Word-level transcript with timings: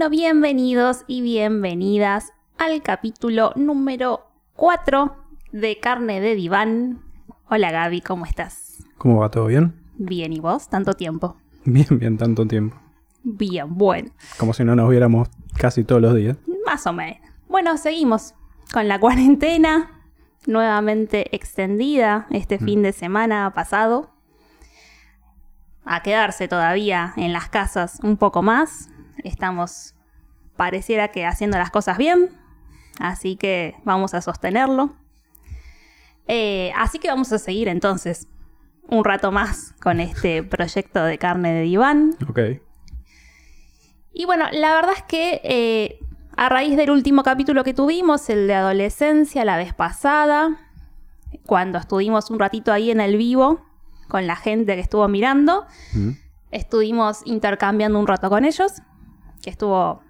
Bueno, 0.00 0.12
bienvenidos 0.12 1.04
y 1.08 1.20
bienvenidas 1.20 2.32
al 2.56 2.82
capítulo 2.82 3.52
número 3.54 4.30
4 4.56 5.14
de 5.52 5.78
Carne 5.78 6.22
de 6.22 6.34
Diván. 6.36 7.02
Hola 7.50 7.70
Gaby, 7.70 8.00
¿cómo 8.00 8.24
estás? 8.24 8.82
¿Cómo 8.96 9.20
va? 9.20 9.30
¿Todo 9.30 9.44
bien? 9.44 9.74
Bien, 9.98 10.32
¿y 10.32 10.40
vos? 10.40 10.70
Tanto 10.70 10.94
tiempo. 10.94 11.36
Bien, 11.66 11.98
bien, 11.98 12.16
tanto 12.16 12.46
tiempo. 12.46 12.78
Bien, 13.24 13.76
bueno. 13.76 14.10
Como 14.38 14.54
si 14.54 14.64
no 14.64 14.74
nos 14.74 14.88
viéramos 14.88 15.28
casi 15.58 15.84
todos 15.84 16.00
los 16.00 16.14
días. 16.14 16.38
Más 16.64 16.86
o 16.86 16.94
menos. 16.94 17.18
Bueno, 17.46 17.76
seguimos 17.76 18.32
con 18.72 18.88
la 18.88 18.98
cuarentena 19.00 20.00
nuevamente 20.46 21.36
extendida 21.36 22.26
este 22.30 22.56
Mm. 22.58 22.64
fin 22.64 22.82
de 22.84 22.92
semana 22.92 23.52
pasado. 23.54 24.08
A 25.84 26.02
quedarse 26.02 26.48
todavía 26.48 27.12
en 27.18 27.34
las 27.34 27.50
casas 27.50 27.98
un 28.02 28.16
poco 28.16 28.40
más. 28.40 28.89
Estamos, 29.24 29.94
pareciera 30.56 31.08
que 31.08 31.26
haciendo 31.26 31.58
las 31.58 31.70
cosas 31.70 31.98
bien. 31.98 32.30
Así 32.98 33.36
que 33.36 33.76
vamos 33.84 34.14
a 34.14 34.20
sostenerlo. 34.20 34.94
Eh, 36.26 36.72
así 36.76 36.98
que 36.98 37.08
vamos 37.08 37.32
a 37.32 37.38
seguir 37.38 37.68
entonces 37.68 38.28
un 38.88 39.04
rato 39.04 39.32
más 39.32 39.74
con 39.82 40.00
este 40.00 40.42
proyecto 40.56 41.02
de 41.04 41.18
carne 41.18 41.52
de 41.52 41.62
diván. 41.62 42.14
Ok. 42.28 42.38
Y 44.12 44.24
bueno, 44.26 44.46
la 44.52 44.74
verdad 44.74 44.92
es 44.96 45.02
que 45.04 45.40
eh, 45.44 46.00
a 46.36 46.48
raíz 46.48 46.76
del 46.76 46.90
último 46.90 47.22
capítulo 47.22 47.64
que 47.64 47.74
tuvimos, 47.74 48.28
el 48.28 48.46
de 48.46 48.54
adolescencia, 48.54 49.44
la 49.44 49.56
vez 49.56 49.72
pasada, 49.72 50.58
cuando 51.46 51.78
estuvimos 51.78 52.30
un 52.30 52.38
ratito 52.38 52.72
ahí 52.72 52.90
en 52.90 53.00
el 53.00 53.16
vivo 53.16 53.64
con 54.08 54.26
la 54.26 54.34
gente 54.36 54.74
que 54.74 54.80
estuvo 54.80 55.06
mirando, 55.08 55.66
Mm. 55.94 56.10
estuvimos 56.50 57.22
intercambiando 57.24 57.98
un 57.98 58.06
rato 58.08 58.28
con 58.28 58.44
ellos, 58.44 58.72
que 59.42 59.50
estuvo 59.50 60.02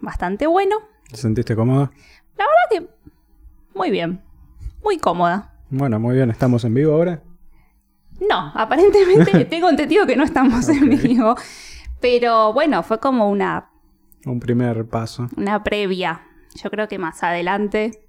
bastante 0.00 0.46
bueno. 0.46 0.76
¿Te 1.10 1.16
sentiste 1.16 1.54
cómoda? 1.56 1.90
La 2.36 2.44
verdad 2.46 2.88
que 2.88 3.08
muy 3.78 3.90
bien, 3.90 4.22
muy 4.82 4.98
cómoda. 4.98 5.54
Bueno, 5.70 5.98
muy 6.00 6.14
bien. 6.16 6.30
¿Estamos 6.30 6.64
en 6.64 6.74
vivo 6.74 6.94
ahora? 6.94 7.22
No, 8.28 8.52
aparentemente 8.54 9.44
tengo 9.50 9.68
entendido 9.68 10.06
que 10.06 10.16
no 10.16 10.24
estamos 10.24 10.68
en 10.68 10.90
vivo, 10.90 11.36
pero 12.00 12.52
bueno, 12.52 12.82
fue 12.82 12.98
como 13.00 13.30
una 13.30 13.70
Un 14.26 14.40
primer 14.40 14.86
paso. 14.88 15.28
una 15.36 15.62
previa. 15.62 16.22
Yo 16.54 16.70
creo 16.70 16.88
que 16.88 16.98
más 16.98 17.22
adelante 17.22 18.06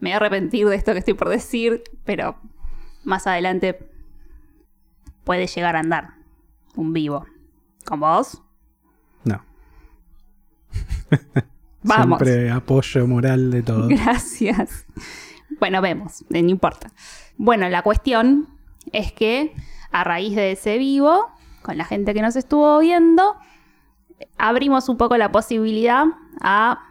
me 0.00 0.10
voy 0.10 0.12
a 0.14 0.16
arrepentir 0.16 0.68
de 0.68 0.76
esto 0.76 0.92
que 0.92 0.98
estoy 0.98 1.14
por 1.14 1.28
decir, 1.28 1.82
pero 2.04 2.36
más 3.04 3.26
adelante 3.26 3.88
puede 5.24 5.46
llegar 5.46 5.76
a 5.76 5.80
andar 5.80 6.14
un 6.74 6.92
vivo. 6.92 7.24
¿Con 7.86 8.00
vos? 8.00 8.41
Vamos. 11.82 12.18
Siempre 12.18 12.50
apoyo 12.50 13.06
moral 13.06 13.50
de 13.50 13.62
todo. 13.62 13.88
Gracias. 13.88 14.86
Bueno, 15.58 15.80
vemos, 15.80 16.22
eh, 16.30 16.42
no 16.42 16.50
importa. 16.50 16.90
Bueno, 17.36 17.68
la 17.68 17.82
cuestión 17.82 18.48
es 18.92 19.12
que 19.12 19.54
a 19.90 20.04
raíz 20.04 20.36
de 20.36 20.52
ese 20.52 20.78
vivo, 20.78 21.30
con 21.62 21.76
la 21.76 21.84
gente 21.84 22.14
que 22.14 22.22
nos 22.22 22.36
estuvo 22.36 22.78
viendo, 22.78 23.36
abrimos 24.38 24.88
un 24.88 24.96
poco 24.96 25.16
la 25.16 25.32
posibilidad 25.32 26.04
a 26.40 26.84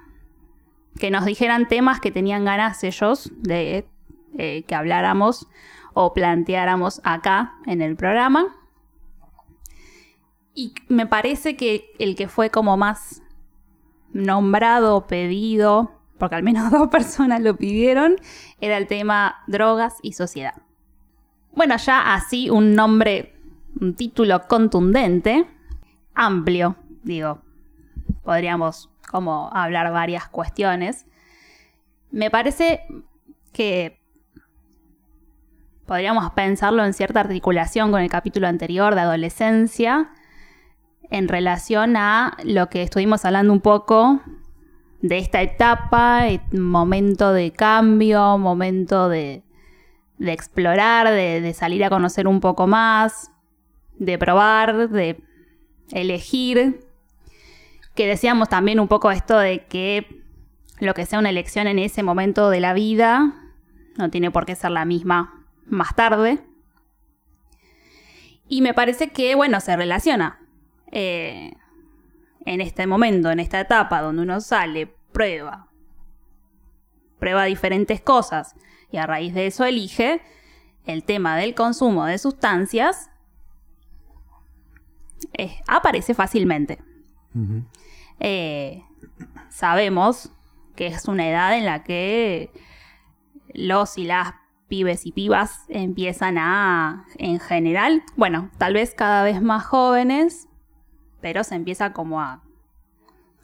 que 0.99 1.09
nos 1.09 1.25
dijeran 1.25 1.67
temas 1.67 1.99
que 1.99 2.11
tenían 2.11 2.45
ganas 2.45 2.83
ellos 2.83 3.31
de 3.37 3.87
eh, 4.37 4.63
que 4.63 4.75
habláramos 4.75 5.47
o 5.93 6.13
planteáramos 6.13 7.01
acá 7.03 7.55
en 7.65 7.81
el 7.81 7.95
programa. 7.95 8.55
Y 10.53 10.73
me 10.89 11.07
parece 11.07 11.55
que 11.55 11.91
el 11.97 12.15
que 12.15 12.27
fue 12.27 12.49
como 12.49 12.77
más 12.77 13.23
nombrado, 14.13 15.07
pedido, 15.07 15.91
porque 16.17 16.35
al 16.35 16.43
menos 16.43 16.71
dos 16.71 16.89
personas 16.89 17.41
lo 17.41 17.55
pidieron, 17.55 18.15
era 18.59 18.77
el 18.77 18.87
tema 18.87 19.43
drogas 19.47 19.95
y 20.01 20.13
sociedad. 20.13 20.55
Bueno, 21.53 21.75
ya 21.77 22.13
así 22.13 22.49
un 22.49 22.75
nombre, 22.75 23.35
un 23.79 23.95
título 23.95 24.47
contundente, 24.47 25.45
amplio, 26.13 26.75
digo, 27.03 27.41
podríamos 28.23 28.89
como 29.09 29.49
hablar 29.53 29.91
varias 29.91 30.27
cuestiones. 30.29 31.05
Me 32.11 32.29
parece 32.29 32.85
que 33.51 33.99
podríamos 35.85 36.31
pensarlo 36.31 36.85
en 36.85 36.93
cierta 36.93 37.19
articulación 37.19 37.91
con 37.91 38.01
el 38.01 38.09
capítulo 38.09 38.47
anterior 38.47 38.95
de 38.95 39.01
adolescencia, 39.01 40.11
en 41.11 41.27
relación 41.27 41.97
a 41.97 42.37
lo 42.43 42.69
que 42.69 42.81
estuvimos 42.81 43.25
hablando 43.25 43.51
un 43.53 43.59
poco 43.59 44.21
de 45.01 45.17
esta 45.17 45.41
etapa, 45.41 46.29
eh, 46.29 46.41
momento 46.53 47.33
de 47.33 47.51
cambio, 47.51 48.37
momento 48.37 49.09
de, 49.09 49.43
de 50.17 50.31
explorar, 50.31 51.09
de, 51.09 51.41
de 51.41 51.53
salir 51.53 51.83
a 51.83 51.89
conocer 51.89 52.27
un 52.27 52.39
poco 52.39 52.65
más, 52.65 53.29
de 53.99 54.17
probar, 54.17 54.89
de 54.89 55.21
elegir. 55.91 56.79
Que 57.93 58.07
decíamos 58.07 58.47
también 58.47 58.79
un 58.79 58.87
poco 58.87 59.11
esto 59.11 59.37
de 59.37 59.65
que 59.65 60.23
lo 60.79 60.93
que 60.93 61.05
sea 61.05 61.19
una 61.19 61.29
elección 61.29 61.67
en 61.67 61.77
ese 61.77 62.03
momento 62.03 62.49
de 62.49 62.61
la 62.61 62.73
vida 62.73 63.33
no 63.97 64.09
tiene 64.09 64.31
por 64.31 64.45
qué 64.45 64.55
ser 64.55 64.71
la 64.71 64.85
misma 64.85 65.45
más 65.65 65.93
tarde. 65.93 66.39
Y 68.47 68.61
me 68.61 68.73
parece 68.73 69.09
que, 69.09 69.35
bueno, 69.35 69.59
se 69.59 69.75
relaciona 69.75 70.40
eh, 70.91 71.53
en 72.45 72.61
este 72.61 72.87
momento, 72.87 73.31
en 73.31 73.39
esta 73.39 73.59
etapa 73.59 74.01
donde 74.01 74.23
uno 74.23 74.41
sale, 74.41 74.87
prueba, 75.11 75.69
prueba 77.19 77.45
diferentes 77.45 78.01
cosas 78.01 78.55
y 78.91 78.97
a 78.97 79.05
raíz 79.05 79.33
de 79.33 79.47
eso 79.47 79.63
elige 79.63 80.21
el 80.85 81.03
tema 81.03 81.37
del 81.37 81.53
consumo 81.53 82.05
de 82.05 82.17
sustancias, 82.17 83.09
eh, 85.33 85.61
aparece 85.67 86.13
fácilmente. 86.13 86.79
Eh, 88.19 88.83
sabemos 89.49 90.31
que 90.75 90.87
es 90.87 91.07
una 91.07 91.29
edad 91.29 91.55
en 91.55 91.65
la 91.65 91.83
que 91.83 92.51
los 93.53 93.97
y 93.97 94.05
las 94.05 94.33
pibes 94.67 95.05
y 95.05 95.11
pibas 95.11 95.65
empiezan 95.67 96.37
a, 96.37 97.05
en 97.17 97.39
general, 97.39 98.03
bueno, 98.15 98.49
tal 98.57 98.73
vez 98.73 98.93
cada 98.95 99.23
vez 99.23 99.41
más 99.41 99.65
jóvenes, 99.65 100.47
pero 101.21 101.43
se 101.43 101.55
empieza 101.55 101.93
como 101.93 102.21
a, 102.21 102.41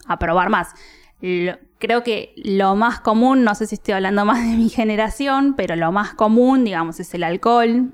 a 0.06 0.18
probar 0.18 0.50
más. 0.50 0.74
Creo 1.20 2.04
que 2.04 2.32
lo 2.36 2.76
más 2.76 3.00
común, 3.00 3.44
no 3.44 3.54
sé 3.54 3.66
si 3.66 3.74
estoy 3.74 3.94
hablando 3.94 4.24
más 4.26 4.42
de 4.42 4.56
mi 4.56 4.68
generación, 4.68 5.54
pero 5.56 5.76
lo 5.76 5.92
más 5.92 6.14
común, 6.14 6.64
digamos, 6.64 7.00
es 7.00 7.12
el 7.14 7.24
alcohol, 7.24 7.92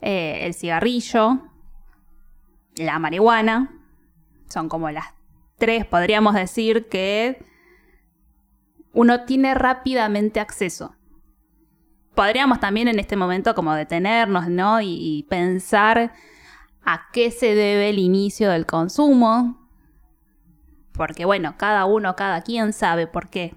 eh, 0.00 0.40
el 0.42 0.54
cigarrillo, 0.54 1.42
la 2.76 2.98
marihuana. 2.98 3.74
Son 4.48 4.68
como 4.68 4.90
las 4.90 5.14
tres, 5.58 5.84
podríamos 5.84 6.34
decir, 6.34 6.88
que 6.88 7.44
uno 8.92 9.24
tiene 9.24 9.54
rápidamente 9.54 10.40
acceso. 10.40 10.94
Podríamos 12.14 12.58
también 12.58 12.88
en 12.88 12.98
este 12.98 13.16
momento 13.16 13.54
como 13.54 13.74
detenernos, 13.74 14.48
¿no? 14.48 14.80
Y 14.80 15.26
pensar 15.28 16.12
a 16.84 17.08
qué 17.12 17.30
se 17.30 17.54
debe 17.54 17.90
el 17.90 17.98
inicio 17.98 18.50
del 18.50 18.66
consumo. 18.66 19.68
Porque 20.92 21.24
bueno, 21.24 21.54
cada 21.56 21.84
uno, 21.84 22.16
cada 22.16 22.42
quien 22.42 22.72
sabe 22.72 23.06
por 23.06 23.28
qué 23.28 23.54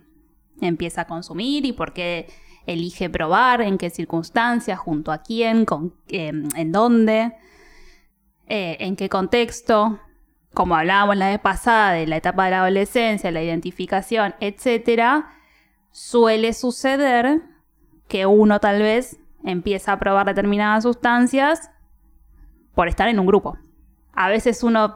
empieza 0.62 1.02
a 1.02 1.08
consumir 1.08 1.66
y 1.66 1.74
por 1.74 1.94
qué 1.94 2.28
elige 2.66 3.09
probar, 3.09 3.62
en 3.62 3.78
qué 3.78 3.90
circunstancias, 3.90 4.80
junto 4.80 5.12
a 5.12 5.20
quién, 5.20 5.66
con, 5.66 5.96
eh, 6.08 6.32
en 6.56 6.72
dónde, 6.72 7.34
eh, 8.48 8.78
en 8.80 8.96
qué 8.96 9.09
contexto. 9.09 10.00
Como 10.53 10.76
hablábamos 10.76 11.18
la 11.18 11.30
vez 11.30 11.40
pasada 11.40 11.94
de 11.94 12.08
la 12.08 12.18
etapa 12.18 12.46
de 12.46 12.52
la 12.52 12.62
adolescencia, 12.62 13.32
la 13.32 13.41
identificación, 13.41 14.35
etcétera, 14.40 15.34
suele 15.91 16.53
suceder 16.53 17.41
que 18.08 18.26
uno 18.26 18.59
tal 18.59 18.82
vez 18.82 19.17
empieza 19.44 19.94
a 19.94 20.00
probar 20.00 20.28
determinadas 20.28 20.84
sustancias 20.84 21.72
por 22.76 22.88
estar 22.88 23.08
en 23.08 23.20
un 23.20 23.26
grupo. 23.26 23.58
A 24.14 24.29
veces 24.29 24.64
uno 24.64 24.96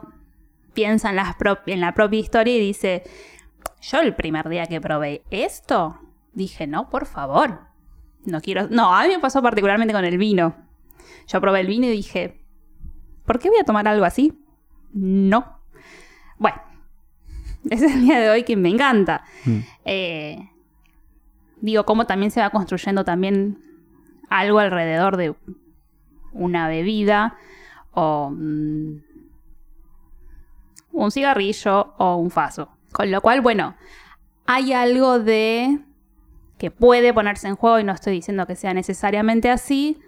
piensa 0.74 1.10
en, 1.10 1.16
las 1.16 1.34
pro- 1.36 1.58
en 1.66 1.80
la 1.80 1.94
propia 1.94 2.20
historia 2.20 2.56
y 2.56 2.60
dice, 2.60 3.02
yo 3.80 4.00
el 4.00 4.14
primer 4.14 4.48
día 4.48 4.66
que 4.66 4.80
probé 4.80 5.22
esto, 5.30 5.98
dije, 6.32 6.66
no, 6.66 6.90
por 6.90 7.06
favor, 7.06 7.60
no 8.24 8.40
quiero... 8.40 8.68
No, 8.68 8.94
a 8.94 9.02
mí 9.04 9.08
me 9.08 9.18
pasó 9.20 9.40
particularmente 9.42 9.94
con 9.94 10.04
el 10.04 10.18
vino. 10.18 10.54
Yo 11.28 11.40
probé 11.40 11.60
el 11.60 11.66
vino 11.66 11.86
y 11.86 11.90
dije, 11.90 12.42
¿por 13.24 13.38
qué 13.38 13.48
voy 13.48 13.58
a 13.58 13.64
tomar 13.64 13.86
algo 13.88 14.04
así? 14.04 14.38
No. 14.92 15.60
Bueno, 16.38 16.60
ese 17.70 17.86
es 17.86 17.94
el 17.94 18.02
día 18.02 18.20
de 18.20 18.30
hoy 18.30 18.42
que 18.42 18.56
me 18.56 18.68
encanta. 18.68 19.24
Mm. 19.44 19.58
Eh, 19.84 20.50
digo, 21.60 21.84
cómo 21.86 22.06
también 22.06 22.30
se 22.30 22.40
va 22.40 22.50
construyendo 22.50 23.04
también 23.04 23.62
algo 24.28 24.58
alrededor 24.58 25.16
de 25.16 25.34
una 26.32 26.68
bebida 26.68 27.36
o 27.96 28.30
mm, 28.30 29.00
un 30.92 31.10
cigarrillo 31.10 31.94
o 31.96 32.16
un 32.16 32.30
faso. 32.30 32.68
Con 32.92 33.10
lo 33.10 33.20
cual, 33.22 33.40
bueno, 33.40 33.74
hay 34.46 34.72
algo 34.72 35.18
de 35.18 35.80
que 36.58 36.70
puede 36.70 37.12
ponerse 37.12 37.48
en 37.48 37.56
juego, 37.56 37.78
y 37.78 37.84
no 37.84 37.92
estoy 37.92 38.12
diciendo 38.12 38.46
que 38.46 38.54
sea 38.54 38.74
necesariamente 38.74 39.50
así, 39.50 39.98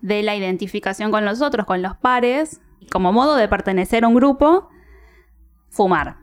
de 0.00 0.22
la 0.22 0.36
identificación 0.36 1.10
con 1.10 1.24
los 1.24 1.42
otros, 1.42 1.66
con 1.66 1.82
los 1.82 1.96
pares, 1.96 2.60
y 2.80 2.86
como 2.86 3.12
modo 3.12 3.36
de 3.36 3.48
pertenecer 3.48 4.04
a 4.04 4.08
un 4.08 4.14
grupo, 4.14 4.68
fumar. 5.68 6.18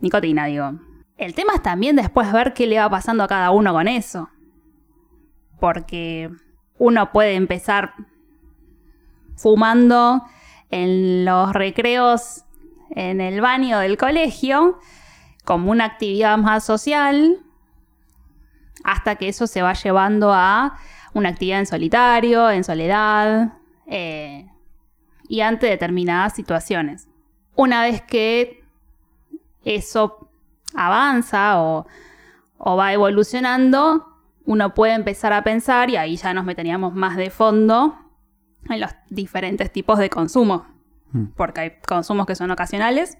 Nicotina, 0.00 0.46
digo. 0.46 0.80
El 1.16 1.34
tema 1.34 1.54
es 1.54 1.62
también 1.62 1.94
después 1.94 2.32
ver 2.32 2.54
qué 2.54 2.66
le 2.66 2.78
va 2.78 2.90
pasando 2.90 3.22
a 3.22 3.28
cada 3.28 3.50
uno 3.50 3.72
con 3.72 3.86
eso. 3.86 4.30
Porque 5.60 6.30
uno 6.78 7.12
puede 7.12 7.34
empezar 7.34 7.94
fumando 9.36 10.24
en 10.70 11.24
los 11.24 11.52
recreos 11.52 12.44
en 12.90 13.20
el 13.20 13.40
baño 13.40 13.78
del 13.78 13.96
colegio 13.96 14.78
como 15.44 15.70
una 15.70 15.84
actividad 15.84 16.38
más 16.38 16.64
social 16.64 17.38
hasta 18.82 19.16
que 19.16 19.28
eso 19.28 19.46
se 19.46 19.62
va 19.62 19.72
llevando 19.72 20.32
a 20.32 20.78
una 21.14 21.30
actividad 21.30 21.60
en 21.60 21.66
solitario, 21.66 22.50
en 22.50 22.64
soledad 22.64 23.54
eh, 23.86 24.50
y 25.28 25.40
ante 25.40 25.66
determinadas 25.66 26.34
situaciones. 26.34 27.08
Una 27.56 27.82
vez 27.82 28.02
que 28.02 28.64
eso 29.64 30.28
avanza 30.74 31.62
o, 31.62 31.86
o 32.58 32.76
va 32.76 32.92
evolucionando, 32.92 34.06
uno 34.44 34.74
puede 34.74 34.94
empezar 34.94 35.32
a 35.32 35.42
pensar, 35.42 35.88
y 35.88 35.96
ahí 35.96 36.16
ya 36.16 36.34
nos 36.34 36.44
meteríamos 36.44 36.94
más 36.94 37.16
de 37.16 37.30
fondo, 37.30 37.96
en 38.68 38.80
los 38.80 38.90
diferentes 39.10 39.72
tipos 39.72 39.98
de 39.98 40.10
consumo. 40.10 40.66
Mm. 41.12 41.26
Porque 41.36 41.60
hay 41.60 41.72
consumos 41.86 42.26
que 42.26 42.34
son 42.34 42.50
ocasionales, 42.50 43.18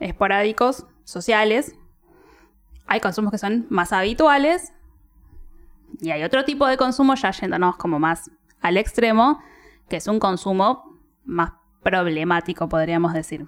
esporádicos, 0.00 0.86
sociales. 1.04 1.74
Hay 2.86 3.00
consumos 3.00 3.32
que 3.32 3.38
son 3.38 3.66
más 3.70 3.92
habituales. 3.92 4.72
Y 6.00 6.10
hay 6.10 6.22
otro 6.22 6.44
tipo 6.44 6.66
de 6.66 6.76
consumo, 6.76 7.14
ya 7.14 7.30
yéndonos 7.30 7.76
como 7.76 7.98
más 7.98 8.30
al 8.60 8.76
extremo, 8.76 9.40
que 9.88 9.96
es 9.96 10.06
un 10.06 10.18
consumo 10.18 10.98
más 11.24 11.52
problemático, 11.82 12.68
podríamos 12.68 13.12
decir. 13.14 13.46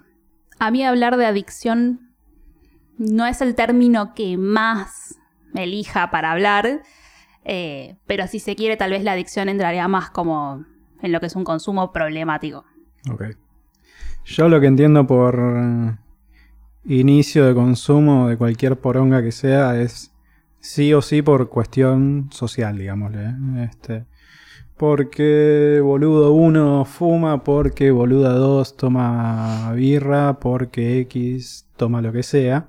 A 0.59 0.71
mí 0.71 0.83
hablar 0.83 1.17
de 1.17 1.25
adicción 1.25 2.13
no 2.97 3.25
es 3.25 3.41
el 3.41 3.55
término 3.55 4.13
que 4.13 4.37
más 4.37 5.15
me 5.53 5.63
elija 5.63 6.11
para 6.11 6.31
hablar, 6.31 6.81
eh, 7.43 7.97
pero 8.05 8.27
si 8.27 8.39
se 8.39 8.55
quiere, 8.55 8.77
tal 8.77 8.91
vez 8.91 9.03
la 9.03 9.13
adicción 9.13 9.49
entraría 9.49 9.87
más 9.87 10.09
como 10.11 10.65
en 11.01 11.11
lo 11.11 11.19
que 11.19 11.27
es 11.27 11.35
un 11.35 11.43
consumo 11.43 11.91
problemático. 11.91 12.65
Ok. 13.11 13.23
Yo 14.25 14.49
lo 14.49 14.59
que 14.59 14.67
entiendo 14.67 15.07
por 15.07 15.39
eh, 15.39 15.97
inicio 16.85 17.45
de 17.45 17.53
consumo 17.53 18.27
de 18.27 18.37
cualquier 18.37 18.79
poronga 18.79 19.21
que 19.21 19.31
sea 19.31 19.79
es 19.79 20.11
sí 20.59 20.93
o 20.93 21.01
sí 21.01 21.21
por 21.21 21.49
cuestión 21.49 22.29
social, 22.31 22.77
digámosle. 22.77 23.25
¿eh? 23.25 23.69
Este, 23.69 24.05
porque 24.77 25.79
boludo 25.83 26.33
1 26.33 26.85
fuma, 26.85 27.43
porque 27.43 27.91
boluda 27.91 28.33
2 28.33 28.77
toma 28.77 29.71
birra, 29.73 30.39
porque 30.39 30.99
X 31.01 31.67
toma 31.77 32.01
lo 32.01 32.11
que 32.11 32.23
sea. 32.23 32.67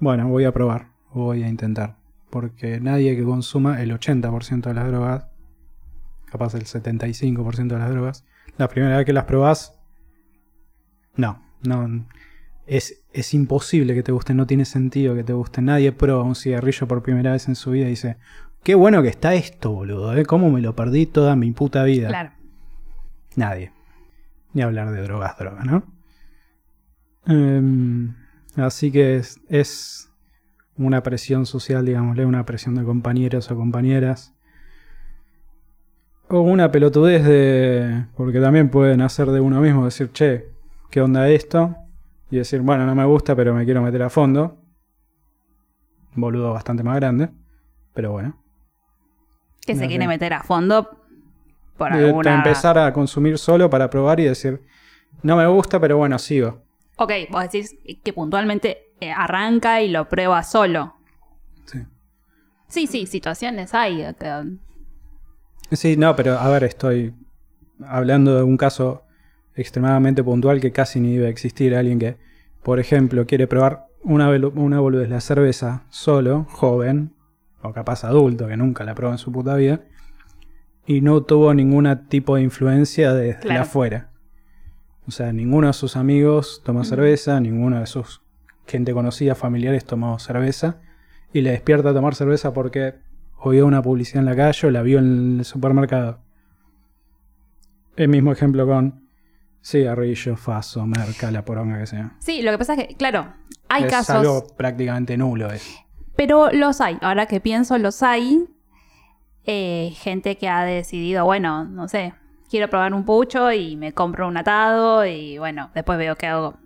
Bueno, 0.00 0.28
voy 0.28 0.44
a 0.44 0.52
probar, 0.52 0.88
voy 1.12 1.42
a 1.42 1.48
intentar. 1.48 1.96
Porque 2.30 2.80
nadie 2.80 3.16
que 3.16 3.24
consuma 3.24 3.82
el 3.82 3.92
80% 3.92 4.62
de 4.62 4.74
las 4.74 4.86
drogas, 4.88 5.26
capaz 6.30 6.54
el 6.54 6.64
75% 6.64 7.68
de 7.68 7.78
las 7.78 7.90
drogas, 7.90 8.24
la 8.56 8.68
primera 8.68 8.96
vez 8.96 9.06
que 9.06 9.12
las 9.12 9.24
probás, 9.24 9.78
no, 11.16 11.42
no. 11.62 12.06
Es, 12.66 13.02
es 13.12 13.34
imposible 13.34 13.94
que 13.94 14.02
te 14.02 14.12
guste, 14.12 14.34
no 14.34 14.46
tiene 14.46 14.64
sentido 14.64 15.14
que 15.14 15.24
te 15.24 15.32
guste. 15.32 15.62
Nadie 15.62 15.92
prueba 15.92 16.22
un 16.22 16.34
cigarrillo 16.34 16.86
por 16.86 17.02
primera 17.02 17.32
vez 17.32 17.48
en 17.48 17.56
su 17.56 17.72
vida 17.72 17.86
y 17.86 17.90
dice, 17.90 18.18
qué 18.62 18.74
bueno 18.74 19.02
que 19.02 19.08
está 19.08 19.34
esto, 19.34 19.72
boludo, 19.72 20.16
¿eh? 20.16 20.24
¿Cómo 20.24 20.50
me 20.50 20.60
lo 20.60 20.76
perdí 20.76 21.06
toda 21.06 21.34
mi 21.34 21.50
puta 21.52 21.82
vida? 21.84 22.08
Claro. 22.08 22.30
Nadie. 23.36 23.72
Ni 24.52 24.62
hablar 24.62 24.90
de 24.92 25.02
drogas, 25.02 25.36
drogas, 25.38 25.64
¿no? 25.64 25.84
Em, 27.26 28.14
así 28.56 28.92
que 28.92 29.16
es, 29.16 29.40
es 29.48 30.10
una 30.76 31.02
presión 31.02 31.46
social, 31.46 31.84
digámosle, 31.84 32.26
una 32.26 32.44
presión 32.46 32.74
de 32.74 32.84
compañeros 32.84 33.50
o 33.50 33.56
compañeras. 33.56 34.34
O 36.30 36.40
una 36.40 36.70
pelotudez 36.70 37.24
de... 37.24 38.04
Porque 38.16 38.40
también 38.40 38.68
pueden 38.70 39.00
hacer 39.00 39.28
de 39.28 39.40
uno 39.40 39.60
mismo, 39.60 39.84
decir, 39.86 40.12
che, 40.12 40.50
¿qué 40.90 41.00
onda 41.00 41.28
esto? 41.28 41.74
Y 42.30 42.36
decir, 42.36 42.60
bueno, 42.60 42.84
no 42.84 42.94
me 42.94 43.04
gusta, 43.06 43.34
pero 43.34 43.54
me 43.54 43.64
quiero 43.64 43.80
meter 43.80 44.02
a 44.02 44.10
fondo. 44.10 44.58
Un 46.14 46.20
boludo 46.20 46.52
bastante 46.52 46.82
más 46.82 46.96
grande. 46.96 47.30
Pero 47.94 48.12
bueno. 48.12 48.36
Que 49.66 49.74
se 49.74 49.86
quiere 49.86 50.06
meter 50.06 50.32
a 50.34 50.42
fondo 50.42 50.88
por 51.76 51.92
De- 51.92 52.06
alguna... 52.08 52.36
empezar 52.36 52.78
a 52.78 52.92
consumir 52.92 53.38
solo 53.38 53.70
para 53.70 53.88
probar 53.88 54.20
y 54.20 54.24
decir, 54.24 54.62
no 55.22 55.36
me 55.36 55.46
gusta, 55.46 55.80
pero 55.80 55.96
bueno, 55.96 56.18
sigo. 56.18 56.62
Ok, 56.96 57.12
vos 57.30 57.42
decís 57.44 57.74
que 58.02 58.12
puntualmente 58.12 58.92
eh, 59.00 59.10
arranca 59.12 59.80
y 59.80 59.88
lo 59.88 60.08
prueba 60.08 60.42
solo. 60.42 60.94
Sí. 61.64 61.78
Sí, 62.66 62.86
sí, 62.86 63.06
situaciones 63.06 63.72
hay. 63.74 64.04
que- 64.18 64.67
Sí, 65.72 65.96
no, 65.96 66.16
pero 66.16 66.38
a 66.38 66.48
ver, 66.48 66.64
estoy 66.64 67.14
hablando 67.86 68.34
de 68.36 68.42
un 68.42 68.56
caso 68.56 69.02
extremadamente 69.54 70.22
puntual 70.22 70.60
que 70.60 70.72
casi 70.72 71.00
ni 71.00 71.16
debe 71.16 71.28
existir. 71.28 71.74
Alguien 71.74 71.98
que, 71.98 72.16
por 72.62 72.78
ejemplo, 72.80 73.26
quiere 73.26 73.46
probar 73.46 73.86
una, 74.02 74.30
una 74.30 74.80
boludez, 74.80 75.08
la 75.10 75.20
cerveza 75.20 75.84
solo, 75.90 76.46
joven, 76.50 77.12
o 77.62 77.72
capaz 77.72 78.04
adulto, 78.04 78.46
que 78.46 78.56
nunca 78.56 78.84
la 78.84 78.94
probó 78.94 79.12
en 79.12 79.18
su 79.18 79.32
puta 79.32 79.56
vida, 79.56 79.80
y 80.86 81.00
no 81.00 81.22
tuvo 81.22 81.52
ningún 81.52 82.06
tipo 82.08 82.36
de 82.36 82.42
influencia 82.42 83.12
desde 83.12 83.40
Claro. 83.40 83.62
afuera. 83.62 84.10
O 85.06 85.10
sea, 85.10 85.32
ninguno 85.32 85.66
de 85.66 85.72
sus 85.72 85.96
amigos 85.96 86.62
tomó 86.64 86.80
Ujú. 86.80 86.88
cerveza, 86.90 87.40
ninguno 87.40 87.80
de 87.80 87.86
sus 87.86 88.22
gente 88.66 88.92
conocida, 88.92 89.34
familiares 89.34 89.84
tomó 89.84 90.18
cerveza, 90.18 90.80
y 91.32 91.40
le 91.40 91.50
despierta 91.50 91.90
a 91.90 91.94
tomar 91.94 92.14
cerveza 92.14 92.52
porque 92.54 92.94
oyó 93.40 93.66
una 93.66 93.82
publicidad 93.82 94.20
en 94.20 94.26
la 94.26 94.36
calle 94.36 94.68
o 94.68 94.70
la 94.70 94.82
vio 94.82 94.98
en 94.98 95.38
el 95.38 95.44
supermercado. 95.44 96.20
El 97.96 98.08
mismo 98.08 98.32
ejemplo 98.32 98.66
con 98.66 99.08
cigarrillo, 99.62 100.36
faso, 100.36 100.86
merca, 100.86 101.30
la 101.30 101.44
poronga 101.44 101.78
que 101.78 101.86
sea. 101.86 102.16
Sí, 102.20 102.42
lo 102.42 102.52
que 102.52 102.58
pasa 102.58 102.74
es 102.74 102.88
que, 102.88 102.94
claro, 102.96 103.32
hay 103.68 103.84
es 103.84 103.90
casos, 103.90 104.16
algo 104.16 104.46
prácticamente 104.56 105.16
nulo 105.16 105.50
eso. 105.50 105.78
pero 106.16 106.50
los 106.52 106.80
hay. 106.80 106.98
Ahora 107.00 107.26
que 107.26 107.40
pienso, 107.40 107.78
los 107.78 108.02
hay. 108.02 108.44
Eh, 109.50 109.94
gente 109.96 110.36
que 110.36 110.46
ha 110.46 110.62
decidido, 110.62 111.24
bueno, 111.24 111.64
no 111.64 111.88
sé, 111.88 112.12
quiero 112.50 112.68
probar 112.68 112.92
un 112.92 113.04
pucho 113.04 113.50
y 113.50 113.76
me 113.76 113.92
compro 113.92 114.28
un 114.28 114.36
atado 114.36 115.06
y 115.06 115.38
bueno, 115.38 115.70
después 115.74 115.96
veo 115.96 116.16
qué 116.16 116.26
hago 116.26 116.58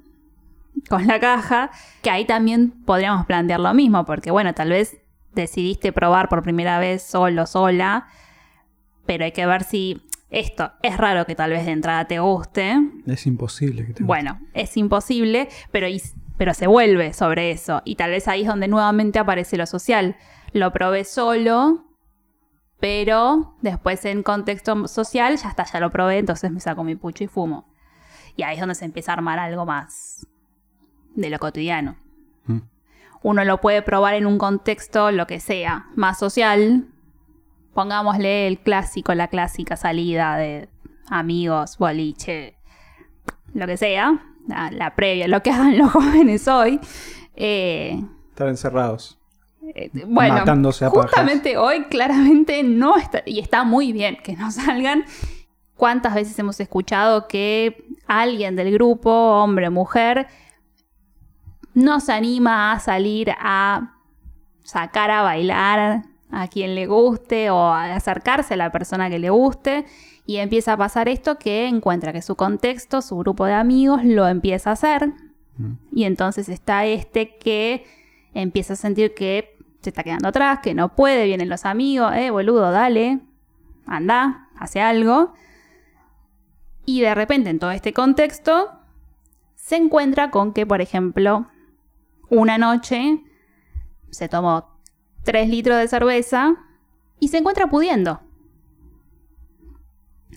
con 0.89 1.07
la 1.07 1.21
caja. 1.21 1.71
Que 2.03 2.11
ahí 2.11 2.25
también 2.25 2.71
podríamos 2.85 3.25
plantear 3.27 3.61
lo 3.61 3.73
mismo, 3.73 4.05
porque 4.05 4.33
bueno, 4.33 4.53
tal 4.53 4.71
vez 4.71 5.02
decidiste 5.35 5.93
probar 5.93 6.29
por 6.29 6.43
primera 6.43 6.79
vez 6.79 7.03
solo, 7.03 7.47
sola, 7.47 8.09
pero 9.07 9.25
hay 9.25 9.33
que 9.33 9.47
ver 9.47 9.65
si 9.65 10.01
esto 10.31 10.73
es 10.83 10.97
raro 10.97 11.27
que 11.27 11.35
tal 11.35 11.51
vez 11.51 11.67
de 11.67 11.73
entrada 11.73 12.07
te 12.07 12.19
guste. 12.19 12.81
Es 13.07 13.27
imposible 13.27 13.87
que 13.87 13.93
te 13.93 14.03
Bueno, 14.03 14.41
es 14.55 14.77
imposible, 14.77 15.49
pero, 15.71 15.87
pero 16.39 16.55
se 16.55 16.67
vuelve 16.67 17.13
sobre 17.13 17.51
eso. 17.51 17.83
Y 17.85 17.97
tal 17.97 18.11
vez 18.11 18.29
ahí 18.29 18.43
es 18.43 18.49
donde 18.49 18.67
nuevamente 18.67 19.19
aparece 19.19 19.59
lo 19.59 19.67
social. 19.67 20.17
Lo 20.53 20.73
probé 20.73 21.05
solo, 21.05 21.85
pero 22.81 23.57
después 23.61 24.05
en 24.07 24.23
contexto 24.23 24.89
social 24.89 25.37
ya 25.37 25.51
está, 25.51 25.65
ya 25.65 25.81
lo 25.81 25.91
probé, 25.91 26.19
entonces 26.19 26.51
me 26.51 26.61
saco 26.61 26.83
mi 26.83 26.95
pucho 26.97 27.25
y 27.25 27.27
fumo. 27.27 27.69
Y 28.35 28.43
ahí 28.43 28.55
es 28.55 28.61
donde 28.61 28.75
se 28.75 28.87
empieza 28.87 29.13
a 29.13 29.17
armar 29.17 29.39
algo 29.39 29.67
más 29.67 30.27
de 31.15 31.29
lo 31.29 31.39
cotidiano. 31.39 31.97
Mm. 32.47 32.59
Uno 33.23 33.45
lo 33.45 33.61
puede 33.61 33.83
probar 33.83 34.15
en 34.15 34.27
un 34.27 34.39
contexto, 34.39 35.11
lo 35.13 35.27
que 35.27 35.39
sea, 35.41 35.87
más 35.95 36.19
social. 36.19 36.87
Pongámosle 37.75 38.47
el 38.49 38.59
clásico, 38.59 39.15
la 39.15 39.29
clásica 39.29 39.77
salida 39.77 40.37
de 40.37 40.69
amigos, 41.09 41.79
boliche, 41.79 42.55
lo 43.55 43.67
que 43.67 43.77
sea, 43.77 44.23
la, 44.47 44.71
la 44.71 44.95
previa, 44.95 45.29
lo 45.29 45.43
que 45.43 45.51
hagan 45.51 45.79
los 45.79 45.91
jóvenes 45.91 46.47
hoy. 46.49 46.81
Eh, 47.35 48.03
Estar 48.31 48.49
encerrados. 48.49 49.19
eh, 49.75 49.91
bueno, 50.07 50.35
Matándose 50.35 50.85
a 50.85 50.91
pajas. 50.91 51.11
justamente 51.11 51.57
hoy 51.57 51.85
claramente 51.85 52.63
no 52.63 52.97
está, 52.97 53.23
y 53.25 53.39
está 53.41 53.65
muy 53.65 53.93
bien 53.93 54.17
que 54.23 54.35
no 54.37 54.51
salgan. 54.51 55.05
¿Cuántas 55.77 56.15
veces 56.15 56.39
hemos 56.39 56.61
escuchado 56.61 57.27
que 57.27 57.87
alguien 58.07 58.55
del 58.55 58.73
grupo, 58.73 59.11
hombre 59.11 59.71
mujer, 59.71 60.29
no 61.75 62.01
se 62.01 62.13
anima 62.13 62.73
a 62.73 62.81
salir 62.81 63.33
a 63.39 63.97
sacar 64.63 65.11
a 65.11 65.23
bailar 65.23 66.05
a 66.31 66.49
quien 66.49 66.75
le 66.75 66.87
guste 66.87 67.51
o 67.51 67.59
a 67.59 67.95
acercarse 67.95 68.55
a 68.55 68.57
la 68.57 68.73
persona 68.73 69.11
que 69.11 69.19
le 69.19 69.31
guste 69.31 69.85
y 70.25 70.37
empieza 70.37 70.75
a 70.75 70.77
pasar 70.77 71.09
esto 71.09 71.39
que 71.39 71.67
encuentra 71.67 72.13
que 72.13 72.23
su 72.23 72.37
contexto, 72.37 73.03
su 73.03 73.19
grupo 73.19 73.45
de 73.45 73.55
amigos 73.55 74.05
lo 74.05 74.29
empieza 74.29 74.71
a 74.71 74.75
hacer 74.75 75.13
Mm. 75.59 75.73
Y 75.93 76.05
entonces 76.05 76.49
está 76.49 76.87
este 76.87 77.37
que 77.37 77.85
empieza 78.35 78.75
a 78.75 78.77
sentir 78.77 79.15
que 79.15 79.57
se 79.81 79.91
está 79.91 80.03
quedando 80.03 80.29
atrás, 80.29 80.61
que 80.63 80.75
no 80.75 80.95
puede, 80.95 81.25
vienen 81.25 81.49
los 81.49 81.65
amigos, 81.65 82.13
eh, 82.15 82.31
boludo, 82.31 82.71
dale, 82.71 83.21
anda, 83.87 84.49
hace 84.57 84.81
algo. 84.81 85.35
Y 86.85 87.01
de 87.01 87.15
repente 87.15 87.51
en 87.51 87.59
todo 87.59 87.71
este 87.71 87.93
contexto 87.93 88.71
se 89.55 89.77
encuentra 89.77 90.31
con 90.31 90.53
que, 90.53 90.67
por 90.67 90.81
ejemplo, 90.81 91.47
una 92.33 92.57
noche 92.57 93.23
se 94.11 94.29
tomó 94.29 94.81
3 95.25 95.51
litros 95.51 95.79
de 95.79 95.87
cerveza 95.87 96.57
y 97.21 97.29
se 97.29 97.39
encuentra 97.39 97.69
pudiendo. 97.69 98.21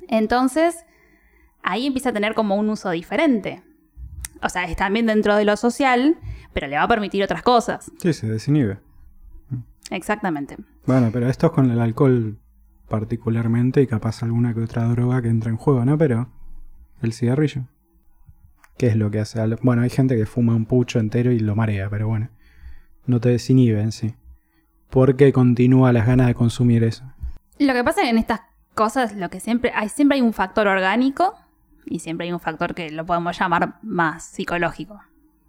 Entonces, 0.09 0.85
ahí 1.63 1.87
empieza 1.87 2.09
a 2.09 2.13
tener 2.13 2.35
como 2.35 2.55
un 2.57 2.69
uso 2.69 2.91
diferente. 2.91 3.63
O 4.43 4.49
sea, 4.49 4.65
es 4.65 4.75
también 4.75 5.05
dentro 5.05 5.35
de 5.37 5.45
lo 5.45 5.55
social, 5.55 6.17
pero 6.53 6.67
le 6.67 6.75
va 6.75 6.83
a 6.83 6.87
permitir 6.87 7.23
otras 7.23 7.41
cosas. 7.41 7.89
Sí, 7.97 8.11
se 8.11 8.27
desinhibe. 8.27 8.79
Exactamente. 9.89 10.57
Bueno, 10.85 11.09
pero 11.13 11.29
esto 11.29 11.47
es 11.47 11.53
con 11.53 11.71
el 11.71 11.79
alcohol 11.79 12.37
particularmente 12.89 13.81
y 13.81 13.87
capaz 13.87 14.21
alguna 14.21 14.53
que 14.53 14.61
otra 14.61 14.83
droga 14.89 15.21
que 15.21 15.29
entra 15.29 15.49
en 15.49 15.57
juego, 15.57 15.85
¿no? 15.85 15.97
Pero 15.97 16.29
el 17.01 17.13
cigarrillo. 17.13 17.63
¿Qué 18.77 18.87
es 18.87 18.95
lo 18.95 19.09
que 19.09 19.19
hace? 19.19 19.39
Bueno, 19.61 19.81
hay 19.81 19.89
gente 19.89 20.17
que 20.17 20.25
fuma 20.25 20.55
un 20.55 20.65
pucho 20.65 20.99
entero 20.99 21.31
y 21.31 21.39
lo 21.39 21.55
marea, 21.55 21.89
pero 21.89 22.07
bueno. 22.07 22.29
No 23.05 23.19
te 23.19 23.29
desinhibe 23.29 23.81
en 23.81 23.91
sí. 23.91 24.15
Porque 24.89 25.31
continúa 25.31 25.93
las 25.93 26.07
ganas 26.07 26.27
de 26.27 26.35
consumir 26.35 26.83
eso. 26.83 27.03
Lo 27.59 27.73
que 27.73 27.83
pasa 27.83 28.01
es 28.01 28.05
que 28.05 28.09
en 28.11 28.17
estas 28.17 28.41
cosas 28.73 29.15
lo 29.15 29.29
que 29.29 29.39
siempre 29.39 29.71
hay 29.73 29.87
siempre 29.89 30.17
hay 30.17 30.21
un 30.21 30.33
factor 30.33 30.67
orgánico 30.67 31.35
y 31.85 31.99
siempre 31.99 32.27
hay 32.27 32.33
un 32.33 32.39
factor 32.39 32.75
que 32.75 32.89
lo 32.89 33.05
podemos 33.05 33.37
llamar 33.39 33.75
más 33.81 34.25
psicológico. 34.25 34.99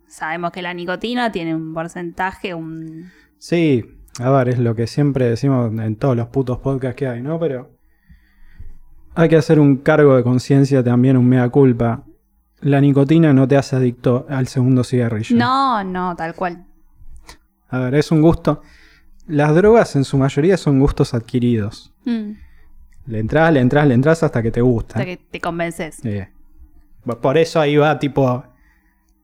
Sabemos 0.06 0.52
que 0.52 0.62
la 0.62 0.72
nicotina 0.72 1.32
tiene 1.32 1.54
un 1.54 1.74
porcentaje, 1.74 2.54
un 2.54 3.10
Sí, 3.38 3.84
a 4.20 4.30
ver, 4.30 4.48
es 4.48 4.58
lo 4.58 4.74
que 4.74 4.86
siempre 4.86 5.28
decimos 5.28 5.72
en 5.78 5.96
todos 5.96 6.16
los 6.16 6.28
putos 6.28 6.58
podcasts 6.58 6.96
que 6.96 7.06
hay, 7.06 7.22
¿no? 7.22 7.38
Pero 7.38 7.70
hay 9.14 9.28
que 9.28 9.36
hacer 9.36 9.58
un 9.58 9.76
cargo 9.76 10.16
de 10.16 10.22
conciencia 10.22 10.82
también, 10.82 11.16
un 11.16 11.28
mea 11.28 11.48
culpa. 11.48 12.04
La 12.60 12.80
nicotina 12.80 13.32
no 13.32 13.46
te 13.46 13.56
hace 13.56 13.76
adicto 13.76 14.26
al 14.28 14.48
segundo 14.48 14.82
cigarrillo. 14.82 15.36
No, 15.36 15.84
no, 15.84 16.16
tal 16.16 16.34
cual. 16.34 16.64
A 17.68 17.78
ver, 17.80 17.94
es 17.96 18.10
un 18.10 18.22
gusto. 18.22 18.62
Las 19.26 19.54
drogas 19.54 19.96
en 19.96 20.04
su 20.04 20.16
mayoría 20.18 20.56
son 20.56 20.78
gustos 20.80 21.12
adquiridos. 21.14 21.92
Mm, 22.04 22.30
Le 23.06 23.18
entras, 23.18 23.52
le 23.52 23.60
entras, 23.60 23.86
le 23.86 23.94
entras 23.94 24.22
hasta 24.22 24.42
que 24.42 24.50
te 24.50 24.60
gusta. 24.62 24.94
hasta 24.98 25.04
que 25.04 25.16
te 25.16 25.40
convences. 25.40 25.96
Sí. 25.96 26.20
Por 27.20 27.36
eso 27.38 27.60
ahí 27.60 27.76
va 27.76 27.98
tipo 27.98 28.44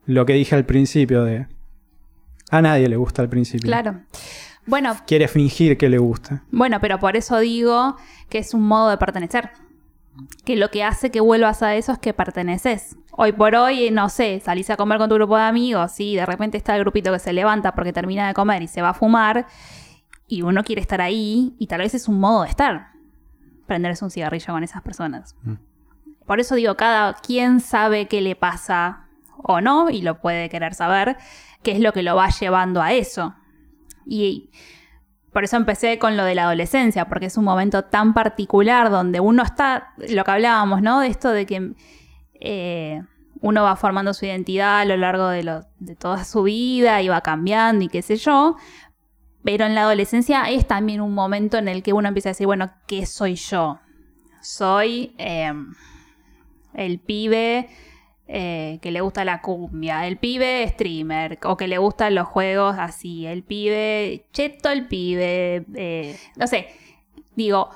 lo 0.06 0.26
que 0.26 0.34
dije 0.34 0.54
al 0.54 0.64
principio 0.66 1.24
de... 1.24 1.46
A 2.50 2.60
nadie 2.60 2.88
le 2.88 2.96
gusta 2.96 3.22
al 3.22 3.28
principio. 3.28 3.66
Claro. 3.68 4.00
Bueno, 4.66 4.94
Quiere 5.06 5.26
fingir 5.26 5.76
que 5.78 5.88
le 5.88 5.98
gusta. 5.98 6.44
bueno, 6.52 6.78
pero 6.80 6.98
por 7.00 7.16
eso 7.16 7.38
digo 7.38 7.96
que 8.28 8.38
es 8.38 8.54
un 8.54 8.62
modo 8.62 8.90
de 8.90 8.98
pertenecer. 8.98 9.50
Que 10.44 10.56
lo 10.56 10.70
que 10.70 10.84
hace 10.84 11.10
que 11.10 11.20
vuelvas 11.20 11.62
a 11.62 11.74
eso 11.74 11.92
es 11.92 11.98
que 11.98 12.12
perteneces. 12.12 12.96
Hoy 13.12 13.32
por 13.32 13.54
hoy, 13.54 13.90
no 13.90 14.08
sé, 14.08 14.40
salís 14.40 14.68
a 14.70 14.76
comer 14.76 14.98
con 14.98 15.08
tu 15.08 15.14
grupo 15.14 15.36
de 15.36 15.42
amigos 15.42 15.98
y 16.00 16.16
de 16.16 16.26
repente 16.26 16.56
está 16.58 16.76
el 16.76 16.82
grupito 16.82 17.12
que 17.12 17.18
se 17.18 17.32
levanta 17.32 17.74
porque 17.74 17.92
termina 17.92 18.26
de 18.26 18.34
comer 18.34 18.62
y 18.62 18.68
se 18.68 18.82
va 18.82 18.90
a 18.90 18.94
fumar 18.94 19.46
y 20.26 20.42
uno 20.42 20.64
quiere 20.64 20.80
estar 20.80 21.00
ahí 21.00 21.54
y 21.58 21.66
tal 21.66 21.80
vez 21.80 21.94
es 21.94 22.08
un 22.08 22.20
modo 22.20 22.42
de 22.42 22.50
estar. 22.50 22.92
Prenderse 23.66 24.04
un 24.04 24.10
cigarrillo 24.10 24.52
con 24.52 24.64
esas 24.64 24.82
personas. 24.82 25.36
Mm. 25.42 25.54
Por 26.26 26.40
eso 26.40 26.54
digo, 26.54 26.76
cada 26.76 27.14
quien 27.14 27.60
sabe 27.60 28.06
qué 28.06 28.20
le 28.20 28.36
pasa 28.36 29.06
o 29.36 29.60
no 29.60 29.90
y 29.90 30.02
lo 30.02 30.20
puede 30.20 30.48
querer 30.48 30.74
saber, 30.74 31.16
qué 31.62 31.72
es 31.72 31.80
lo 31.80 31.92
que 31.92 32.02
lo 32.02 32.16
va 32.16 32.28
llevando 32.28 32.80
a 32.80 32.92
eso. 32.92 33.34
Y 34.06 34.50
por 35.32 35.44
eso 35.44 35.56
empecé 35.56 35.98
con 35.98 36.16
lo 36.16 36.24
de 36.24 36.34
la 36.34 36.44
adolescencia, 36.44 37.06
porque 37.06 37.26
es 37.26 37.36
un 37.36 37.44
momento 37.44 37.84
tan 37.84 38.12
particular 38.12 38.90
donde 38.90 39.18
uno 39.20 39.42
está, 39.42 39.94
lo 39.96 40.24
que 40.24 40.30
hablábamos, 40.30 40.82
¿no? 40.82 41.00
De 41.00 41.08
esto 41.08 41.30
de 41.30 41.46
que 41.46 41.72
eh, 42.34 43.02
uno 43.40 43.62
va 43.62 43.76
formando 43.76 44.12
su 44.12 44.26
identidad 44.26 44.80
a 44.80 44.84
lo 44.84 44.96
largo 44.96 45.28
de, 45.28 45.64
toda 45.98 46.24
su 46.24 46.42
vida 46.42 47.00
y 47.00 47.08
va 47.08 47.22
cambiando 47.22 47.84
y 47.84 47.88
qué 47.88 48.02
sé 48.02 48.16
yo. 48.16 48.56
Pero 49.42 49.64
en 49.64 49.74
la 49.74 49.82
adolescencia 49.82 50.50
es 50.50 50.66
también 50.66 51.00
un 51.00 51.14
momento 51.14 51.56
en 51.56 51.66
el 51.66 51.82
que 51.82 51.92
uno 51.92 52.08
empieza 52.08 52.28
a 52.28 52.32
decir, 52.32 52.46
bueno, 52.46 52.70
¿qué 52.86 53.06
soy 53.06 53.34
yo? 53.34 53.80
Soy 54.42 55.14
eh, 55.18 55.52
el 56.74 57.00
pibe 57.00 57.68
eh, 58.28 58.78
que 58.80 58.90
le 58.90 59.00
gusta 59.00 59.24
la 59.24 59.42
cumbia, 59.42 60.06
el 60.06 60.16
pibe 60.16 60.66
streamer, 60.68 61.38
o 61.44 61.56
que 61.56 61.68
le 61.68 61.78
gustan 61.78 62.14
los 62.14 62.28
juegos 62.28 62.76
así, 62.78 63.26
el 63.26 63.42
pibe 63.42 64.26
cheto, 64.32 64.70
el 64.70 64.86
pibe, 64.86 65.66
eh, 65.74 66.16
no 66.36 66.46
sé, 66.46 66.68
digo, 67.34 67.68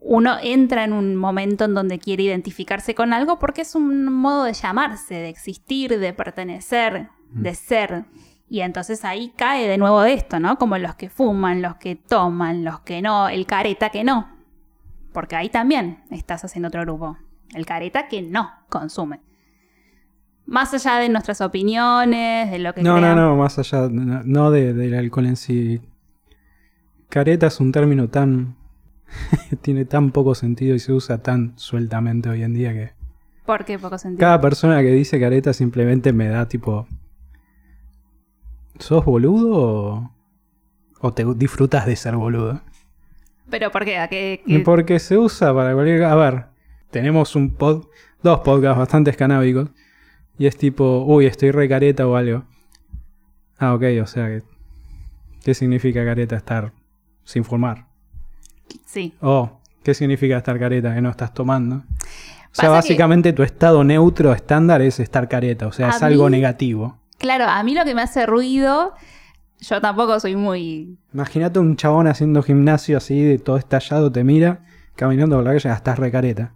uno 0.00 0.36
entra 0.42 0.84
en 0.84 0.92
un 0.92 1.16
momento 1.16 1.64
en 1.64 1.74
donde 1.74 1.98
quiere 1.98 2.24
identificarse 2.24 2.94
con 2.94 3.12
algo 3.12 3.38
porque 3.38 3.62
es 3.62 3.74
un 3.74 4.12
modo 4.12 4.44
de 4.44 4.54
llamarse, 4.54 5.14
de 5.14 5.28
existir, 5.28 5.98
de 5.98 6.12
pertenecer, 6.12 7.08
de 7.30 7.54
ser. 7.54 8.04
Y 8.48 8.62
entonces 8.62 9.04
ahí 9.04 9.32
cae 9.36 9.68
de 9.68 9.78
nuevo 9.78 10.02
esto, 10.04 10.40
¿no? 10.40 10.56
Como 10.58 10.76
los 10.78 10.94
que 10.94 11.08
fuman, 11.08 11.62
los 11.62 11.76
que 11.76 11.96
toman, 11.96 12.64
los 12.64 12.80
que 12.80 13.02
no, 13.02 13.28
el 13.28 13.46
careta 13.46 13.90
que 13.90 14.02
no. 14.02 14.28
Porque 15.12 15.36
ahí 15.36 15.50
también 15.50 16.02
estás 16.10 16.44
haciendo 16.44 16.68
otro 16.68 16.82
grupo. 16.82 17.16
El 17.54 17.66
careta 17.66 18.08
que 18.08 18.22
no 18.22 18.50
consume. 18.68 19.20
Más 20.50 20.74
allá 20.74 20.96
de 20.98 21.08
nuestras 21.08 21.40
opiniones, 21.40 22.50
de 22.50 22.58
lo 22.58 22.74
que 22.74 22.82
No, 22.82 22.94
no, 22.94 23.00
crean- 23.00 23.16
no, 23.16 23.36
más 23.36 23.56
allá, 23.58 23.88
no, 23.88 24.22
no 24.24 24.50
de- 24.50 24.74
del 24.74 24.94
alcohol 24.94 25.26
en 25.26 25.36
sí. 25.36 25.80
Careta 27.08 27.46
es 27.46 27.60
un 27.60 27.70
término 27.72 28.08
tan... 28.08 28.56
tiene 29.62 29.84
tan 29.84 30.10
poco 30.10 30.34
sentido 30.34 30.74
y 30.74 30.80
se 30.80 30.92
usa 30.92 31.18
tan 31.22 31.52
sueltamente 31.56 32.28
hoy 32.28 32.42
en 32.42 32.54
día 32.54 32.72
que... 32.72 32.90
¿Por 33.46 33.64
qué 33.64 33.78
poco 33.78 33.96
sentido? 33.96 34.18
Cada 34.20 34.40
persona 34.40 34.80
que 34.80 34.90
dice 34.92 35.18
careta 35.20 35.52
simplemente 35.52 36.12
me 36.12 36.28
da 36.28 36.46
tipo... 36.48 36.86
¿Sos 38.78 39.04
boludo 39.04 39.52
o, 39.56 40.10
o 41.00 41.12
te 41.12 41.24
disfrutas 41.36 41.86
de 41.86 41.94
ser 41.96 42.16
boludo? 42.16 42.60
Pero 43.50 43.70
¿por 43.70 43.84
qué? 43.84 43.98
¿A 43.98 44.08
qué- 44.08 44.42
qué- 44.46 44.60
Porque 44.60 44.98
se 44.98 45.16
usa 45.16 45.54
para 45.54 45.74
cualquier... 45.74 46.02
A 46.04 46.14
ver, 46.16 46.46
tenemos 46.90 47.36
un 47.36 47.54
pod, 47.54 47.86
dos 48.22 48.40
podcasts 48.40 48.78
bastante 48.78 49.10
escanábicos 49.10 49.70
y 50.40 50.46
es 50.46 50.56
tipo, 50.56 51.04
uy, 51.06 51.26
estoy 51.26 51.50
re 51.50 51.68
careta 51.68 52.06
o 52.06 52.16
algo. 52.16 52.44
Ah, 53.58 53.74
ok, 53.74 53.82
o 54.02 54.06
sea 54.06 54.26
que... 54.28 54.42
¿Qué 55.44 55.52
significa 55.52 56.02
careta 56.02 56.34
estar 56.34 56.72
sin 57.24 57.44
fumar? 57.44 57.88
Sí. 58.86 59.12
Oh, 59.20 59.60
¿qué 59.82 59.92
significa 59.92 60.38
estar 60.38 60.58
careta? 60.58 60.94
Que 60.94 61.02
no 61.02 61.10
estás 61.10 61.34
tomando. 61.34 61.76
O 61.76 61.82
Pasa 61.82 62.52
sea, 62.52 62.64
que- 62.68 62.68
básicamente 62.74 63.32
tu 63.34 63.42
estado 63.42 63.84
neutro 63.84 64.32
estándar 64.32 64.80
es 64.80 64.98
estar 64.98 65.28
careta, 65.28 65.66
o 65.66 65.72
sea, 65.72 65.88
A 65.88 65.90
es 65.90 66.02
algo 66.02 66.24
mí- 66.24 66.30
negativo. 66.32 66.98
Claro, 67.18 67.44
a 67.44 67.62
mí 67.62 67.74
lo 67.74 67.84
que 67.84 67.94
me 67.94 68.00
hace 68.00 68.24
ruido, 68.24 68.94
yo 69.60 69.80
tampoco 69.82 70.18
soy 70.20 70.36
muy... 70.36 70.96
Imagínate 71.12 71.58
un 71.58 71.76
chabón 71.76 72.06
haciendo 72.06 72.42
gimnasio 72.42 72.96
así, 72.96 73.22
de 73.22 73.38
todo 73.38 73.58
estallado, 73.58 74.10
te 74.10 74.24
mira, 74.24 74.60
caminando 74.96 75.36
por 75.36 75.44
la 75.44 75.52
calle, 75.52 75.68
ah, 75.68 75.74
estás 75.74 75.98
re 75.98 76.10
careta. 76.10 76.54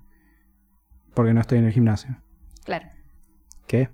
Porque 1.12 1.34
no 1.34 1.42
estoy 1.42 1.58
en 1.58 1.66
el 1.66 1.72
gimnasio. 1.72 2.16
Claro. 2.64 2.86
¿Qué? 3.66 3.88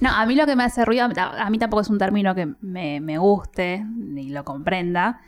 No, 0.00 0.10
a 0.10 0.24
mí 0.26 0.34
lo 0.34 0.46
que 0.46 0.54
me 0.56 0.64
hace 0.64 0.84
ruido, 0.84 1.08
a 1.16 1.50
mí 1.50 1.58
tampoco 1.58 1.80
es 1.80 1.88
un 1.90 1.98
término 1.98 2.34
que 2.34 2.46
me, 2.60 3.00
me 3.00 3.18
guste, 3.18 3.84
ni 3.84 4.30
lo 4.30 4.44
comprenda, 4.44 5.20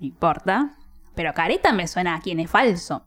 no 0.00 0.06
importa. 0.06 0.74
Pero 1.14 1.32
careta 1.34 1.72
me 1.72 1.86
suena 1.86 2.16
a 2.16 2.20
quien 2.20 2.40
es 2.40 2.50
falso. 2.50 3.04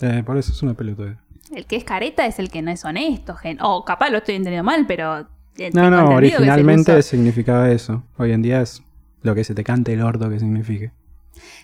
Eh, 0.00 0.22
por 0.24 0.36
eso 0.36 0.52
es 0.52 0.62
una 0.62 0.74
pelotuda. 0.74 1.18
El 1.54 1.66
que 1.66 1.76
es 1.76 1.84
careta 1.84 2.26
es 2.26 2.38
el 2.38 2.50
que 2.50 2.62
no 2.62 2.70
es 2.70 2.84
honesto. 2.84 3.34
gen- 3.34 3.58
O 3.60 3.84
capaz 3.84 4.10
lo 4.10 4.18
estoy 4.18 4.34
entendiendo 4.36 4.64
mal, 4.64 4.86
pero... 4.86 5.28
eh, 5.58 5.70
No, 5.74 5.90
no, 5.90 6.08
originalmente 6.10 6.92
uso- 6.98 7.02
significaba 7.02 7.70
eso. 7.70 8.02
Hoy 8.18 8.32
en 8.32 8.42
día 8.42 8.60
es 8.62 8.82
lo 9.22 9.34
que 9.34 9.44
se 9.44 9.54
te 9.54 9.62
cante 9.64 9.92
el 9.92 10.02
orto 10.02 10.28
que 10.30 10.38
signifique. 10.38 10.92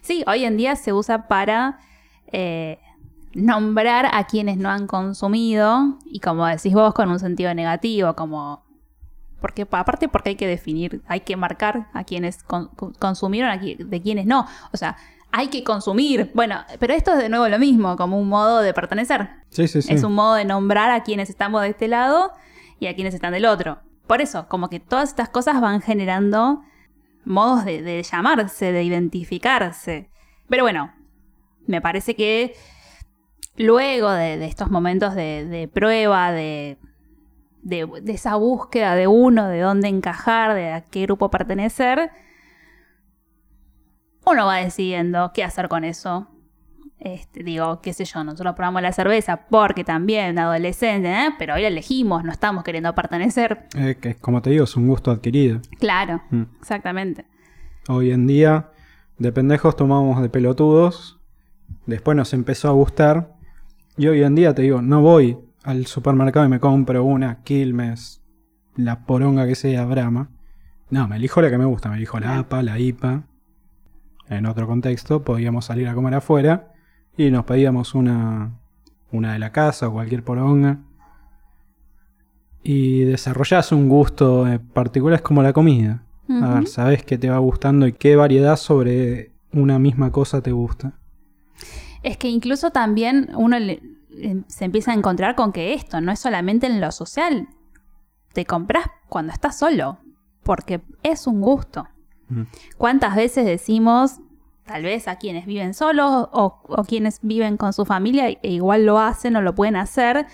Sí, 0.02 0.24
hoy 0.26 0.44
en 0.44 0.56
día 0.56 0.76
se 0.76 0.92
usa 0.92 1.26
para 1.28 1.78
eh, 2.32 2.78
nombrar 3.38 4.08
a 4.12 4.24
quienes 4.26 4.56
no 4.58 4.68
han 4.70 4.86
consumido 4.86 5.98
y 6.06 6.20
como 6.20 6.46
decís 6.46 6.72
vos 6.74 6.94
con 6.94 7.10
un 7.10 7.18
sentido 7.18 7.52
negativo, 7.54 8.14
como 8.14 8.64
porque 9.40 9.66
aparte 9.70 10.08
porque 10.08 10.30
hay 10.30 10.36
que 10.36 10.46
definir, 10.48 11.02
hay 11.06 11.20
que 11.20 11.36
marcar 11.36 11.86
a 11.92 12.04
quienes 12.04 12.42
con- 12.42 12.68
con- 12.68 12.92
consumieron, 12.94 13.50
a 13.50 13.60
qui- 13.60 13.76
de 13.76 14.02
quienes 14.02 14.26
no, 14.26 14.46
o 14.72 14.76
sea, 14.76 14.96
hay 15.30 15.48
que 15.48 15.62
consumir. 15.62 16.30
Bueno, 16.34 16.56
pero 16.80 16.94
esto 16.94 17.12
es 17.12 17.18
de 17.18 17.28
nuevo 17.28 17.48
lo 17.48 17.58
mismo, 17.58 17.96
como 17.96 18.18
un 18.18 18.28
modo 18.28 18.60
de 18.60 18.72
pertenecer. 18.74 19.28
Sí, 19.50 19.68
sí, 19.68 19.82
sí. 19.82 19.92
Es 19.92 20.02
un 20.02 20.14
modo 20.14 20.34
de 20.34 20.44
nombrar 20.44 20.90
a 20.90 21.02
quienes 21.04 21.28
estamos 21.30 21.62
de 21.62 21.68
este 21.68 21.86
lado 21.86 22.32
y 22.80 22.86
a 22.86 22.94
quienes 22.94 23.14
están 23.14 23.32
del 23.32 23.44
otro. 23.46 23.78
Por 24.06 24.20
eso, 24.22 24.48
como 24.48 24.68
que 24.70 24.80
todas 24.80 25.10
estas 25.10 25.28
cosas 25.28 25.60
van 25.60 25.82
generando 25.82 26.62
modos 27.24 27.64
de, 27.66 27.82
de 27.82 28.02
llamarse, 28.02 28.72
de 28.72 28.82
identificarse. 28.82 30.08
Pero 30.48 30.64
bueno, 30.64 30.92
me 31.66 31.80
parece 31.82 32.16
que 32.16 32.54
luego 33.58 34.10
de, 34.10 34.38
de 34.38 34.46
estos 34.46 34.70
momentos 34.70 35.14
de, 35.14 35.44
de 35.46 35.68
prueba, 35.68 36.32
de, 36.32 36.78
de, 37.62 37.86
de 38.02 38.12
esa 38.12 38.36
búsqueda 38.36 38.94
de 38.94 39.06
uno, 39.06 39.48
de 39.48 39.60
dónde 39.60 39.88
encajar, 39.88 40.54
de 40.54 40.72
a 40.72 40.80
qué 40.82 41.02
grupo 41.02 41.30
pertenecer, 41.30 42.10
uno 44.26 44.46
va 44.46 44.56
decidiendo 44.56 45.32
qué 45.34 45.44
hacer 45.44 45.68
con 45.68 45.84
eso. 45.84 46.28
Este, 47.00 47.44
digo, 47.44 47.80
qué 47.80 47.92
sé 47.92 48.04
yo, 48.04 48.24
nosotros 48.24 48.54
probamos 48.56 48.82
la 48.82 48.92
cerveza 48.92 49.46
porque 49.48 49.84
también 49.84 50.36
adolescente, 50.38 51.08
¿eh? 51.08 51.30
pero 51.38 51.54
hoy 51.54 51.62
la 51.62 51.68
elegimos, 51.68 52.24
no 52.24 52.32
estamos 52.32 52.64
queriendo 52.64 52.92
pertenecer. 52.94 53.66
Eh, 53.76 53.96
que, 54.00 54.16
como 54.16 54.42
te 54.42 54.50
digo, 54.50 54.64
es 54.64 54.74
un 54.76 54.88
gusto 54.88 55.10
adquirido. 55.12 55.60
Claro, 55.78 56.22
Mm. 56.30 56.42
exactamente. 56.60 57.24
Hoy 57.88 58.10
en 58.10 58.26
día, 58.26 58.70
de 59.16 59.30
pendejos 59.32 59.76
tomamos 59.76 60.20
de 60.20 60.28
pelotudos. 60.28 61.20
Después 61.86 62.16
nos 62.16 62.34
empezó 62.34 62.68
a 62.68 62.72
gustar. 62.72 63.36
Y 63.98 64.06
hoy 64.06 64.22
en 64.22 64.36
día 64.36 64.54
te 64.54 64.62
digo, 64.62 64.80
no 64.80 65.02
voy 65.02 65.36
al 65.64 65.86
supermercado 65.86 66.46
y 66.46 66.48
me 66.48 66.60
compro 66.60 67.02
una 67.02 67.42
Quilmes, 67.42 68.22
la 68.76 69.04
poronga 69.04 69.44
que 69.44 69.56
sea, 69.56 69.84
Brahma. 69.86 70.30
No, 70.88 71.08
me 71.08 71.16
elijo 71.16 71.42
la 71.42 71.50
que 71.50 71.58
me 71.58 71.64
gusta. 71.64 71.90
Me 71.90 71.96
elijo 71.96 72.20
la. 72.20 72.38
APA, 72.38 72.62
la 72.62 72.78
IPA. 72.78 73.24
En 74.28 74.46
otro 74.46 74.68
contexto, 74.68 75.24
podíamos 75.24 75.64
salir 75.64 75.88
a 75.88 75.94
comer 75.94 76.14
afuera 76.14 76.72
y 77.16 77.32
nos 77.32 77.44
pedíamos 77.44 77.96
una, 77.96 78.60
una 79.10 79.32
de 79.32 79.40
la 79.40 79.50
casa 79.50 79.88
o 79.88 79.92
cualquier 79.92 80.22
poronga. 80.22 80.78
Y 82.62 83.00
desarrollás 83.00 83.72
un 83.72 83.88
gusto 83.88 84.46
eh, 84.46 84.60
particular, 84.60 85.16
es 85.16 85.22
como 85.22 85.42
la 85.42 85.52
comida. 85.52 86.04
A 86.30 86.54
ver, 86.54 86.68
sabes 86.68 87.02
qué 87.02 87.18
te 87.18 87.30
va 87.30 87.38
gustando 87.38 87.86
y 87.86 87.94
qué 87.94 88.14
variedad 88.14 88.56
sobre 88.56 89.32
una 89.52 89.78
misma 89.80 90.12
cosa 90.12 90.40
te 90.40 90.52
gusta. 90.52 90.92
Es 92.02 92.16
que 92.16 92.28
incluso 92.28 92.70
también 92.70 93.30
uno 93.36 93.58
le- 93.58 93.82
eh, 94.10 94.42
se 94.48 94.64
empieza 94.64 94.92
a 94.92 94.94
encontrar 94.94 95.34
con 95.34 95.52
que 95.52 95.74
esto 95.74 96.00
no 96.00 96.12
es 96.12 96.18
solamente 96.20 96.66
en 96.66 96.80
lo 96.80 96.90
social. 96.92 97.48
Te 98.32 98.44
compras 98.44 98.86
cuando 99.08 99.32
estás 99.32 99.58
solo, 99.58 99.98
porque 100.42 100.80
es 101.02 101.26
un 101.26 101.40
gusto. 101.40 101.86
Mm. 102.28 102.42
¿Cuántas 102.76 103.16
veces 103.16 103.44
decimos, 103.46 104.18
tal 104.64 104.82
vez 104.82 105.08
a 105.08 105.16
quienes 105.16 105.46
viven 105.46 105.74
solos 105.74 106.28
o, 106.32 106.60
o 106.68 106.84
quienes 106.84 107.20
viven 107.22 107.56
con 107.56 107.72
su 107.72 107.84
familia 107.84 108.28
e 108.28 108.38
igual 108.52 108.84
lo 108.86 108.98
hacen 108.98 109.36
o 109.36 109.42
lo 109.42 109.54
pueden 109.54 109.76
hacer? 109.76 110.26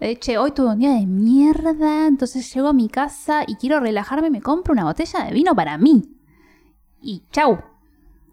De 0.00 0.18
che, 0.18 0.36
hoy 0.38 0.52
tuve 0.52 0.68
un 0.72 0.78
día 0.78 0.90
de 0.92 1.06
mierda, 1.06 2.06
entonces 2.06 2.52
llego 2.54 2.68
a 2.68 2.72
mi 2.74 2.88
casa 2.88 3.44
y 3.46 3.54
quiero 3.56 3.80
relajarme, 3.80 4.28
me 4.30 4.42
compro 4.42 4.72
una 4.72 4.84
botella 4.84 5.24
de 5.24 5.32
vino 5.32 5.54
para 5.54 5.78
mí. 5.78 6.02
Y 7.00 7.22
chau. 7.32 7.58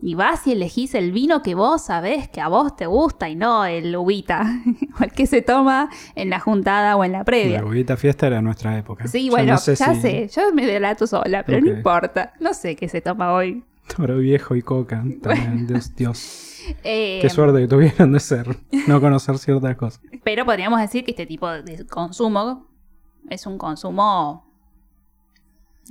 Y 0.06 0.16
vas 0.16 0.46
y 0.48 0.52
elegís 0.52 0.96
el 0.96 1.14
vino 1.14 1.42
que 1.42 1.56
vos 1.56 1.84
sabés 1.86 2.28
que 2.28 2.42
a 2.42 2.50
vos 2.50 2.76
te 2.76 2.88
gusta 2.88 3.30
y 3.30 3.36
no 3.36 3.64
el 3.64 3.96
uvita, 3.96 4.44
o 5.00 5.04
el 5.06 5.12
que 5.14 5.26
se 5.28 5.42
toma 5.42 5.90
en 6.16 6.30
la 6.30 6.42
juntada 6.42 6.98
o 6.98 7.06
en 7.06 7.14
la 7.14 7.24
previa. 7.24 7.62
La 7.62 7.66
huevita 7.66 7.96
fiesta 7.96 8.28
era 8.28 8.42
nuestra 8.42 8.78
época. 8.78 9.08
Sí, 9.08 9.28
Yo 9.28 9.32
bueno, 9.32 9.54
no 9.54 9.58
sé 9.58 9.76
ya 9.76 9.96
si 9.96 10.02
sé, 10.02 10.28
yo 10.28 10.54
me 10.54 10.66
delato 10.66 11.08
sola, 11.08 11.44
pero 11.46 11.62
no 11.62 11.72
importa. 11.72 12.34
No 12.42 12.54
sé 12.54 12.76
qué 12.76 12.90
se 12.90 13.00
toma 13.00 13.32
hoy. 13.34 13.64
Toro 13.96 14.18
viejo 14.18 14.56
y 14.58 14.62
coca. 14.62 15.02
También, 15.22 15.68
Dios, 15.68 15.96
Dios. 15.96 16.60
Eh, 16.84 17.20
Qué 17.22 17.30
suerte 17.30 17.62
que 17.62 17.68
tuvieron 17.68 18.12
de 18.12 18.20
ser. 18.20 18.58
No 18.88 19.00
conocer 19.00 19.38
ciertas 19.38 19.78
cosas. 19.78 20.02
Pero 20.24 20.44
podríamos 20.44 20.82
decir 20.82 21.06
que 21.06 21.12
este 21.12 21.26
tipo 21.26 21.50
de 21.50 21.86
consumo 21.88 22.68
es 23.30 23.48
un 23.48 23.58
consumo 23.58 24.53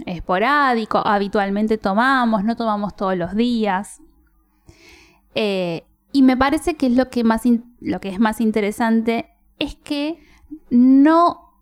esporádico, 0.07 0.99
habitualmente 1.05 1.79
tomamos, 1.79 2.45
no 2.45 2.57
tomamos 2.57 2.97
todos 2.97 3.17
los 3.17 3.35
días. 3.35 4.01
Eh, 5.35 5.85
y 6.13 6.23
me 6.23 6.37
parece 6.37 6.75
que 6.75 6.87
es 6.87 6.93
lo 6.93 7.09
que, 7.09 7.25
más 7.25 7.43
lo 7.81 8.01
que 8.01 8.11
es 8.11 8.21
más 8.21 8.41
interesante 8.41 9.31
es 9.59 9.77
que 9.77 10.19
no 10.71 11.53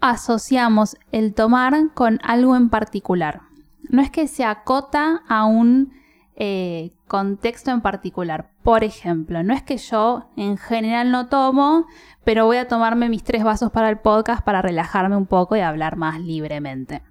asociamos 0.00 0.96
el 1.12 1.34
tomar 1.34 1.74
con 1.94 2.18
algo 2.22 2.56
en 2.56 2.70
particular. 2.70 3.42
No 3.88 4.02
es 4.02 4.10
que 4.10 4.28
se 4.28 4.44
acota 4.44 5.22
a 5.28 5.44
un 5.44 5.92
eh, 6.36 6.92
contexto 7.06 7.70
en 7.70 7.80
particular. 7.80 8.50
Por 8.62 8.82
ejemplo, 8.82 9.42
no 9.42 9.52
es 9.52 9.62
que 9.62 9.76
yo 9.76 10.30
en 10.36 10.56
general 10.56 11.10
no 11.10 11.28
tomo, 11.28 11.86
pero 12.24 12.46
voy 12.46 12.56
a 12.56 12.68
tomarme 12.68 13.08
mis 13.08 13.24
tres 13.24 13.44
vasos 13.44 13.70
para 13.70 13.90
el 13.90 13.98
podcast 13.98 14.44
para 14.44 14.62
relajarme 14.62 15.16
un 15.16 15.26
poco 15.26 15.56
y 15.56 15.60
hablar 15.60 15.96
más 15.96 16.20
libremente. 16.20 17.02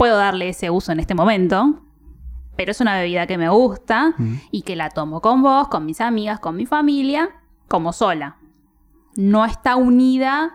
Puedo 0.00 0.16
darle 0.16 0.48
ese 0.48 0.70
uso 0.70 0.92
en 0.92 1.00
este 1.00 1.14
momento, 1.14 1.82
pero 2.56 2.70
es 2.70 2.80
una 2.80 2.98
bebida 2.98 3.26
que 3.26 3.36
me 3.36 3.50
gusta 3.50 4.14
Mm. 4.16 4.34
y 4.50 4.62
que 4.62 4.74
la 4.74 4.88
tomo 4.88 5.20
con 5.20 5.42
vos, 5.42 5.68
con 5.68 5.84
mis 5.84 6.00
amigas, 6.00 6.40
con 6.40 6.56
mi 6.56 6.64
familia, 6.64 7.28
como 7.68 7.92
sola. 7.92 8.38
No 9.16 9.44
está 9.44 9.76
unida, 9.76 10.54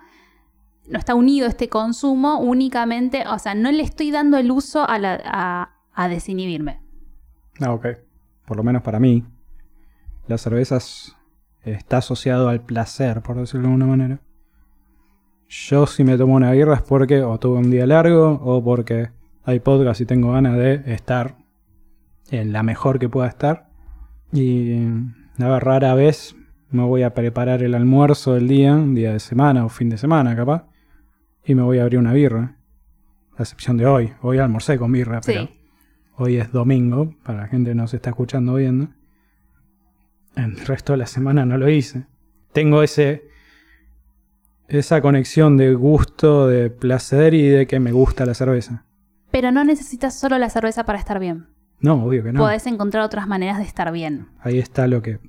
no 0.87 0.97
está 0.97 1.13
unido 1.13 1.45
este 1.47 1.69
consumo 1.69 2.39
únicamente, 2.39 3.23
o 3.27 3.37
sea, 3.37 3.53
no 3.53 3.71
le 3.71 3.83
estoy 3.83 4.09
dando 4.09 4.37
el 4.39 4.49
uso 4.49 4.89
a, 4.89 4.97
la- 4.97 5.21
a- 5.23 5.69
a 5.93 6.07
desinhibirme. 6.07 6.81
Ah, 7.61 7.71
ok. 7.71 7.85
Por 8.47 8.57
lo 8.57 8.63
menos 8.63 8.81
para 8.81 8.99
mí. 8.99 9.23
La 10.27 10.39
cerveza 10.39 10.77
es- 10.77 11.15
está 11.61 11.97
asociado 11.97 12.49
al 12.49 12.61
placer, 12.61 13.21
por 13.21 13.35
decirlo 13.37 13.67
de 13.67 13.73
alguna 13.75 13.85
manera. 13.85 14.19
Yo 15.47 15.85
si 15.85 16.03
me 16.03 16.17
tomo 16.17 16.33
una 16.33 16.49
birra 16.49 16.73
es 16.73 16.81
porque 16.81 17.21
o 17.21 17.37
tuve 17.39 17.59
un 17.59 17.69
día 17.69 17.85
largo 17.85 18.41
o 18.43 18.63
porque 18.63 19.09
hay 19.45 19.59
podcast 19.59 20.01
y 20.01 20.05
tengo 20.05 20.31
ganas 20.31 20.57
de 20.57 20.81
estar 20.87 21.35
en 22.31 22.51
la 22.51 22.63
mejor 22.63 22.99
que 22.99 23.09
pueda 23.09 23.27
estar. 23.27 23.69
Y 24.33 24.87
a 25.39 25.47
ver, 25.47 25.63
rara 25.63 25.93
vez 25.93 26.35
me 26.71 26.83
voy 26.83 27.03
a 27.03 27.13
preparar 27.13 27.61
el 27.61 27.75
almuerzo 27.75 28.33
del 28.33 28.47
día, 28.47 28.75
día 28.75 29.13
de 29.13 29.19
semana 29.19 29.63
o 29.63 29.69
fin 29.69 29.89
de 29.89 29.97
semana 29.97 30.35
capaz, 30.35 30.65
y 31.45 31.53
me 31.53 31.61
voy 31.61 31.77
a 31.77 31.83
abrir 31.83 31.99
una 31.99 32.13
birra. 32.13 32.57
A 33.37 33.43
excepción 33.43 33.77
de 33.77 33.85
hoy. 33.85 34.13
Hoy 34.21 34.39
almorcé 34.39 34.77
con 34.77 34.91
birra, 34.91 35.21
pero 35.21 35.49
hoy 36.15 36.37
es 36.37 36.51
domingo, 36.51 37.13
para 37.23 37.41
la 37.41 37.47
gente 37.47 37.71
que 37.71 37.75
no 37.75 37.87
se 37.87 37.97
está 37.97 38.09
escuchando 38.09 38.53
o 38.53 38.55
viendo. 38.55 38.87
El 40.35 40.57
resto 40.65 40.93
de 40.93 40.97
la 40.97 41.07
semana 41.07 41.45
no 41.45 41.57
lo 41.57 41.69
hice. 41.69 42.05
Tengo 42.51 42.81
ese 42.81 43.29
esa 44.67 45.01
conexión 45.01 45.57
de 45.57 45.73
gusto, 45.75 46.47
de 46.47 46.69
placer 46.69 47.33
y 47.33 47.47
de 47.47 47.67
que 47.67 47.79
me 47.79 47.91
gusta 47.91 48.25
la 48.25 48.33
cerveza. 48.33 48.84
Pero 49.35 49.51
no 49.51 49.65
necesitas 49.65 50.17
solo 50.17 50.37
la 50.37 50.49
cerveza 50.49 50.85
para 50.85 50.97
estar 50.97 51.19
bien. 51.19 51.47
No, 51.81 52.05
obvio 52.05 52.23
que 52.23 52.31
no. 52.31 52.39
Podés 52.39 52.67
encontrar 52.67 53.03
otras 53.03 53.27
maneras 53.27 53.57
de 53.57 53.65
estar 53.65 53.91
bien. 53.91 54.29
Ahí 54.39 54.59
está 54.59 54.87
lo 54.87 55.01
que 55.01 55.19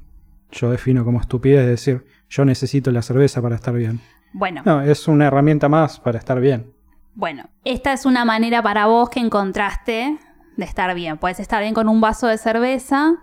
yo 0.53 0.71
defino 0.71 1.05
como 1.05 1.21
estupidez, 1.21 1.63
es 1.63 1.67
decir, 1.67 2.07
yo 2.29 2.45
necesito 2.45 2.93
la 2.93 3.03
cerveza 3.03 3.43
para 3.43 3.57
estar 3.57 3.75
bien. 3.75 4.01
Bueno, 4.33 4.63
No, 4.65 4.81
es 4.81 5.09
una 5.09 5.27
herramienta 5.27 5.69
más 5.69 5.99
para 5.99 6.21
estar 6.21 6.39
bien. 6.39 6.73
bueno, 7.17 7.51
esta 7.65 7.93
es 7.93 8.07
una 8.07 8.25
manera 8.25 8.63
para 8.63 8.87
vos 8.87 9.11
que 9.11 9.19
encontraste 9.19 10.17
de 10.57 10.65
estar 10.65 10.95
bien. 10.95 11.19
Puedes 11.19 11.41
estar 11.41 11.61
bien 11.61 11.75
con 11.75 11.89
un 11.89 12.01
vaso 12.01 12.29
de 12.29 12.39
cerveza, 12.39 13.17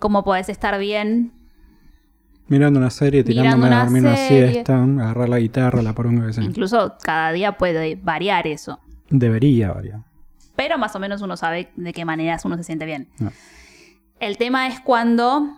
como 0.00 0.24
podés 0.24 0.48
estar 0.48 0.76
bien 0.80 1.32
Mirando 2.48 2.80
una 2.80 2.90
serie, 2.90 3.22
tirándome 3.22 3.68
una 3.68 3.82
a 3.82 3.84
dormir 3.84 4.02
una 4.02 4.16
siesta, 4.16 4.82
agarrar 4.82 5.28
la 5.28 5.38
guitarra, 5.38 5.80
la 5.80 5.92
poronga 5.92 6.26
que 6.26 6.32
sea. 6.32 6.42
Incluso 6.42 6.96
cada 7.04 7.30
día 7.30 7.56
puede 7.56 7.94
variar 7.94 8.48
eso. 8.48 8.80
Debería 9.10 9.72
variar. 9.72 10.00
Pero 10.56 10.78
más 10.78 10.94
o 10.94 11.00
menos 11.00 11.22
uno 11.22 11.36
sabe 11.36 11.72
de 11.76 11.92
qué 11.92 12.04
maneras 12.04 12.44
uno 12.44 12.56
se 12.56 12.64
siente 12.64 12.86
bien. 12.86 13.10
No. 13.18 13.32
El 14.20 14.38
tema 14.38 14.68
es 14.68 14.80
cuando 14.80 15.48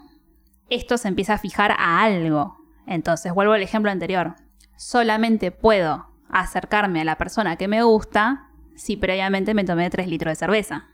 esto 0.71 0.99
se 0.99 1.09
empieza 1.09 1.35
a 1.35 1.39
fijar 1.39 1.73
a 1.73 2.03
algo. 2.03 2.57
Entonces, 2.87 3.33
vuelvo 3.35 3.53
al 3.53 3.63
ejemplo 3.63 3.91
anterior. 3.91 4.37
Solamente 4.77 5.51
puedo 5.51 6.07
acercarme 6.29 7.03
a 7.03 7.05
la 7.05 7.19
persona 7.19 7.57
que 7.57 7.69
me 7.69 7.83
gusta 7.83 8.49
si 8.75 8.97
previamente 8.97 9.55
me 9.55 9.65
tomé 9.65 9.89
3 9.91 10.09
litros 10.09 10.33
de 10.33 10.37
cerveza. 10.37 10.87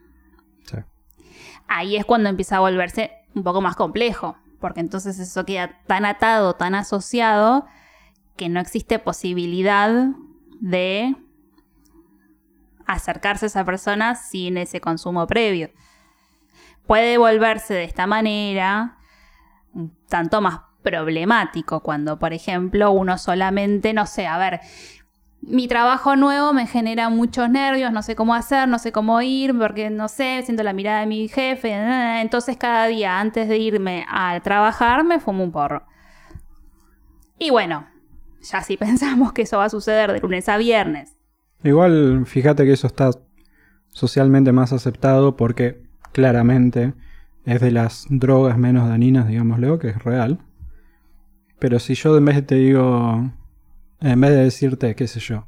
Sí. 0.65 0.77
Ahí 1.67 1.95
es 1.95 2.05
cuando 2.05 2.29
empieza 2.29 2.57
a 2.57 2.61
volverse 2.61 3.11
un 3.33 3.43
poco 3.43 3.61
más 3.61 3.75
complejo. 3.75 4.37
Porque 4.59 4.79
entonces 4.79 5.19
eso 5.19 5.45
queda 5.45 5.81
tan 5.87 6.05
atado, 6.05 6.53
tan 6.53 6.75
asociado, 6.75 7.65
que 8.37 8.49
no 8.49 8.59
existe 8.59 8.99
posibilidad 8.99 9.91
de 10.61 11.15
acercarse 12.85 13.45
a 13.45 13.47
esa 13.47 13.65
persona 13.65 14.15
sin 14.15 14.57
ese 14.57 14.81
consumo 14.81 15.27
previo. 15.27 15.69
Puede 16.87 17.17
volverse 17.17 17.73
de 17.73 17.83
esta 17.83 18.07
manera 18.07 18.97
tanto 20.09 20.41
más 20.41 20.61
problemático 20.83 21.81
cuando, 21.81 22.19
por 22.19 22.33
ejemplo, 22.33 22.91
uno 22.91 23.17
solamente, 23.17 23.93
no 23.93 24.05
sé, 24.05 24.27
a 24.27 24.37
ver, 24.37 24.59
mi 25.41 25.67
trabajo 25.67 26.15
nuevo 26.15 26.53
me 26.53 26.67
genera 26.67 27.09
muchos 27.09 27.49
nervios, 27.49 27.91
no 27.91 28.01
sé 28.01 28.15
cómo 28.15 28.33
hacer, 28.33 28.67
no 28.67 28.79
sé 28.79 28.91
cómo 28.91 29.21
ir, 29.21 29.57
porque 29.57 29.89
no 29.89 30.07
sé, 30.07 30.41
siento 30.43 30.63
la 30.63 30.73
mirada 30.73 31.01
de 31.01 31.05
mi 31.05 31.27
jefe, 31.27 31.73
entonces 32.21 32.57
cada 32.57 32.87
día 32.87 33.19
antes 33.19 33.49
de 33.49 33.57
irme 33.57 34.05
a 34.09 34.39
trabajar 34.41 35.03
me 35.03 35.19
fumo 35.19 35.43
un 35.43 35.51
porro. 35.51 35.85
Y 37.39 37.49
bueno, 37.49 37.87
ya 38.41 38.61
si 38.61 38.77
pensamos 38.77 39.33
que 39.33 39.41
eso 39.43 39.57
va 39.57 39.65
a 39.65 39.69
suceder 39.69 40.13
de 40.13 40.19
lunes 40.19 40.47
a 40.47 40.57
viernes, 40.57 41.17
Igual, 41.63 42.25
fíjate 42.25 42.65
que 42.65 42.73
eso 42.73 42.87
está 42.87 43.11
socialmente 43.89 44.51
más 44.51 44.73
aceptado 44.73 45.37
porque 45.37 45.83
claramente 46.11 46.93
es 47.45 47.61
de 47.61 47.71
las 47.71 48.05
drogas 48.09 48.57
menos 48.57 48.87
dañinas, 48.89 49.27
digámoslo, 49.27 49.79
que 49.79 49.89
es 49.89 50.03
real. 50.03 50.39
Pero 51.59 51.79
si 51.79 51.95
yo 51.95 52.17
en 52.17 52.25
vez 52.25 52.35
de 52.35 52.41
te 52.41 52.55
digo, 52.55 53.31
en 54.01 54.21
vez 54.21 54.31
de 54.31 54.43
decirte, 54.43 54.95
qué 54.95 55.07
sé 55.07 55.19
yo, 55.19 55.47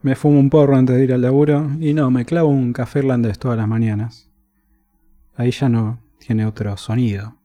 me 0.00 0.16
fumo 0.16 0.40
un 0.40 0.50
porro 0.50 0.76
antes 0.76 0.96
de 0.96 1.04
ir 1.04 1.12
al 1.12 1.22
laburo 1.22 1.70
y 1.78 1.94
no, 1.94 2.10
me 2.10 2.24
clavo 2.24 2.48
un 2.48 2.72
café 2.72 2.98
irlandés 3.00 3.38
todas 3.38 3.56
las 3.56 3.68
mañanas. 3.68 4.30
Ahí 5.36 5.52
ya 5.52 5.68
no 5.68 6.00
tiene 6.18 6.44
otro 6.44 6.76
sonido. 6.76 7.36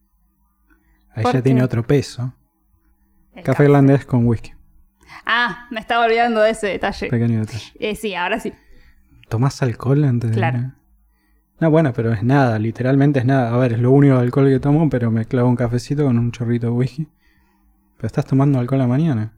Ahí 1.12 1.24
¿Por 1.24 1.34
ya 1.34 1.40
qué? 1.40 1.44
tiene 1.44 1.64
otro 1.64 1.86
peso. 1.86 2.34
El 3.34 3.44
Café 3.44 3.66
irlandés 3.66 4.06
con 4.06 4.26
whisky. 4.26 4.57
Ah, 5.26 5.68
me 5.72 5.80
estaba 5.80 6.06
olvidando 6.06 6.42
de 6.42 6.52
ese 6.52 6.68
detalle. 6.68 7.10
Pequeño 7.10 7.40
detalle. 7.42 7.72
Eh, 7.80 7.96
sí, 7.96 8.16
ahora 8.16 8.40
sí. 8.40 8.54
¿Tomás 9.30 9.62
alcohol 9.62 10.04
antes 10.04 10.32
de 10.32 10.38
Claro. 10.38 10.74
No, 11.60 11.72
bueno, 11.72 11.92
pero 11.94 12.14
es 12.14 12.22
nada, 12.24 12.60
literalmente 12.60 13.20
es 13.20 13.26
nada. 13.26 13.54
A 13.54 13.58
ver, 13.58 13.74
es 13.74 13.80
lo 13.80 13.92
único 13.92 14.16
de 14.16 14.22
alcohol 14.22 14.48
que 14.48 14.60
tomo, 14.60 14.90
pero 14.90 15.10
me 15.10 15.26
clavo 15.26 15.50
un 15.50 15.56
cafecito 15.56 16.04
con 16.06 16.20
un 16.20 16.32
chorrito 16.32 16.68
de 16.68 16.72
whisky. 16.72 17.08
Pero 17.98 18.06
estás 18.06 18.26
tomando 18.26 18.60
alcohol 18.60 18.82
a 18.82 18.84
la 18.84 18.88
mañana. 18.88 19.34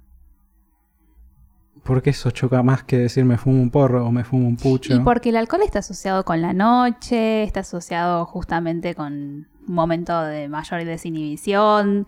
¿Por 1.84 2.02
qué 2.02 2.10
eso 2.10 2.30
choca 2.32 2.62
más 2.62 2.84
que 2.84 2.98
decir 2.98 3.24
me 3.24 3.38
fumo 3.38 3.62
un 3.62 3.72
porro 3.72 4.06
o 4.06 4.12
me 4.12 4.26
fumo 4.26 4.48
un 4.48 4.58
pucho? 4.58 4.94
Y 4.94 5.00
porque 5.00 5.30
el 5.30 5.38
alcohol 5.38 5.62
está 5.63 5.80
asociado 5.80 6.26
con 6.26 6.42
la 6.42 6.52
noche, 6.52 7.44
está 7.44 7.62
asociado 7.62 8.26
justamente 8.26 8.96
con 8.96 9.13
un 9.13 9.48
momento 9.65 10.22
de 10.24 10.50
mayor 10.50 10.84
desinhibición. 10.84 12.06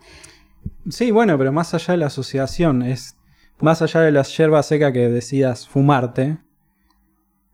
Sí, 0.90 1.10
bueno, 1.10 1.38
pero 1.38 1.52
más 1.52 1.72
allá 1.72 1.92
de 1.92 1.98
la 1.98 2.06
asociación, 2.06 2.82
es 2.82 3.16
más 3.62 3.80
allá 3.80 4.00
de 4.00 4.12
la 4.12 4.22
yerba 4.22 4.62
seca 4.62 4.92
que 4.92 5.08
decidas 5.08 5.68
fumarte, 5.68 6.38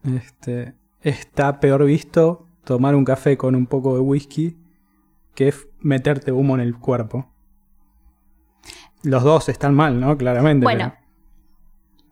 este, 0.04 0.74
está 1.02 1.60
peor 1.60 1.84
visto 1.84 2.46
tomar 2.64 2.94
un 2.94 3.04
café 3.04 3.36
con 3.36 3.54
un 3.54 3.66
poco 3.66 3.94
de 3.94 4.00
whisky 4.00 4.58
que 5.34 5.54
meterte 5.80 6.32
humo 6.32 6.54
en 6.54 6.60
el 6.62 6.78
cuerpo. 6.78 7.30
Los 9.02 9.22
dos 9.22 9.48
están 9.48 9.74
mal, 9.74 10.00
¿no? 10.00 10.16
Claramente. 10.16 10.64
Bueno, 10.64 10.94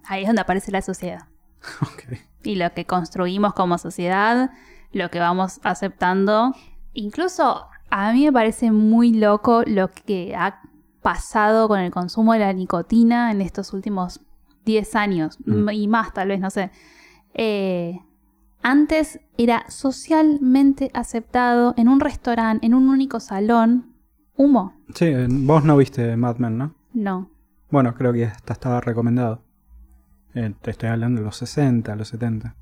ahí 0.05 0.23
es 0.23 0.29
donde 0.29 0.43
aparece 0.43 0.71
la 0.71 0.83
sociedad. 0.83 1.27
Y 2.45 2.55
lo 2.55 2.73
que 2.75 2.85
construimos 2.85 3.55
como 3.55 3.77
sociedad, 3.77 4.53
lo 4.93 5.11
que 5.11 5.19
vamos 5.19 5.59
aceptando. 5.65 6.55
Incluso 6.93 7.67
a 7.91 8.13
mí 8.13 8.25
me 8.25 8.33
parece 8.33 8.71
muy 8.71 9.13
loco 9.13 9.65
lo 9.67 9.91
que 9.91 10.37
ha 10.37 10.61
pasado 11.07 11.69
con 11.69 11.79
el 11.79 11.93
consumo 11.93 12.33
de 12.33 12.41
la 12.41 12.53
nicotina 12.53 13.31
en 13.31 13.41
estos 13.41 13.73
últimos 13.73 14.21
10 14.65 14.97
años 14.97 15.39
Mm. 15.47 15.69
y 15.71 15.87
más 15.87 16.13
tal 16.13 16.27
vez, 16.29 16.41
no 16.41 16.51
sé. 16.51 16.73
Eh, 17.33 18.01
antes 18.61 19.21
era 19.39 19.65
socialmente 19.69 20.91
aceptado 20.95 21.75
en 21.77 21.87
un 21.89 22.01
restaurante, 22.01 22.67
en 22.67 22.75
un 22.75 22.89
único 22.89 23.21
salón, 23.21 23.95
humo. 24.37 24.75
Sí, 24.97 25.13
vos 25.29 25.63
no 25.63 25.77
viste 25.77 26.17
Mad 26.17 26.39
Men, 26.39 26.59
¿no? 26.59 26.75
No. 26.93 27.31
Bueno, 27.71 27.95
creo 27.95 28.13
que 28.13 28.25
hasta 28.25 28.55
estaba 28.55 28.81
recomendado. 28.81 29.43
Eh, 30.35 30.53
te 30.61 30.73
estoy 30.73 30.89
hablando 30.89 31.21
de 31.21 31.27
los 31.27 31.37
60, 31.37 31.95
los 31.95 32.09
70. 32.09 32.57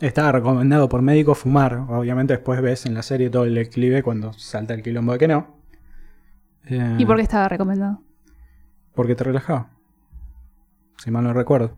Estaba 0.00 0.32
recomendado 0.32 0.88
por 0.88 1.02
médicos 1.02 1.36
fumar. 1.38 1.74
Obviamente 1.90 2.32
después 2.32 2.62
ves 2.62 2.86
en 2.86 2.94
la 2.94 3.02
serie 3.02 3.28
todo 3.28 3.44
el 3.44 3.54
declive 3.54 4.02
cuando 4.02 4.32
salta 4.32 4.72
el 4.72 4.82
quilombo 4.82 5.12
de 5.12 5.18
que 5.18 5.28
no. 5.28 5.61
Eh, 6.66 6.96
¿Y 6.98 7.06
por 7.06 7.16
qué 7.16 7.22
estaba 7.22 7.48
recomendado? 7.48 8.02
Porque 8.94 9.14
te 9.14 9.24
relajaba. 9.24 9.70
Si 10.98 11.10
mal 11.10 11.24
no 11.24 11.32
recuerdo. 11.32 11.76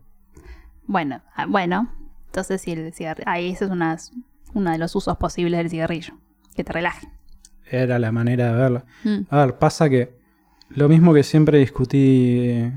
Bueno, 0.85 1.21
ah, 1.35 1.45
bueno. 1.47 1.91
Entonces 2.27 2.61
sí, 2.61 2.71
el 2.71 2.93
cigarrillo. 2.93 3.29
Ahí 3.29 3.51
ese 3.51 3.65
es 3.65 3.71
una, 3.71 3.97
uno 4.53 4.71
de 4.71 4.77
los 4.77 4.95
usos 4.95 5.17
posibles 5.17 5.57
del 5.57 5.69
cigarrillo. 5.69 6.13
Que 6.55 6.63
te 6.63 6.73
relaje. 6.73 7.07
Era 7.69 7.97
la 7.99 8.11
manera 8.11 8.51
de 8.51 8.57
verlo. 8.57 8.83
Mm. 9.03 9.19
A 9.29 9.45
ver, 9.45 9.57
pasa 9.57 9.89
que 9.89 10.17
lo 10.69 10.89
mismo 10.89 11.13
que 11.13 11.23
siempre 11.23 11.59
discutí 11.59 12.71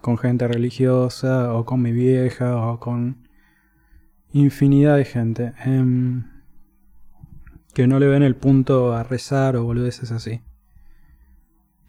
con 0.00 0.18
gente 0.18 0.48
religiosa 0.48 1.54
o 1.54 1.64
con 1.64 1.82
mi 1.82 1.92
vieja 1.92 2.56
o 2.56 2.80
con 2.80 3.28
infinidad 4.32 4.96
de 4.96 5.04
gente 5.04 5.52
em, 5.64 6.24
que 7.74 7.86
no 7.86 7.98
le 7.98 8.06
ven 8.06 8.22
el 8.22 8.36
punto 8.36 8.94
a 8.94 9.02
rezar 9.02 9.56
o 9.56 9.64
boludeces 9.64 10.12
así. 10.12 10.42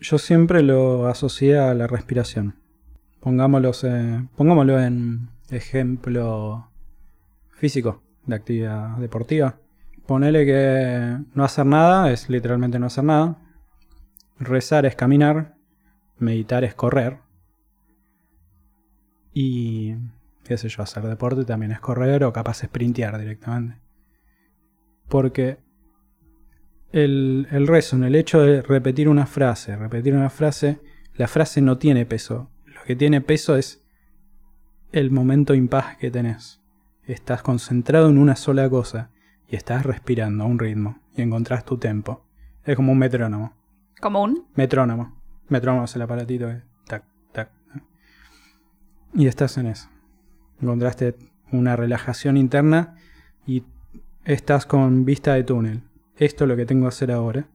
Yo 0.02 0.18
siempre 0.18 0.64
lo 0.64 1.06
asocié 1.08 1.60
a 1.60 1.76
la 1.76 1.86
respiración. 1.86 2.56
Pongámoslo, 3.20 3.72
eh, 3.84 4.28
pongámoslo 4.36 4.80
en 4.80 5.30
ejemplo 5.52 6.72
físico 7.52 8.02
de 8.26 8.36
actividad 8.36 8.98
deportiva. 8.98 9.60
Ponele 10.08 10.44
que 10.44 11.20
no 11.36 11.44
hacer 11.44 11.68
nada 11.68 12.12
es 12.12 12.30
literalmente 12.30 12.80
no 12.80 12.88
hacer 12.88 13.04
nada. 13.04 13.38
Rezar 14.40 14.88
es 14.88 14.96
caminar. 14.96 15.54
Meditar 16.18 16.64
es 16.64 16.74
correr. 16.74 17.20
Y 19.36 19.94
qué 20.44 20.58
sé 20.58 20.68
yo, 20.68 20.82
hacer 20.82 21.04
deporte 21.04 21.46
también 21.46 21.74
es 21.74 21.80
correr 21.80 22.24
o 22.24 22.34
capaz 22.34 22.64
sprintear 22.64 23.20
directamente. 23.20 23.80
Porque 25.08 25.60
el, 26.92 27.48
el 27.52 27.68
rezo, 27.68 27.96
en 27.96 28.04
el 28.04 28.16
hecho 28.16 28.42
de 28.42 28.62
repetir 28.62 29.10
una 29.10 29.26
frase, 29.26 29.76
repetir 29.76 30.14
una 30.14 30.30
frase, 30.30 30.80
la 31.16 31.28
frase 31.28 31.62
no 31.62 31.78
tiene 31.78 32.06
peso. 32.06 32.50
Lo 32.66 32.84
que 32.84 32.96
tiene 32.96 33.22
peso 33.22 33.56
es 33.56 33.84
el 34.92 35.12
momento 35.12 35.54
impas 35.54 35.98
que 35.98 36.12
tenés. 36.12 36.62
Estás 37.06 37.42
concentrado 37.42 38.10
en 38.10 38.18
una 38.18 38.36
sola 38.36 38.70
cosa 38.70 39.12
y 39.48 39.56
estás 39.56 39.86
respirando 39.86 40.44
a 40.44 40.48
un 40.48 40.60
ritmo 40.60 41.00
y 41.16 41.22
encontrás 41.22 41.66
tu 41.66 41.78
tempo. 41.78 42.26
Es 42.64 42.76
como 42.76 42.92
un 42.92 42.98
metrónomo. 42.98 43.54
Como 44.00 44.24
un. 44.24 44.48
Metrónomo. 44.56 45.22
Metrónomo 45.48 45.86
es 45.86 45.96
el 45.96 46.02
aparatito 46.02 46.48
que 46.48 46.62
tac, 46.88 47.04
tac. 47.32 47.52
tac. 47.74 47.84
Y 49.14 49.28
estás 49.28 49.58
en 49.58 49.68
eso. 49.68 49.90
Encontraste 50.62 51.16
una 51.52 51.76
relajación 51.76 52.38
interna 52.38 52.96
y 53.46 53.64
estás 54.26 54.66
con 54.66 55.06
vista 55.06 55.34
de 55.34 55.44
túnel. 55.44 55.84
Esto 56.22 56.44
es 56.44 56.48
lo 56.50 56.56
que 56.56 56.66
tengo 56.68 56.84
que 56.84 56.90
hacer 56.90 57.12
ahora. 57.12 57.48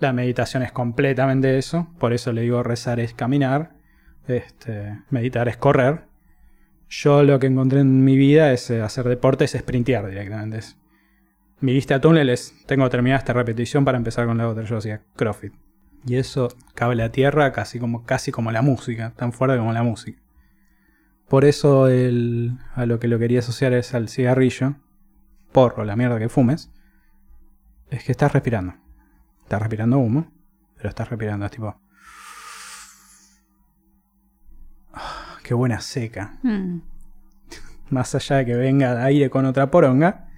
La 0.00 0.12
meditación 0.12 0.62
es 0.64 0.72
completamente 0.72 1.56
eso. 1.56 1.86
Por 1.98 2.12
eso 2.12 2.32
le 2.32 2.42
digo 2.42 2.62
rezar 2.62 2.98
es 2.98 3.14
caminar. 3.14 3.74
Este, 4.26 4.98
meditar 5.10 5.46
es 5.48 5.56
correr. 5.56 6.04
Yo 6.88 7.22
lo 7.22 7.38
que 7.38 7.46
encontré 7.46 7.80
en 7.80 8.04
mi 8.04 8.16
vida 8.16 8.52
es 8.52 8.68
eh, 8.70 8.82
hacer 8.82 9.06
deporte, 9.08 9.44
es 9.44 9.52
sprintear 9.52 10.08
directamente. 10.08 10.58
Es- 10.58 10.76
mi 11.60 11.72
vista 11.72 11.94
de 11.94 12.00
túnel 12.00 12.28
es, 12.30 12.54
tengo 12.66 12.84
que 12.84 12.90
terminar 12.90 13.18
esta 13.18 13.34
repetición 13.34 13.84
para 13.84 13.98
empezar 13.98 14.26
con 14.26 14.38
la 14.38 14.48
otra. 14.48 14.64
Yo 14.64 14.78
hacía 14.78 15.02
CrossFit. 15.14 15.52
Y 16.06 16.16
eso 16.16 16.48
cable 16.74 17.02
a 17.04 17.12
tierra 17.12 17.52
casi 17.52 17.78
como, 17.78 18.04
casi 18.04 18.32
como 18.32 18.50
la 18.50 18.62
música, 18.62 19.12
tan 19.14 19.32
fuerte 19.32 19.58
como 19.58 19.72
la 19.72 19.82
música. 19.84 20.18
Por 21.28 21.44
eso 21.44 21.86
el, 21.86 22.58
a 22.74 22.86
lo 22.86 22.98
que 22.98 23.06
lo 23.06 23.18
quería 23.20 23.38
asociar 23.40 23.74
es 23.74 23.94
al 23.94 24.08
cigarrillo, 24.08 24.74
porro, 25.52 25.84
la 25.84 25.94
mierda 25.94 26.18
que 26.18 26.28
fumes, 26.28 26.70
es 27.90 28.04
que 28.04 28.12
estás 28.12 28.32
respirando. 28.32 28.74
Estás 29.42 29.60
respirando 29.60 29.98
humo, 29.98 30.30
pero 30.76 30.88
estás 30.88 31.08
respirando, 31.10 31.46
es 31.46 31.52
tipo... 31.52 31.80
"Ah, 34.92 35.36
qué 35.42 35.54
buena 35.54 35.80
seca. 35.80 36.38
Mm. 36.42 36.78
Más 37.90 38.14
allá 38.14 38.36
de 38.36 38.46
que 38.46 38.54
venga 38.54 38.94
de 38.94 39.02
aire 39.02 39.30
con 39.30 39.44
otra 39.46 39.70
poronga, 39.70 40.28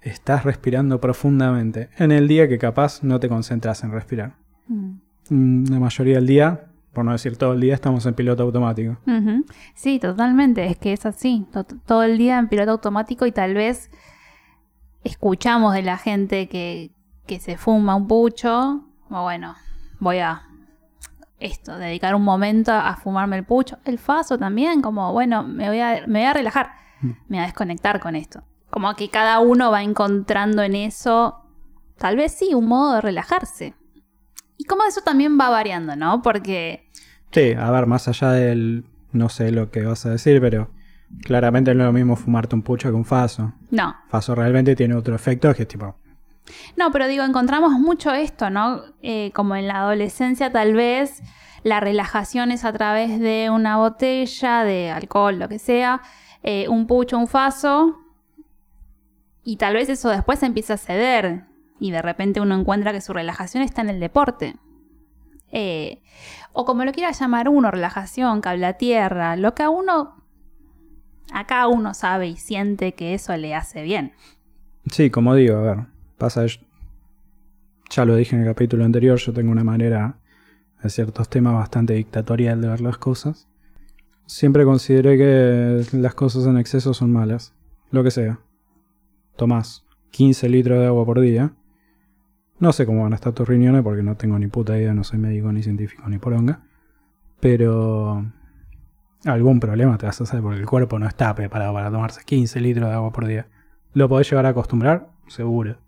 estás 0.00 0.44
respirando 0.44 1.00
profundamente. 1.00 1.90
En 1.98 2.12
el 2.12 2.28
día 2.28 2.48
que 2.48 2.58
capaz 2.58 3.02
no 3.02 3.20
te 3.20 3.28
concentras 3.28 3.82
en 3.84 3.92
respirar. 3.92 4.36
Mm. 4.68 4.98
Mm, 5.30 5.64
La 5.70 5.78
mayoría 5.80 6.16
del 6.16 6.26
día, 6.26 6.64
por 6.92 7.04
no 7.04 7.12
decir 7.12 7.36
todo 7.36 7.52
el 7.52 7.60
día, 7.60 7.74
estamos 7.74 8.06
en 8.06 8.14
piloto 8.14 8.42
automático. 8.42 8.98
Sí, 9.74 9.98
totalmente. 10.00 10.66
Es 10.66 10.78
que 10.78 10.92
es 10.92 11.06
así. 11.06 11.46
To- 11.52 11.64
Todo 11.64 12.02
el 12.02 12.18
día 12.18 12.38
en 12.38 12.48
piloto 12.48 12.72
automático 12.72 13.26
y 13.26 13.32
tal 13.32 13.54
vez 13.54 13.90
escuchamos 15.08 15.74
de 15.74 15.82
la 15.82 15.98
gente 15.98 16.48
que, 16.48 16.90
que 17.26 17.40
se 17.40 17.56
fuma 17.56 17.94
un 17.94 18.06
pucho. 18.06 18.84
O 19.10 19.22
bueno, 19.22 19.54
voy 20.00 20.18
a 20.18 20.42
esto, 21.38 21.78
dedicar 21.78 22.14
un 22.14 22.24
momento 22.24 22.72
a 22.72 22.96
fumarme 22.96 23.36
el 23.36 23.44
pucho. 23.44 23.78
El 23.84 23.98
faso 23.98 24.38
también, 24.38 24.82
como 24.82 25.12
bueno, 25.12 25.42
me 25.42 25.68
voy 25.68 25.80
a, 25.80 26.04
me 26.06 26.20
voy 26.20 26.28
a 26.28 26.32
relajar. 26.32 26.72
Mm. 27.00 27.06
Me 27.06 27.36
voy 27.36 27.38
a 27.38 27.42
desconectar 27.42 28.00
con 28.00 28.16
esto. 28.16 28.42
Como 28.70 28.94
que 28.94 29.08
cada 29.08 29.40
uno 29.40 29.70
va 29.70 29.82
encontrando 29.82 30.62
en 30.62 30.74
eso, 30.74 31.44
tal 31.96 32.16
vez 32.16 32.32
sí, 32.32 32.54
un 32.54 32.66
modo 32.66 32.96
de 32.96 33.00
relajarse. 33.00 33.74
Y 34.56 34.64
como 34.64 34.84
eso 34.84 35.00
también 35.00 35.38
va 35.40 35.48
variando, 35.48 35.96
¿no? 35.96 36.20
Porque 36.20 36.88
Sí, 37.32 37.52
a 37.52 37.70
ver, 37.70 37.86
más 37.86 38.08
allá 38.08 38.32
del. 38.32 38.84
No 39.12 39.28
sé 39.28 39.52
lo 39.52 39.70
que 39.70 39.84
vas 39.84 40.04
a 40.06 40.10
decir, 40.10 40.40
pero 40.40 40.70
claramente 41.22 41.74
no 41.74 41.84
es 41.84 41.86
lo 41.86 41.92
mismo 41.92 42.16
fumarte 42.16 42.54
un 42.54 42.62
pucho 42.62 42.88
que 42.88 42.94
un 42.94 43.04
faso. 43.04 43.52
no, 43.70 43.96
Faso 44.08 44.34
realmente 44.34 44.76
tiene 44.76 44.94
otro 44.94 45.14
efecto 45.14 45.52
que 45.54 45.62
es 45.62 45.68
tipo. 45.68 45.96
No, 46.76 46.90
pero 46.90 47.06
digo, 47.06 47.24
encontramos 47.24 47.72
mucho 47.72 48.12
esto, 48.12 48.50
¿no? 48.50 48.82
Eh, 49.02 49.32
como 49.34 49.54
en 49.56 49.68
la 49.68 49.80
adolescencia 49.80 50.50
tal 50.50 50.74
vez 50.74 51.22
la 51.62 51.80
relajación 51.80 52.52
es 52.52 52.64
a 52.64 52.72
través 52.72 53.20
de 53.20 53.50
una 53.50 53.76
botella 53.76 54.64
de 54.64 54.90
alcohol, 54.90 55.38
lo 55.38 55.48
que 55.48 55.58
sea, 55.58 56.00
eh, 56.42 56.68
un 56.68 56.86
pucho, 56.86 57.18
un 57.18 57.26
faso, 57.26 57.98
y 59.44 59.56
tal 59.56 59.74
vez 59.74 59.88
eso 59.88 60.10
después 60.10 60.42
empieza 60.42 60.74
a 60.74 60.78
ceder 60.78 61.44
y 61.80 61.90
de 61.90 62.02
repente 62.02 62.40
uno 62.40 62.54
encuentra 62.54 62.92
que 62.92 63.00
su 63.00 63.12
relajación 63.12 63.62
está 63.62 63.80
en 63.80 63.90
el 63.90 64.00
deporte. 64.00 64.56
Eh, 65.50 66.02
o 66.52 66.64
como 66.64 66.84
lo 66.84 66.92
quiera 66.92 67.12
llamar 67.12 67.48
uno, 67.48 67.70
relajación, 67.70 68.40
cable 68.40 68.66
a 68.66 68.74
tierra, 68.74 69.36
lo 69.36 69.54
que 69.54 69.62
a 69.62 69.70
uno 69.70 70.22
acá 71.32 71.66
uno 71.66 71.94
sabe 71.94 72.28
y 72.28 72.36
siente 72.36 72.92
que 72.92 73.14
eso 73.14 73.36
le 73.36 73.54
hace 73.54 73.82
bien. 73.82 74.12
Sí, 74.90 75.10
como 75.10 75.34
digo, 75.34 75.56
a 75.56 75.60
ver, 75.62 75.78
pasa, 76.16 76.46
ya 77.90 78.04
lo 78.04 78.16
dije 78.16 78.36
en 78.36 78.42
el 78.42 78.48
capítulo 78.48 78.84
anterior, 78.84 79.18
yo 79.18 79.32
tengo 79.32 79.52
una 79.52 79.64
manera 79.64 80.18
de 80.82 80.90
ciertos 80.90 81.28
temas 81.28 81.54
bastante 81.54 81.94
dictatorial 81.94 82.60
de 82.60 82.68
ver 82.68 82.80
las 82.80 82.98
cosas. 82.98 83.48
Siempre 84.26 84.64
consideré 84.64 85.16
que 85.16 85.96
las 85.96 86.14
cosas 86.14 86.46
en 86.46 86.58
exceso 86.58 86.92
son 86.94 87.12
malas, 87.12 87.54
lo 87.90 88.04
que 88.04 88.10
sea. 88.10 88.40
Tomás 89.36 89.86
15 90.10 90.48
litros 90.48 90.78
de 90.78 90.86
agua 90.86 91.04
por 91.04 91.20
día. 91.20 91.52
No 92.58 92.72
sé 92.72 92.86
cómo 92.86 93.04
van 93.04 93.12
a 93.12 93.16
estar 93.16 93.32
tus 93.32 93.48
riñones 93.48 93.82
porque 93.82 94.02
no 94.02 94.16
tengo 94.16 94.38
ni 94.38 94.48
puta 94.48 94.76
idea, 94.76 94.92
no 94.92 95.04
soy 95.04 95.18
médico 95.18 95.52
ni 95.52 95.62
científico 95.62 96.08
ni 96.08 96.18
poronga. 96.18 96.62
Pero 97.40 98.24
algún 99.24 99.60
problema 99.60 99.98
te 99.98 100.06
vas 100.06 100.20
a 100.20 100.24
hacer 100.24 100.40
porque 100.40 100.60
el 100.60 100.66
cuerpo 100.66 100.98
no 100.98 101.06
está 101.06 101.34
preparado 101.34 101.74
para 101.74 101.90
tomarse 101.90 102.22
15 102.24 102.60
litros 102.60 102.88
de 102.88 102.94
agua 102.94 103.12
por 103.12 103.26
día. 103.26 103.46
¿Lo 103.94 104.08
podés 104.08 104.30
llegar 104.30 104.46
a 104.46 104.50
acostumbrar? 104.50 105.08
Seguro. 105.28 105.78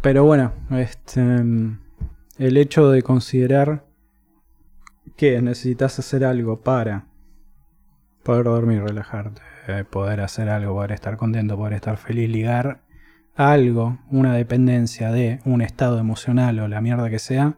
Pero 0.00 0.24
bueno, 0.24 0.52
este, 0.70 1.20
el 1.20 2.56
hecho 2.56 2.90
de 2.90 3.02
considerar 3.02 3.84
que 5.16 5.40
necesitas 5.42 5.98
hacer 5.98 6.24
algo 6.24 6.60
para 6.60 7.06
poder 8.22 8.44
dormir, 8.44 8.82
relajarte, 8.82 9.42
poder 9.90 10.20
hacer 10.20 10.48
algo, 10.48 10.74
poder 10.74 10.92
estar 10.92 11.16
contento, 11.16 11.56
poder 11.56 11.74
estar 11.74 11.96
feliz, 11.96 12.28
ligar 12.30 12.82
algo, 13.34 13.98
una 14.10 14.34
dependencia 14.34 15.10
de 15.12 15.40
un 15.44 15.62
estado 15.62 15.98
emocional 15.98 16.58
o 16.60 16.68
la 16.68 16.80
mierda 16.80 17.10
que 17.10 17.18
sea, 17.18 17.56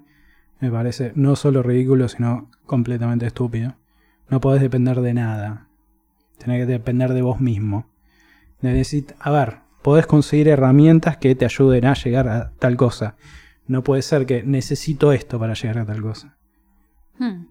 me 0.60 0.70
parece 0.70 1.12
no 1.14 1.36
solo 1.36 1.62
ridículo, 1.62 2.08
sino 2.08 2.50
completamente 2.66 3.26
estúpido. 3.26 3.74
No 4.28 4.40
podés 4.40 4.62
depender 4.62 5.00
de 5.00 5.14
nada. 5.14 5.68
Tenés 6.38 6.60
que 6.60 6.72
depender 6.72 7.12
de 7.12 7.22
vos 7.22 7.40
mismo. 7.40 7.86
Necesita, 8.60 9.14
a 9.20 9.30
ver, 9.30 9.58
podés 9.82 10.06
conseguir 10.06 10.48
herramientas 10.48 11.16
que 11.18 11.34
te 11.34 11.44
ayuden 11.44 11.84
a 11.86 11.94
llegar 11.94 12.28
a 12.28 12.52
tal 12.58 12.76
cosa. 12.76 13.16
No 13.66 13.82
puede 13.82 14.02
ser 14.02 14.26
que 14.26 14.42
necesito 14.42 15.12
esto 15.12 15.38
para 15.38 15.54
llegar 15.54 15.78
a 15.78 15.86
tal 15.86 16.02
cosa. 16.02 16.36
Hmm. 17.18 17.46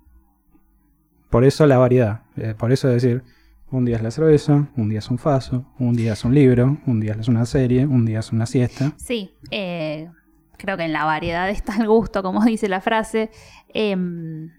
Por 1.29 1.43
eso 1.45 1.65
la 1.65 1.77
variedad. 1.77 2.21
Eh, 2.37 2.53
por 2.57 2.71
eso 2.71 2.87
decir, 2.87 3.23
un 3.71 3.85
día 3.85 3.95
es 3.95 4.03
la 4.03 4.11
cerveza, 4.11 4.67
un 4.75 4.89
día 4.89 4.99
es 4.99 5.09
un 5.09 5.17
faso, 5.17 5.65
un 5.79 5.95
día 5.95 6.13
es 6.13 6.23
un 6.23 6.35
libro, 6.35 6.77
un 6.85 6.99
día 6.99 7.15
es 7.19 7.27
una 7.27 7.45
serie, 7.45 7.85
un 7.87 8.05
día 8.05 8.19
es 8.19 8.31
una 8.31 8.45
siesta. 8.45 8.93
Sí, 8.97 9.31
eh, 9.49 10.09
creo 10.57 10.77
que 10.77 10.83
en 10.83 10.93
la 10.93 11.05
variedad 11.05 11.49
está 11.51 11.77
el 11.77 11.87
gusto, 11.87 12.21
como 12.21 12.43
dice 12.45 12.69
la 12.69 12.81
frase. 12.81 13.31
Em, 13.73 14.51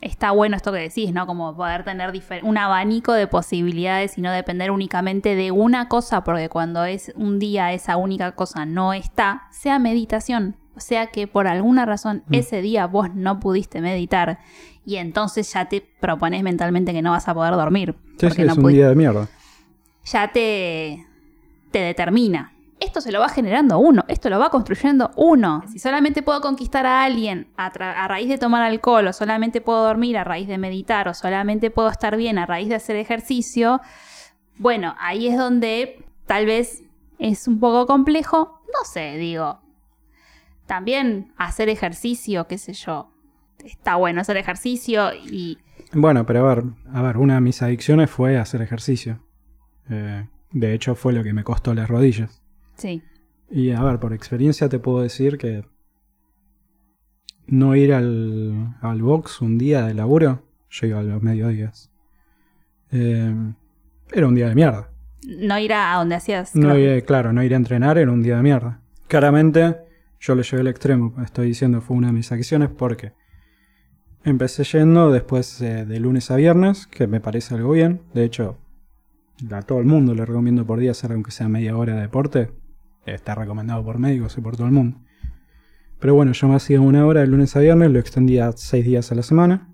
está 0.00 0.30
bueno 0.30 0.56
esto 0.56 0.72
que 0.72 0.78
decís, 0.78 1.12
¿no? 1.12 1.26
Como 1.26 1.54
poder 1.56 1.84
tener 1.84 2.12
un 2.42 2.58
abanico 2.58 3.12
de 3.12 3.26
posibilidades 3.26 4.18
y 4.18 4.20
no 4.20 4.30
depender 4.30 4.70
únicamente 4.70 5.34
de 5.34 5.50
una 5.50 5.88
cosa, 5.88 6.24
porque 6.24 6.48
cuando 6.48 6.84
es 6.84 7.12
un 7.16 7.38
día 7.38 7.72
esa 7.72 7.96
única 7.96 8.32
cosa 8.32 8.66
no 8.66 8.92
está, 8.92 9.48
sea 9.50 9.78
meditación. 9.78 10.56
O 10.76 10.80
sea 10.80 11.06
que 11.06 11.26
por 11.26 11.46
alguna 11.46 11.86
razón 11.86 12.22
mm. 12.26 12.34
ese 12.34 12.60
día 12.60 12.86
vos 12.86 13.14
no 13.14 13.40
pudiste 13.40 13.80
meditar 13.80 14.38
y 14.84 14.96
entonces 14.96 15.52
ya 15.52 15.68
te 15.68 15.84
propones 16.00 16.42
mentalmente 16.42 16.92
que 16.92 17.02
no 17.02 17.10
vas 17.10 17.28
a 17.28 17.34
poder 17.34 17.54
dormir. 17.54 17.94
Sí, 18.18 18.30
sí, 18.30 18.42
es 18.42 18.56
un 18.56 18.68
día 18.68 18.88
de 18.88 18.94
mierda. 18.94 19.28
Ya 20.04 20.30
te, 20.32 21.04
te 21.72 21.78
determina. 21.80 22.52
Esto 22.78 23.00
se 23.00 23.10
lo 23.10 23.20
va 23.20 23.28
generando 23.28 23.78
uno, 23.78 24.04
esto 24.08 24.28
lo 24.28 24.38
va 24.38 24.50
construyendo 24.50 25.10
uno. 25.16 25.62
Si 25.68 25.78
solamente 25.78 26.22
puedo 26.22 26.40
conquistar 26.40 26.84
a 26.84 27.04
alguien 27.04 27.48
a, 27.56 27.66
a, 27.66 28.08
raíz 28.08 28.28
de 28.28 28.36
tomar 28.36 28.62
alcohol, 28.62 29.06
o 29.06 29.12
solamente 29.12 29.60
puedo 29.62 29.84
dormir 29.84 30.18
a 30.18 30.24
raíz 30.24 30.46
de 30.46 30.58
meditar, 30.58 31.08
o 31.08 31.14
solamente 31.14 31.70
puedo 31.70 31.88
estar 31.88 32.16
bien 32.16 32.38
a 32.38 32.44
raíz 32.44 32.68
de 32.68 32.74
hacer 32.74 32.96
ejercicio, 32.96 33.80
bueno, 34.58 34.94
ahí 34.98 35.28
es 35.28 35.36
donde 35.36 36.04
tal 36.26 36.46
vez 36.46 36.82
es 37.18 37.46
un 37.46 37.60
poco 37.60 37.86
complejo. 37.86 38.60
No 38.66 38.84
sé, 38.84 39.16
digo. 39.16 39.60
También 40.66 41.32
hacer 41.36 41.68
ejercicio, 41.68 42.46
qué 42.48 42.58
sé 42.58 42.72
yo, 42.72 43.12
está 43.64 43.96
bueno 43.96 44.20
hacer 44.20 44.36
ejercicio 44.36 45.12
y... 45.14 45.58
Bueno, 45.92 46.26
pero 46.26 46.40
a 46.40 46.54
ver, 46.54 46.64
a 46.92 47.02
ver, 47.02 47.16
una 47.18 47.36
de 47.36 47.40
mis 47.40 47.62
adicciones 47.62 48.10
fue 48.10 48.36
hacer 48.36 48.62
ejercicio. 48.62 49.20
Eh, 49.88 50.26
de 50.50 50.74
hecho, 50.74 50.96
fue 50.96 51.12
lo 51.12 51.22
que 51.22 51.32
me 51.32 51.44
costó 51.44 51.72
las 51.74 51.88
rodillas. 51.88 52.42
Sí. 52.76 53.02
Y 53.50 53.70
a 53.70 53.82
ver, 53.82 53.98
por 53.98 54.12
experiencia 54.12 54.68
te 54.68 54.78
puedo 54.78 55.02
decir 55.02 55.38
que 55.38 55.64
no 57.46 57.76
ir 57.76 57.92
al, 57.92 58.76
al 58.80 59.02
box 59.02 59.40
un 59.40 59.58
día 59.58 59.86
de 59.86 59.94
laburo, 59.94 60.42
yo 60.68 60.86
iba 60.86 61.00
a 61.00 61.02
los 61.02 61.22
mediodías. 61.22 61.90
Eh, 62.90 63.34
era 64.12 64.26
un 64.26 64.34
día 64.34 64.48
de 64.48 64.54
mierda. 64.54 64.90
No 65.26 65.58
ir 65.58 65.72
a 65.72 65.94
donde 65.96 66.16
hacías. 66.16 66.54
No, 66.54 66.74
claro, 67.04 67.32
no 67.32 67.42
ir 67.42 67.54
a 67.54 67.56
entrenar 67.56 67.98
era 67.98 68.10
un 68.10 68.22
día 68.22 68.36
de 68.36 68.42
mierda. 68.42 68.80
Claramente, 69.08 69.76
yo 70.20 70.34
lo 70.34 70.42
llevé 70.42 70.60
al 70.60 70.68
extremo. 70.68 71.14
Estoy 71.24 71.48
diciendo, 71.48 71.80
fue 71.80 71.96
una 71.96 72.08
de 72.08 72.12
mis 72.12 72.30
acciones 72.32 72.68
porque 72.70 73.12
Empecé 74.26 74.64
yendo 74.64 75.12
después 75.12 75.62
eh, 75.62 75.84
de 75.86 76.00
lunes 76.00 76.32
a 76.32 76.36
viernes, 76.36 76.88
que 76.88 77.06
me 77.06 77.20
parece 77.20 77.54
algo 77.54 77.70
bien. 77.70 78.00
De 78.12 78.24
hecho, 78.24 78.58
a 79.52 79.62
todo 79.62 79.78
el 79.78 79.86
mundo 79.86 80.16
le 80.16 80.26
recomiendo 80.26 80.66
por 80.66 80.80
día 80.80 80.90
hacer 80.90 81.12
aunque 81.12 81.30
sea 81.30 81.48
media 81.48 81.76
hora 81.76 81.94
de 81.94 82.00
deporte. 82.00 82.50
Está 83.06 83.34
recomendado 83.34 83.84
por 83.84 83.98
médicos 83.98 84.36
y 84.36 84.40
por 84.40 84.56
todo 84.56 84.66
el 84.66 84.72
mundo. 84.72 84.98
Pero 85.98 86.14
bueno, 86.14 86.32
yo 86.32 86.48
me 86.48 86.56
hacía 86.56 86.80
una 86.80 87.06
hora 87.06 87.20
de 87.20 87.26
lunes 87.26 87.56
a 87.56 87.60
viernes, 87.60 87.90
lo 87.90 87.98
extendía 87.98 88.52
seis 88.52 88.84
días 88.84 89.10
a 89.12 89.14
la 89.14 89.22
semana. 89.22 89.68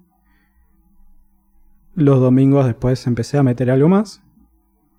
Los 1.94 2.20
domingos 2.20 2.66
después 2.66 3.06
empecé 3.06 3.38
a 3.38 3.42
meter 3.42 3.70
algo 3.70 3.88
más. 3.88 4.22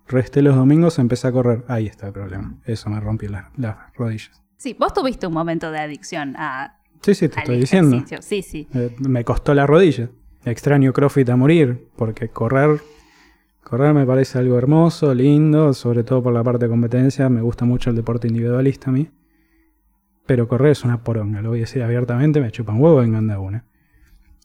Resté 0.06 0.42
los 0.42 0.54
domingos, 0.54 0.98
empecé 0.98 1.28
a 1.28 1.32
correr. 1.32 1.64
Ahí 1.66 1.86
está 1.86 2.08
el 2.08 2.12
problema. 2.12 2.58
Eso 2.66 2.90
me 2.90 3.00
rompió 3.00 3.30
las 3.30 3.76
rodillas. 3.94 4.42
Sí, 4.58 4.76
vos 4.78 4.92
tuviste 4.92 5.26
un 5.26 5.32
momento 5.32 5.70
de 5.70 5.78
adicción 5.78 6.34
a 6.36 6.78
Sí, 7.04 7.14
sí, 7.14 7.28
te 7.28 7.38
estoy 7.38 7.60
diciendo. 7.60 8.02
Sí, 8.20 8.40
sí. 8.40 8.66
Eh, 8.72 8.96
me 9.06 9.24
costó 9.24 9.52
la 9.52 9.66
rodilla. 9.66 10.08
Extraño 10.46 10.94
CrossFit 10.94 11.28
a 11.28 11.36
morir, 11.36 11.88
porque 11.96 12.30
correr, 12.30 12.80
correr 13.64 13.94
me 13.94 14.06
parece 14.06 14.38
algo 14.38 14.56
hermoso, 14.56 15.14
lindo, 15.14 15.74
sobre 15.74 16.04
todo 16.04 16.22
por 16.22 16.32
la 16.32 16.44
parte 16.44 16.66
de 16.66 16.70
competencia. 16.70 17.28
Me 17.28 17.40
gusta 17.40 17.64
mucho 17.64 17.90
el 17.90 17.96
deporte 17.96 18.28
individualista 18.28 18.90
a 18.90 18.92
mí. 18.92 19.08
Pero 20.26 20.48
correr 20.48 20.72
es 20.72 20.84
una 20.84 21.02
poronga, 21.02 21.42
lo 21.42 21.50
voy 21.50 21.58
a 21.58 21.62
decir 21.62 21.82
abiertamente, 21.82 22.40
me 22.40 22.50
chupan 22.50 22.80
huevo, 22.80 22.96
vengan 22.96 23.26
de 23.26 23.36
una. 23.36 23.64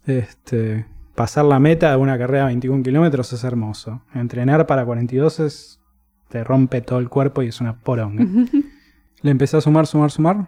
Este, 0.06 0.86
pasar 1.16 1.46
la 1.46 1.60
meta 1.60 1.92
de 1.92 1.98
una 1.98 2.18
carrera 2.18 2.46
de 2.46 2.48
21 2.48 2.84
kilómetros 2.84 3.32
es 3.32 3.44
hermoso. 3.44 4.02
Entrenar 4.14 4.68
para 4.68 4.86
42 4.86 5.40
es, 5.40 5.80
te 6.28 6.44
rompe 6.44 6.82
todo 6.82 7.00
el 7.00 7.08
cuerpo 7.08 7.44
y 7.44 7.48
es 7.48 7.62
una 7.62 7.80
poronga. 7.80 8.26
Le 9.22 9.32
empecé 9.32 9.58
a 9.58 9.62
sumar, 9.62 9.88
sumar, 9.88 10.12
sumar. 10.12 10.48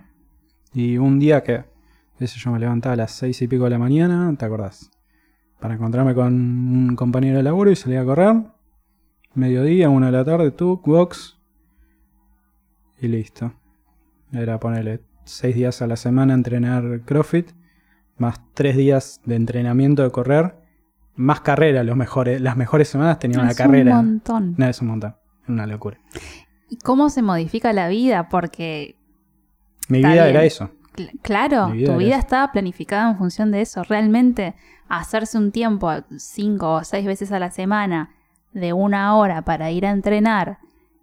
Y 0.74 0.98
un 0.98 1.20
día 1.20 1.44
que 1.44 1.64
yo 2.20 2.52
me 2.52 2.60
levantaba 2.60 2.94
a 2.94 2.98
las 2.98 3.12
seis 3.12 3.42
y 3.42 3.48
pico 3.48 3.66
de 3.66 3.72
la 3.72 3.80
mañana, 3.80 4.34
¿te 4.38 4.46
acordás? 4.46 4.92
Para 5.60 5.76
encontrarme 5.76 6.14
con 6.14 6.34
un 6.34 6.96
compañero 6.96 7.38
de 7.38 7.44
laburo 7.44 7.72
y 7.72 7.76
salía 7.76 8.02
a 8.02 8.06
correr. 8.06 8.36
Mediodía, 9.34 9.90
una 9.90 10.08
de 10.08 10.12
la 10.12 10.26
tarde, 10.26 10.52
tú, 10.52 10.82
box. 10.86 11.38
Y 13.00 13.08
listo. 13.08 13.54
Era 14.32 14.60
ponerle 14.60 15.02
seis 15.24 15.56
días 15.56 15.82
a 15.82 15.88
la 15.88 15.96
semana 15.96 16.34
a 16.34 16.38
entrenar 16.38 17.02
CrossFit, 17.06 17.52
más 18.18 18.42
tres 18.54 18.76
días 18.76 19.22
de 19.26 19.36
entrenamiento 19.36 20.04
de 20.04 20.12
correr, 20.12 20.56
más 21.16 21.42
carrera. 21.42 21.84
Los 21.84 21.96
mejores, 21.96 22.42
las 22.42 22.58
mejores 22.58 22.90
semanas 22.90 23.20
tenía 23.20 23.40
una 23.40 23.54
carrera. 23.54 23.92
Es 23.92 23.98
un 23.98 24.06
montón. 24.06 24.56
No, 24.58 24.68
es 24.68 24.82
un 24.82 24.88
montón. 24.88 25.16
Una 25.48 25.66
locura. 25.66 25.98
¿Y 26.70 26.78
cómo 26.78 27.10
se 27.10 27.22
modifica 27.22 27.74
la 27.74 27.88
vida? 27.88 28.30
Porque. 28.30 28.96
Mi 29.88 30.00
vida 30.00 30.28
era 30.28 30.44
eso. 30.44 30.72
Claro, 31.22 31.72
tu 31.86 31.98
vida 31.98 32.18
estaba 32.18 32.52
planificada 32.52 33.12
en 33.12 33.18
función 33.18 33.52
de 33.52 33.62
eso. 33.62 33.84
Realmente 33.84 34.56
hacerse 34.90 35.38
un 35.38 35.52
tiempo 35.52 35.90
cinco 36.18 36.76
o 36.76 36.84
seis 36.84 37.06
veces 37.06 37.32
a 37.32 37.40
la 37.40 37.50
semana 37.50 38.10
de 38.54 38.74
una 38.74 39.16
hora 39.16 39.44
para 39.44 39.72
ir 39.72 39.86
a 39.86 39.92
entrenar, 39.92 40.60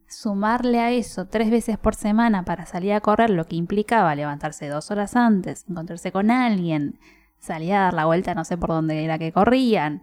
sumarle 0.09 0.81
a 0.81 0.91
eso 0.91 1.27
tres 1.27 1.51
veces 1.51 1.79
por 1.79 1.95
semana 1.95 2.45
para 2.45 2.67
salir 2.67 2.93
a 2.93 3.01
correr, 3.01 3.31
lo 3.31 3.47
que 3.47 3.57
implicaba 3.57 4.15
levantarse 4.15 4.69
dos 4.69 4.91
horas 4.91 5.17
antes, 5.17 5.65
encontrarse 5.69 6.13
con 6.13 6.31
alguien, 6.31 6.99
salir 7.39 7.75
a 7.75 7.81
dar 7.81 7.95
la 7.95 8.07
vuelta, 8.07 8.35
no 8.35 8.45
sé 8.45 8.57
por 8.57 8.71
dónde 8.71 9.05
era 9.05 9.19
que 9.19 9.33
corrían, 9.33 10.03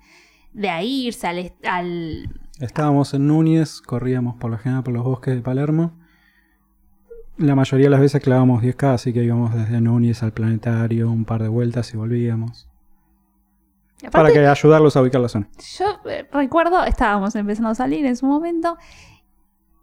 de 0.53 0.69
ahí 0.69 1.07
irse 1.07 1.53
al... 1.63 2.29
Estábamos 2.59 3.13
en 3.13 3.27
Núñez, 3.27 3.81
corríamos 3.81 4.35
por 4.37 4.51
la 4.51 4.57
general 4.57 4.83
por 4.83 4.93
los 4.93 5.03
bosques 5.03 5.35
de 5.35 5.41
Palermo 5.41 5.91
la 7.37 7.55
mayoría 7.55 7.87
de 7.87 7.89
las 7.89 7.99
veces 7.99 8.21
clavamos 8.21 8.63
10K, 8.63 8.93
así 8.93 9.11
que 9.11 9.23
íbamos 9.23 9.53
desde 9.53 9.81
Núñez 9.81 10.23
al 10.23 10.31
planetario 10.31 11.11
un 11.11 11.25
par 11.25 11.43
de 11.43 11.49
vueltas 11.49 11.93
y 11.93 11.97
volvíamos. 11.97 12.69
Para 14.11 14.31
que 14.31 14.45
ayudarlos 14.45 14.95
a 14.95 15.01
ubicar 15.01 15.21
la 15.21 15.29
zona. 15.29 15.49
Yo 15.77 15.85
eh, 16.05 16.27
recuerdo, 16.31 16.83
estábamos 16.83 17.35
empezando 17.35 17.69
a 17.69 17.75
salir 17.75 18.05
en 18.05 18.15
su 18.15 18.25
momento 18.25 18.77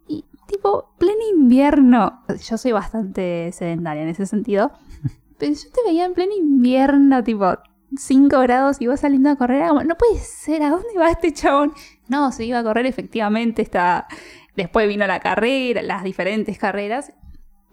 y 0.07 0.25
tipo, 0.47 0.93
pleno 0.97 1.21
invierno. 1.31 2.23
Yo 2.47 2.57
soy 2.57 2.71
bastante 2.71 3.51
sedentaria 3.51 4.03
en 4.03 4.09
ese 4.09 4.25
sentido. 4.25 4.71
pero 5.37 5.53
yo 5.53 5.71
te 5.71 5.81
veía 5.85 6.05
en 6.05 6.13
pleno 6.13 6.33
invierno, 6.35 7.23
tipo, 7.23 7.57
5 7.95 8.39
grados 8.39 8.81
y 8.81 8.87
vos 8.87 8.99
saliendo 8.99 9.29
a 9.29 9.35
correr. 9.35 9.67
Como, 9.67 9.83
no 9.83 9.95
puede 9.95 10.19
ser, 10.19 10.63
¿a 10.63 10.69
dónde 10.69 10.97
va 10.97 11.09
este 11.09 11.33
chabón? 11.33 11.73
No, 12.07 12.31
se 12.31 12.45
iba 12.45 12.59
a 12.59 12.63
correr 12.63 12.85
efectivamente. 12.85 13.61
Está... 13.61 14.07
Después 14.55 14.87
vino 14.87 15.07
la 15.07 15.19
carrera, 15.19 15.81
las 15.81 16.03
diferentes 16.03 16.59
carreras. 16.59 17.11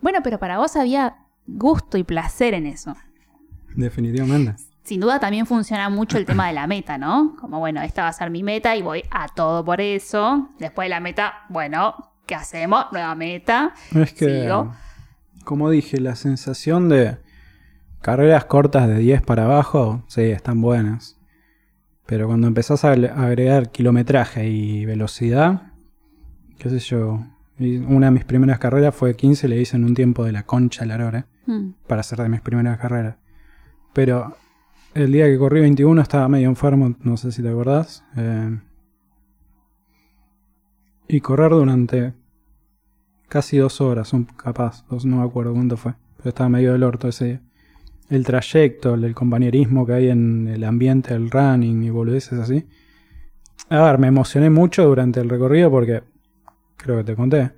Bueno, 0.00 0.20
pero 0.22 0.38
para 0.38 0.57
vos 0.57 0.76
había 0.76 1.26
gusto 1.46 1.98
y 1.98 2.05
placer 2.05 2.55
en 2.55 2.66
eso. 2.66 2.96
Definitivamente. 3.76 4.69
Sin 4.90 4.98
duda 5.00 5.20
también 5.20 5.46
funciona 5.46 5.88
mucho 5.88 6.18
el 6.18 6.26
tema 6.26 6.48
de 6.48 6.53
la 6.53 6.66
meta, 6.66 6.98
¿no? 6.98 7.37
Como, 7.40 7.61
bueno, 7.61 7.81
esta 7.81 8.03
va 8.03 8.09
a 8.09 8.12
ser 8.12 8.29
mi 8.29 8.42
meta 8.42 8.74
y 8.74 8.83
voy 8.83 9.05
a 9.12 9.29
todo 9.29 9.64
por 9.64 9.81
eso. 9.81 10.48
Después 10.59 10.87
de 10.87 10.88
la 10.90 10.98
meta, 10.98 11.44
bueno, 11.48 11.94
¿qué 12.26 12.35
hacemos? 12.35 12.87
Nueva 12.90 13.14
meta. 13.14 13.72
Es 13.94 14.12
que, 14.12 14.42
Sigo. 14.42 14.74
como 15.44 15.70
dije, 15.70 16.00
la 16.00 16.16
sensación 16.16 16.88
de 16.88 17.18
carreras 18.03 18.46
cortas 18.46 18.88
de 18.88 18.96
10 18.98 19.22
para 19.22 19.44
abajo, 19.44 20.03
sí, 20.09 20.22
están 20.22 20.61
buenas. 20.61 21.20
Pero 22.07 22.26
cuando 22.26 22.48
empezás 22.48 22.85
a 22.85 22.92
agre- 22.92 23.12
a 23.16 23.26
agregar 23.26 23.70
kilometraje 23.70 24.48
y 24.48 24.87
velocidad, 24.87 25.70
qué 26.59 26.68
sé 26.68 26.81
yo, 26.81 27.24
una 27.87 28.07
de 28.07 28.11
mis 28.11 28.24
primeras 28.24 28.59
carreras 28.59 28.92
fue 28.92 29.14
15, 29.14 29.46
le 29.46 29.61
hice 29.61 29.76
en 29.76 29.85
un 29.85 29.94
tiempo 29.94 30.24
de 30.24 30.33
la 30.33 30.42
concha 30.46 30.83
a 30.83 30.87
la 30.88 30.98
lora, 30.98 31.26
Mm. 31.46 31.74
para 31.87 32.00
hacer 32.00 32.18
de 32.18 32.29
mis 32.29 32.40
primeras 32.40 32.76
carreras. 32.79 33.18
Pero 33.92 34.37
el 34.94 35.12
día 35.12 35.26
que 35.26 35.38
corrí 35.38 35.61
21 35.61 36.00
estaba 36.00 36.29
medio 36.29 36.48
enfermo, 36.48 36.94
no 37.03 37.16
sé 37.16 37.33
si 37.33 37.42
te 37.42 37.48
acordás. 37.48 38.05
eh, 38.16 38.59
y 41.09 41.20
correr 41.20 41.50
durante 41.50 42.14
casi 43.29 43.59
dos 43.59 43.81
horas, 43.81 44.12
un, 44.12 44.24
capaz, 44.24 44.85
no 45.05 45.16
me 45.16 45.24
acuerdo 45.24 45.53
cuánto 45.53 45.76
fue, 45.76 45.94
pero 46.16 46.29
estaba 46.29 46.48
medio 46.48 46.72
del 46.72 46.85
orto 46.85 47.09
ese 47.09 47.24
día. 47.24 47.40
El 48.09 48.24
trayecto, 48.24 48.94
el, 48.94 49.05
el 49.05 49.14
compañerismo 49.14 49.87
que 49.87 49.92
hay 49.92 50.09
en 50.09 50.48
el 50.48 50.62
ambiente 50.64 51.14
del 51.14 51.31
running 51.31 51.83
y 51.83 51.90
boludeces 51.90 52.38
así. 52.38 52.66
A 53.68 53.83
ver, 53.83 53.98
me 53.98 54.09
emocioné 54.09 54.50
mucho 54.50 54.85
durante 54.85 55.20
el 55.20 55.29
recorrido 55.29 55.70
porque, 55.70 56.03
creo 56.76 56.98
que 56.98 57.05
te 57.05 57.16
conté, 57.16 57.53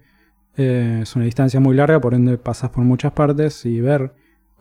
eh, 0.57 1.01
es 1.03 1.17
una 1.17 1.25
distancia 1.25 1.61
muy 1.61 1.75
larga, 1.75 2.01
por 2.01 2.15
ende 2.15 2.37
pasas 2.39 2.71
por 2.71 2.85
muchas 2.85 3.13
partes 3.13 3.65
y 3.65 3.81
ver 3.81 4.13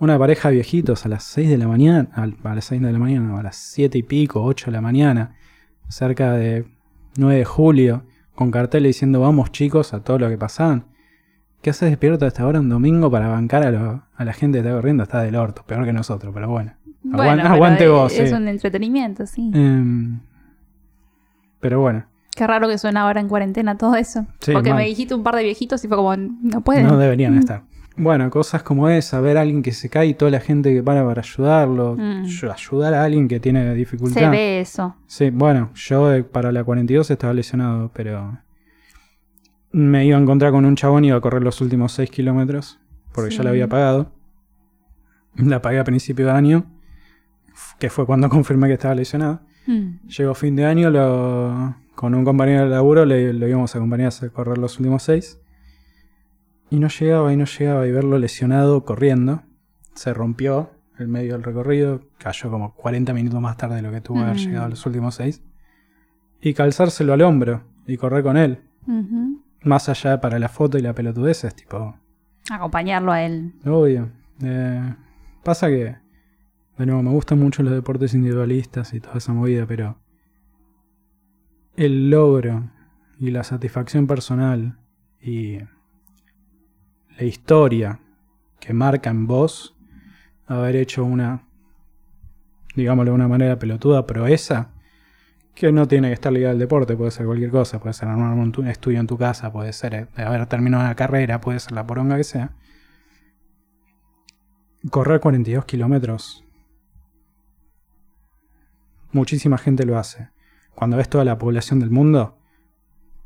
una 0.02 0.18
pareja 0.20 0.50
de 0.50 0.56
viejitos 0.56 1.06
a 1.06 1.10
las 1.10 1.24
6 1.24 1.50
de 1.50 1.58
la 1.58 1.68
mañana, 1.68 2.10
a 2.14 2.54
las 2.56 2.66
6 2.66 2.82
de 2.82 2.92
la 2.92 3.00
mañana, 3.00 3.40
a 3.40 3.44
las 3.44 3.56
7 3.56 3.98
y 3.98 4.04
pico, 4.04 4.44
8 4.44 4.66
de 4.66 4.72
la 4.72 4.82
mañana, 4.82 5.36
cerca 5.88 6.34
de 6.34 6.66
9 7.18 7.38
de 7.40 7.46
julio, 7.46 8.04
con 8.36 8.52
carteles 8.52 8.90
diciendo 8.90 9.20
vamos 9.22 9.52
chicos 9.52 9.94
a 9.94 10.04
todo 10.04 10.20
lo 10.20 10.28
que 10.30 10.38
pasaban. 10.38 10.86
¿Qué 11.62 11.70
haces 11.70 11.90
despierto 11.92 12.26
a 12.26 12.28
esta 12.28 12.46
hora 12.48 12.60
un 12.60 12.70
domingo 12.70 13.12
para 13.12 13.28
bancar 13.28 13.64
a, 13.64 13.72
lo- 13.72 14.04
a 14.16 14.26
la 14.26 14.34
gente 14.34 14.58
que 14.60 14.68
está 14.68 14.76
corriendo? 14.76 15.04
Está 15.04 15.22
del 15.22 15.36
orto, 15.36 15.64
peor 15.66 15.86
que 15.86 15.94
nosotros, 15.94 16.34
pero 16.34 16.50
bueno. 16.50 16.74
Bueno, 17.04 17.24
Aguante- 17.24 17.42
pero 17.44 17.54
aguante 17.56 17.84
es- 17.86 17.90
vos, 17.92 18.14
Es 18.14 18.32
un 18.34 18.48
entretenimiento, 18.48 19.26
sí. 19.28 19.52
Em, 19.54 20.20
pero 21.60 21.80
bueno, 21.82 22.06
Qué 22.36 22.48
raro 22.48 22.68
que 22.70 22.78
suena 22.78 23.02
ahora 23.02 23.20
en 23.20 23.28
cuarentena 23.28 23.78
todo 23.78 23.96
eso. 23.96 24.26
Sí, 24.40 24.54
Porque 24.54 24.70
mal. 24.70 24.80
me 24.80 24.86
dijiste 24.88 25.14
un 25.14 25.22
par 25.22 25.36
de 25.36 25.44
viejitos 25.44 25.84
y 25.84 25.88
fue 25.90 25.98
como, 25.98 26.16
no 26.16 26.62
pueden. 26.62 26.88
no 26.88 26.98
deberían 26.98 27.38
estar. 27.38 27.64
Bueno, 27.98 28.30
cosas 28.30 28.64
como 28.64 28.88
esa, 28.90 29.20
ver 29.20 29.38
a 29.38 29.42
alguien 29.42 29.62
que 29.62 29.74
se 29.74 29.90
cae 29.90 30.08
y 30.08 30.14
toda 30.14 30.32
la 30.32 30.40
gente 30.40 30.74
que 30.74 30.82
para 30.82 31.06
para 31.06 31.22
ayudarlo, 31.22 31.96
Mm. 31.98 32.26
ayudar 32.54 32.94
a 32.94 33.04
alguien 33.04 33.28
que 33.28 33.40
tiene 33.40 33.74
dificultad. 33.76 34.22
Se 34.22 34.30
ve 34.30 34.62
eso. 34.62 34.96
Sí, 35.08 35.30
bueno, 35.30 35.72
yo 35.76 36.14
eh, 36.14 36.24
para 36.24 36.52
la 36.52 36.64
42 36.64 37.12
estaba 37.12 37.34
lesionado, 37.34 37.92
pero 37.94 38.40
me 39.72 40.06
iba 40.06 40.18
a 40.18 40.22
encontrar 40.22 40.52
con 40.52 40.66
un 40.66 40.76
chabón 40.76 41.04
y 41.06 41.10
iba 41.10 41.18
a 41.18 41.22
correr 41.22 41.44
los 41.44 41.60
últimos 41.62 41.92
6 41.94 42.10
kilómetros, 42.10 42.80
porque 43.14 43.32
Sí. 43.32 43.38
ya 43.38 43.44
la 43.44 43.50
había 43.52 43.68
pagado. 43.68 44.12
La 45.36 45.62
pagué 45.62 45.80
a 45.80 45.84
principio 45.84 46.26
de 46.28 46.32
año, 46.32 46.66
que 47.80 47.90
fue 47.90 48.06
cuando 48.06 48.30
confirmé 48.30 48.68
que 48.68 48.74
estaba 48.74 48.96
lesionado. 48.96 49.42
Mm. 49.68 50.08
Llegó 50.08 50.34
fin 50.34 50.56
de 50.56 50.66
año, 50.66 50.90
lo- 50.90 51.76
con 51.96 52.16
un 52.16 52.24
compañero 52.26 52.64
de 52.64 52.70
laburo 52.70 53.06
le, 53.06 53.32
lo 53.34 53.48
íbamos 53.48 53.76
a 53.76 53.78
acompañar 53.78 54.12
a 54.22 54.30
correr 54.30 54.58
los 54.58 54.80
últimos 54.80 55.04
6. 55.04 55.40
Y 56.72 56.80
no 56.80 56.88
llegaba 56.88 57.32
y 57.34 57.38
no 57.38 57.46
llegaba 57.46 57.86
y 57.86 57.92
verlo 57.92 58.18
lesionado 58.18 58.84
corriendo. 58.86 59.44
Se 59.94 60.14
rompió 60.14 60.72
el 60.98 61.08
medio 61.08 61.34
del 61.34 61.44
recorrido, 61.44 62.02
cayó 62.18 62.50
como 62.50 62.74
40 62.76 63.14
minutos 63.14 63.42
más 63.42 63.58
tarde 63.58 63.76
de 63.76 63.82
lo 63.82 63.92
que 63.92 64.02
tuvo 64.02 64.20
que 64.20 64.24
haber 64.24 64.38
llegado 64.38 64.66
a 64.66 64.70
los 64.70 64.86
últimos 64.86 65.16
6. 65.16 65.44
Y 66.42 66.54
calzárselo 66.54 67.14
al 67.14 67.22
hombro 67.22 67.64
y 67.86 67.98
correr 67.98 68.24
con 68.24 68.38
él. 68.38 68.62
Más 69.64 69.90
allá 69.90 70.20
para 70.22 70.40
la 70.40 70.50
foto 70.50 70.78
y 70.78 70.82
la 70.82 70.94
pelotudez, 70.96 71.44
es 71.44 71.56
tipo, 71.56 71.96
Acompañarlo 72.50 73.12
a 73.12 73.22
él. 73.24 73.54
obvio. 73.66 74.10
Eh, 74.42 74.96
pasa 75.44 75.68
que, 75.68 75.98
de 76.78 76.86
nuevo, 76.86 77.04
me 77.04 77.12
gustan 77.12 77.38
mucho 77.40 77.62
los 77.64 77.74
deportes 77.74 78.14
individualistas 78.14 78.94
y 78.94 79.00
toda 79.02 79.18
esa 79.18 79.34
movida, 79.34 79.66
pero 79.68 80.00
el 81.76 82.10
logro 82.10 82.72
y 83.20 83.32
la 83.32 83.44
satisfacción 83.44 84.08
personal 84.08 84.80
y 85.22 85.60
la 87.22 87.28
historia 87.28 88.00
que 88.60 88.74
marca 88.74 89.12
en 89.12 89.28
vos 89.28 89.76
haber 90.48 90.76
hecho 90.76 91.06
una, 91.06 91.44
digámoslo 92.76 93.12
de 93.12 93.16
una 93.16 93.28
manera 93.28 93.60
pelotuda, 93.60 94.08
proeza, 94.08 94.72
que 95.54 95.72
no 95.72 95.88
tiene 95.88 96.08
que 96.08 96.14
estar 96.16 96.34
ligada 96.34 96.54
al 96.54 96.58
deporte, 96.60 96.96
puede 96.98 97.12
ser 97.12 97.28
cualquier 97.28 97.52
cosa, 97.52 97.80
puede 97.80 97.94
ser 97.94 98.08
armar 98.10 98.34
un 98.38 98.52
tu- 98.52 98.64
estudio 98.64 99.00
en 99.00 99.06
tu 99.06 99.18
casa, 99.20 99.52
puede 99.52 99.72
ser 99.72 99.94
eh, 99.94 100.08
haber 100.24 100.48
terminado 100.48 100.84
una 100.84 100.96
carrera, 100.96 101.40
puede 101.42 101.60
ser 101.60 101.74
la 101.74 101.86
poronga 101.86 102.18
que 102.18 102.24
sea. 102.24 102.52
Correr 104.90 105.20
42 105.20 105.66
kilómetros. 105.66 106.44
Muchísima 109.12 109.60
gente 109.60 109.86
lo 109.86 109.98
hace. 110.00 110.30
Cuando 110.74 110.98
ves 110.98 111.08
toda 111.10 111.24
la 111.26 111.38
población 111.38 111.80
del 111.80 111.92
mundo, 111.92 112.36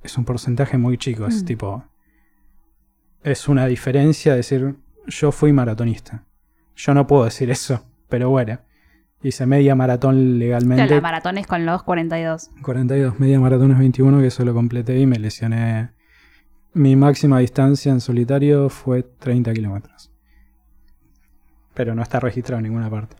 es 0.04 0.18
un 0.18 0.26
porcentaje 0.26 0.78
muy 0.78 0.98
chico. 0.98 1.28
Es 1.28 1.44
Mm. 1.44 1.46
tipo. 1.46 1.86
Es 3.26 3.48
una 3.48 3.66
diferencia 3.66 4.36
decir, 4.36 4.76
yo 5.08 5.32
fui 5.32 5.52
maratonista. 5.52 6.24
Yo 6.76 6.94
no 6.94 7.08
puedo 7.08 7.26
decir 7.26 7.50
eso, 7.50 7.84
pero 8.08 8.30
bueno. 8.30 8.60
Hice 9.24 9.48
media 9.48 9.74
maratón 9.74 10.38
legalmente. 10.38 10.94
La 10.94 11.02
maratón 11.02 11.40
es 11.40 11.48
con 11.48 11.66
los 11.66 11.82
42. 11.82 12.52
42, 12.62 13.20
media 13.20 13.40
maratón 13.40 13.72
es 13.72 13.80
21, 13.80 14.20
que 14.20 14.28
eso 14.28 14.46
lo 14.46 14.54
completé 14.54 15.00
y 15.00 15.08
me 15.08 15.18
lesioné. 15.18 15.90
Mi 16.76 16.96
máxima 16.96 17.40
distancia 17.40 17.92
en 17.92 18.00
solitario 18.00 18.70
fue 18.70 19.02
30 19.02 19.54
kilómetros. 19.54 20.12
Pero 21.74 21.96
no 21.96 22.04
está 22.04 22.20
registrado 22.20 22.60
en 22.60 22.66
ninguna 22.66 22.92
parte. 22.92 23.16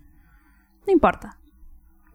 No 0.86 0.94
importa. 0.94 1.40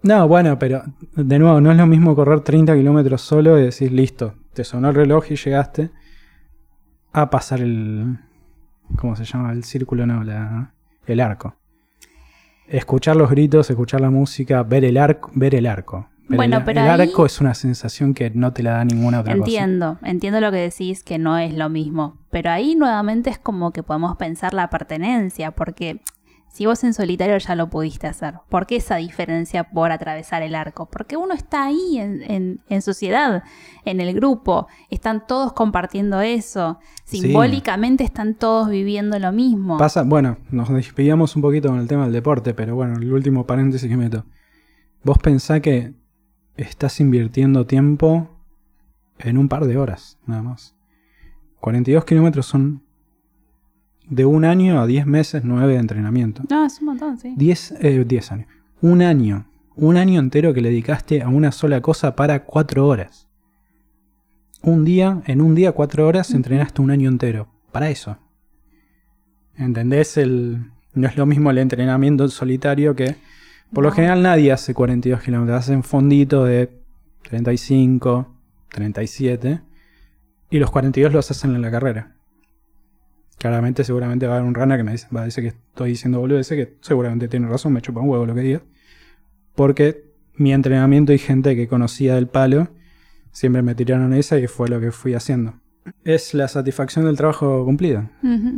No, 0.04 0.28
bueno, 0.28 0.60
pero 0.60 0.84
de 1.16 1.38
nuevo, 1.40 1.60
no 1.60 1.72
es 1.72 1.76
lo 1.76 1.88
mismo 1.88 2.14
correr 2.14 2.42
30 2.42 2.72
kilómetros 2.76 3.20
solo 3.20 3.58
y 3.58 3.62
decir, 3.62 3.90
listo, 3.90 4.34
te 4.52 4.62
sonó 4.62 4.90
el 4.90 4.94
reloj 4.94 5.24
y 5.32 5.34
llegaste 5.34 5.90
a 7.12 7.30
pasar 7.30 7.60
el... 7.60 8.18
¿Cómo 8.96 9.14
se 9.16 9.24
llama? 9.24 9.52
El 9.52 9.64
círculo, 9.64 10.06
no, 10.06 10.24
la, 10.24 10.72
el 11.06 11.20
arco. 11.20 11.54
Escuchar 12.66 13.16
los 13.16 13.30
gritos, 13.30 13.68
escuchar 13.70 14.00
la 14.00 14.10
música, 14.10 14.62
ver 14.62 14.84
el 14.84 14.96
arco. 14.96 15.30
Ver 15.34 15.54
el 15.54 15.66
arco. 15.66 16.08
Ver 16.28 16.36
Bueno, 16.36 16.58
el, 16.58 16.64
pero 16.64 16.80
el 16.82 16.88
ahí- 16.90 17.08
arco 17.08 17.26
es 17.26 17.40
una 17.40 17.54
sensación 17.54 18.14
que 18.14 18.30
no 18.30 18.52
te 18.52 18.62
la 18.62 18.72
da 18.72 18.84
ninguna 18.84 19.20
otra 19.20 19.32
cosa. 19.32 19.44
Entiendo, 19.44 19.98
entiendo 20.02 20.40
lo 20.40 20.50
que 20.52 20.58
decís, 20.58 21.02
que 21.02 21.18
no 21.18 21.36
es 21.38 21.54
lo 21.54 21.68
mismo. 21.68 22.18
Pero 22.30 22.50
ahí 22.50 22.76
nuevamente 22.76 23.30
es 23.30 23.38
como 23.38 23.72
que 23.72 23.82
podemos 23.82 24.16
pensar 24.16 24.54
la 24.54 24.70
pertenencia, 24.70 25.50
porque 25.50 26.00
si 26.52 26.66
vos 26.66 26.82
en 26.84 26.92
solitario 26.94 27.38
ya 27.38 27.54
lo 27.54 27.70
pudiste 27.70 28.06
hacer, 28.08 28.34
¿por 28.48 28.66
qué 28.66 28.76
esa 28.76 28.96
diferencia 28.96 29.64
por 29.70 29.92
atravesar 29.92 30.42
el 30.42 30.54
arco? 30.56 30.86
Porque 30.90 31.16
uno 31.16 31.32
está 31.32 31.64
ahí 31.64 31.98
en, 31.98 32.22
en- 32.22 32.60
en 32.68 32.82
sociedad, 32.82 33.44
en 33.84 34.00
el 34.00 34.12
grupo, 34.14 34.66
están 34.90 35.26
todos 35.26 35.52
compartiendo 35.52 36.20
eso, 36.20 36.78
Sí. 37.04 37.20
simbólicamente 37.20 38.02
están 38.04 38.34
todos 38.34 38.68
viviendo 38.68 39.18
lo 39.18 39.30
mismo. 39.32 39.78
Pasa, 39.78 40.02
bueno, 40.02 40.38
nos 40.50 40.68
despillamos 40.70 41.36
un 41.36 41.42
poquito 41.42 41.68
con 41.68 41.78
el 41.78 41.86
tema 41.88 42.04
del 42.04 42.12
deporte, 42.12 42.52
pero 42.52 42.74
bueno, 42.74 42.96
el 42.98 43.12
último 43.12 43.46
paréntesis 43.46 43.88
que 43.88 43.96
meto. 43.96 44.24
Vos 45.04 45.18
pensá 45.18 45.60
que 45.60 45.94
estás 46.56 47.00
invirtiendo 47.00 47.64
tiempo 47.66 48.28
en 49.18 49.38
un 49.38 49.48
par 49.48 49.64
de 49.66 49.78
horas, 49.78 50.18
nada 50.26 50.42
más. 50.42 50.74
42 51.60 52.04
kilómetros 52.04 52.46
son 52.46 52.82
de 54.10 54.26
un 54.26 54.44
año 54.44 54.80
a 54.80 54.86
10 54.86 55.06
meses, 55.06 55.42
9 55.44 55.72
de 55.72 55.78
entrenamiento. 55.78 56.42
No, 56.50 56.66
es 56.66 56.80
un 56.80 56.86
montón, 56.86 57.16
sí. 57.16 57.32
10, 57.36 57.74
eh, 57.80 58.04
10 58.06 58.32
años. 58.32 58.48
Un 58.82 59.02
año. 59.02 59.46
Un 59.76 59.96
año 59.96 60.20
entero 60.20 60.52
que 60.52 60.60
le 60.60 60.68
dedicaste 60.68 61.22
a 61.22 61.28
una 61.28 61.52
sola 61.52 61.80
cosa 61.80 62.16
para 62.16 62.44
4 62.44 62.86
horas. 62.86 63.28
Un 64.62 64.84
día, 64.84 65.22
en 65.26 65.40
un 65.40 65.54
día, 65.54 65.72
4 65.72 66.06
horas, 66.06 66.32
entrenaste 66.32 66.82
un 66.82 66.90
año 66.90 67.08
entero. 67.08 67.48
Para 67.72 67.88
eso. 67.88 68.18
¿Entendés? 69.56 70.16
El, 70.16 70.72
no 70.92 71.06
es 71.06 71.16
lo 71.16 71.24
mismo 71.24 71.50
el 71.50 71.58
entrenamiento 71.58 72.24
en 72.24 72.30
solitario 72.30 72.94
que... 72.94 73.16
Por 73.72 73.84
lo 73.84 73.92
general 73.92 74.22
nadie 74.22 74.50
hace 74.50 74.74
42 74.74 75.22
kilómetros. 75.22 75.60
Hacen 75.60 75.84
fondito 75.84 76.44
de 76.44 76.82
35, 77.22 78.26
37. 78.70 79.60
Y 80.50 80.58
los 80.58 80.72
42 80.72 81.12
los 81.12 81.30
hacen 81.30 81.54
en 81.54 81.62
la 81.62 81.70
carrera. 81.70 82.16
Claramente, 83.40 83.84
seguramente 83.84 84.26
va 84.26 84.34
a 84.34 84.36
haber 84.36 84.46
un 84.46 84.54
rana 84.54 84.76
que 84.76 84.84
me 84.84 84.92
dice, 84.92 85.06
va 85.16 85.22
a 85.22 85.24
decir 85.24 85.42
que 85.42 85.48
estoy 85.48 85.88
diciendo 85.90 86.20
boludeces, 86.20 86.58
que 86.58 86.76
seguramente 86.82 87.26
tiene 87.26 87.48
razón, 87.48 87.72
me 87.72 87.80
chupa 87.80 88.00
un 88.00 88.10
huevo 88.10 88.26
lo 88.26 88.34
que 88.34 88.42
diga. 88.42 88.60
porque 89.54 90.04
mi 90.34 90.52
entrenamiento 90.52 91.14
y 91.14 91.18
gente 91.18 91.56
que 91.56 91.66
conocía 91.66 92.14
del 92.16 92.28
palo 92.28 92.68
siempre 93.32 93.62
me 93.62 93.74
tiraron 93.74 94.12
esa 94.12 94.38
y 94.38 94.46
fue 94.46 94.68
lo 94.68 94.78
que 94.78 94.92
fui 94.92 95.14
haciendo. 95.14 95.54
Es 96.04 96.34
la 96.34 96.48
satisfacción 96.48 97.06
del 97.06 97.16
trabajo 97.16 97.64
cumplido. 97.64 98.10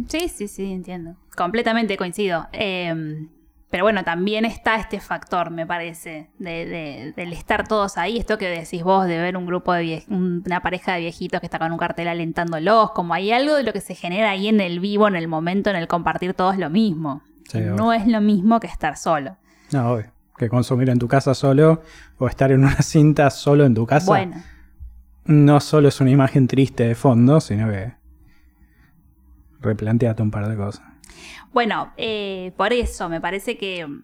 Sí, 0.09 0.29
sí, 0.29 0.49
sí, 0.49 0.65
entiendo. 0.65 1.15
Completamente 1.37 1.97
coincido. 1.97 2.49
Eh, 2.53 3.29
pero 3.73 3.83
bueno, 3.85 4.05
también 4.05 4.45
está 4.45 4.77
este 4.77 5.01
factor, 5.01 5.51
me 5.51 5.67
parece, 5.67 6.29
de, 6.39 6.67
de- 6.67 7.13
del 7.17 7.33
estar 7.33 7.67
todos 7.67 7.97
ahí. 7.99 8.19
Esto 8.19 8.39
que 8.39 8.47
decís 8.49 8.85
vos, 8.85 9.07
de 9.09 9.19
ver 9.19 9.37
un 9.37 9.47
grupo 9.47 9.73
de 9.73 9.83
vie- 9.83 10.05
una 10.09 10.61
pareja 10.61 10.93
de 10.93 11.01
viejitos 11.01 11.41
que 11.41 11.47
está 11.47 11.59
con 11.59 11.73
un 11.73 11.79
cartel 11.79 12.07
alentándolos, 12.07 12.91
como 12.93 13.15
hay 13.15 13.33
algo 13.33 13.57
de 13.57 13.65
lo 13.65 13.73
que 13.73 13.81
se 13.81 13.95
genera 13.97 14.31
ahí 14.31 14.47
en 14.47 14.61
el 14.61 14.79
vivo, 14.79 15.09
en 15.09 15.17
el 15.17 15.27
momento, 15.27 15.71
en 15.71 15.77
el 15.77 15.89
compartir 15.89 16.35
todos 16.35 16.57
lo 16.59 16.71
mismo. 16.71 17.23
Sí, 17.49 17.59
no 17.61 17.93
es 17.93 18.07
lo 18.07 18.21
mismo 18.21 18.61
que 18.61 18.69
estar 18.69 18.97
solo. 18.97 19.37
No, 19.73 19.93
obvio. 19.95 20.13
Que 20.39 20.49
consumir 20.49 20.89
en 20.91 20.99
tu 20.99 21.09
casa 21.09 21.35
solo 21.35 21.83
o 22.19 22.29
estar 22.29 22.53
en 22.53 22.61
una 22.65 22.77
cinta 22.83 23.31
solo 23.31 23.65
en 23.65 23.75
tu 23.75 23.87
casa 23.87 24.07
Bueno, 24.07 24.37
no 25.25 25.61
solo 25.61 25.89
es 25.89 26.01
una 26.01 26.11
imagen 26.11 26.47
triste 26.47 26.85
de 26.87 26.95
fondo, 26.95 27.41
sino 27.41 27.69
que 27.71 27.95
replanteate 29.61 30.23
un 30.23 30.31
par 30.31 30.49
de 30.49 30.57
cosas. 30.57 30.85
Bueno, 31.53 31.93
eh, 31.97 32.53
por 32.57 32.73
eso 32.73 33.09
me 33.09 33.21
parece 33.21 33.57
que 33.59 33.87
mm, 33.87 34.03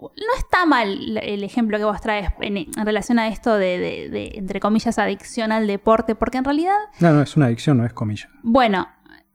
no 0.00 0.34
está 0.38 0.64
mal 0.66 1.18
el 1.18 1.44
ejemplo 1.44 1.76
que 1.78 1.84
vos 1.84 2.00
traes 2.00 2.30
en, 2.40 2.56
en 2.56 2.66
relación 2.84 3.18
a 3.18 3.28
esto 3.28 3.54
de, 3.56 3.78
de- 3.78 4.08
de, 4.10 4.32
entre 4.34 4.58
comillas, 4.60 4.98
adicción 4.98 5.52
al 5.52 5.66
deporte, 5.66 6.14
porque 6.14 6.38
en 6.38 6.44
realidad, 6.44 6.76
No, 7.00 7.12
no, 7.12 7.22
es 7.22 7.36
una 7.36 7.46
adicción, 7.46 7.78
no 7.78 7.84
es 7.86 7.92
comillas. 7.92 8.28
bueno, 8.42 8.88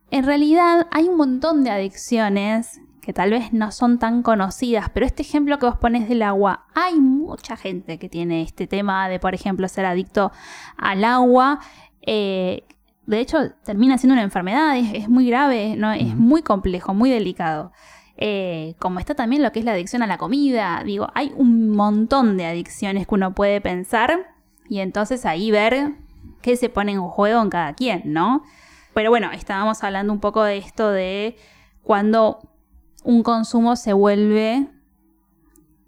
en 0.09 0.25
realidad 0.25 0.87
hay 0.91 1.07
un 1.09 1.17
montón 1.17 1.63
de 1.63 1.69
adicciones 1.69 2.79
que 3.01 3.13
tal 3.13 3.31
vez 3.31 3.53
no 3.53 3.71
son 3.71 3.99
tan 3.99 4.21
conocidas, 4.21 4.89
pero 4.93 5.05
este 5.05 5.21
ejemplo 5.21 5.57
que 5.59 5.65
vos 5.65 5.77
pones 5.77 6.09
del 6.09 6.21
agua, 6.23 6.65
hay 6.75 6.95
mucha 6.99 7.55
gente 7.55 7.97
que 7.99 8.09
tiene 8.09 8.41
este 8.41 8.67
tema 8.67 9.07
de, 9.09 9.19
por 9.19 9.33
ejemplo, 9.33 9.67
ser 9.67 9.85
adicto 9.85 10.31
al 10.77 11.03
agua. 11.05 11.59
eh, 12.01 12.63
de 13.07 13.19
hecho, 13.21 13.51
termina 13.63 13.97
siendo 13.97 14.13
una 14.13 14.21
enfermedad, 14.21 14.77
es, 14.77 14.93
es 14.93 15.09
muy 15.09 15.27
grave, 15.27 15.75
¿no? 15.77 15.93
es 15.93 16.15
muy 16.15 16.43
complejo, 16.43 16.93
muy 16.93 17.09
delicado. 17.09 17.71
Eh, 18.17 18.75
como 18.79 18.99
está 18.99 19.15
también 19.15 19.41
lo 19.41 19.51
que 19.51 19.59
es 19.59 19.65
la 19.65 19.71
adicción 19.71 20.03
a 20.03 20.07
la 20.07 20.17
comida, 20.17 20.83
digo, 20.83 21.07
hay 21.15 21.31
un 21.37 21.69
montón 21.69 22.35
de 22.35 22.45
adicciones 22.45 23.07
que 23.07 23.15
uno 23.15 23.33
puede 23.33 23.61
pensar 23.61 24.35
y 24.67 24.79
entonces 24.79 25.25
ahí 25.25 25.51
ver 25.51 25.93
qué 26.41 26.57
se 26.57 26.67
pone 26.67 26.91
en 26.91 27.01
juego 27.01 27.41
en 27.41 27.49
cada 27.49 27.73
quien, 27.73 28.01
¿no? 28.05 28.43
Pero 28.93 29.09
bueno, 29.09 29.31
estábamos 29.31 29.83
hablando 29.83 30.11
un 30.11 30.19
poco 30.19 30.43
de 30.43 30.57
esto 30.57 30.91
de 30.91 31.37
cuando 31.83 32.39
un 33.03 33.23
consumo 33.23 33.77
se 33.77 33.93
vuelve, 33.93 34.67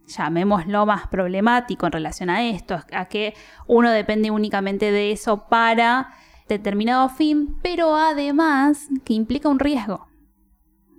llamémoslo 0.08 0.86
más 0.86 1.08
problemático 1.08 1.88
en 1.88 1.92
relación 1.92 2.30
a 2.30 2.48
esto, 2.48 2.80
a 2.94 3.06
que 3.06 3.34
uno 3.68 3.92
depende 3.92 4.32
únicamente 4.32 4.92
de 4.94 5.12
eso 5.12 5.50
para 5.50 6.14
determinado 6.50 7.08
fin, 7.10 7.58
pero 7.62 7.96
además 7.96 8.90
que 9.06 9.14
implica 9.14 9.48
un 9.48 9.60
riesgo. 9.60 10.08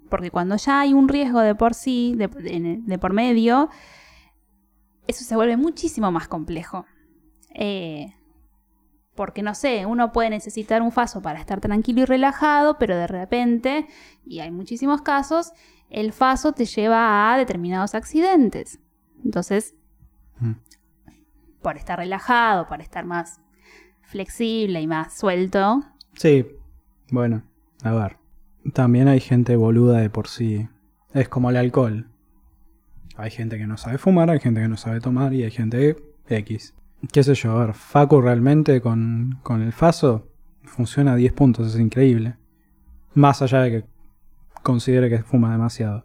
Porque 0.09 0.31
cuando 0.31 0.57
ya 0.57 0.81
hay 0.81 0.93
un 0.95 1.09
riesgo 1.09 1.41
de 1.41 1.55
por 1.55 1.75
sí, 1.75 2.15
de, 2.17 2.29
de- 2.29 2.79
de 2.83 2.99
por 2.99 3.13
medio, 3.13 3.69
eso 5.07 5.25
se 5.25 5.37
vuelve 5.37 5.57
muchísimo 5.57 6.11
más 6.11 6.27
complejo. 6.29 6.85
Eh, 7.55 8.15
porque 9.15 9.43
no 9.43 9.55
sé, 9.55 9.85
uno 9.87 10.13
puede 10.13 10.31
necesitar 10.31 10.81
un 10.83 10.93
faso 10.93 11.21
para 11.21 11.39
estar 11.41 11.61
tranquilo 11.61 12.01
y 12.03 12.05
relajado, 12.07 12.79
pero 12.79 12.97
de 12.97 13.07
repente, 13.07 13.87
y 14.25 14.41
hay 14.41 14.51
muchísimos 14.51 15.03
casos, 15.03 15.53
el 15.91 16.13
faso 16.13 16.53
te 16.53 16.65
lleva 16.65 17.33
a 17.33 17.37
determinados 17.37 17.95
accidentes. 17.95 18.81
Entonces, 19.25 19.75
Mm. 20.41 20.53
por 21.61 21.77
estar 21.77 21.99
relajado, 21.99 22.67
para 22.69 22.83
estar 22.83 23.05
más 23.05 23.41
flexible 24.11 24.81
y 24.81 24.87
más 24.87 25.17
suelto, 25.17 25.83
Sí, 26.15 26.47
bueno, 27.11 27.45
a 27.83 27.93
ver. 27.93 28.17
También 28.75 29.09
hay 29.09 29.21
gente 29.21 29.57
boluda 29.57 30.01
de 30.01 30.11
por 30.11 30.29
sí. 30.29 30.69
Es 31.15 31.29
como 31.29 31.51
el 31.51 31.57
alcohol. 31.57 32.09
Hay 33.17 33.31
gente 33.31 33.57
que 33.59 33.67
no 33.67 33.77
sabe 33.77 33.99
fumar, 33.99 34.31
hay 34.31 34.41
gente 34.41 34.61
que 34.61 34.69
no 34.69 34.77
sabe 34.77 35.01
tomar 35.01 35.33
y 35.33 35.45
hay 35.45 35.51
gente 35.51 35.97
X. 36.29 36.75
¿Qué 37.13 37.23
sé 37.23 37.35
yo? 37.35 37.53
A 37.53 37.67
ver, 37.67 37.75
Facu 37.75 38.21
realmente 38.21 38.81
con, 38.81 39.39
con 39.43 39.63
el 39.63 39.73
Faso 39.73 40.29
funciona 40.63 41.13
a 41.13 41.17
10 41.17 41.33
puntos, 41.33 41.75
es 41.75 41.81
increíble. 41.81 42.37
Más 43.15 43.41
allá 43.43 43.63
de 43.63 43.71
que 43.71 43.85
considere 44.63 45.09
que 45.09 45.23
fuma 45.23 45.53
demasiado. 45.53 46.05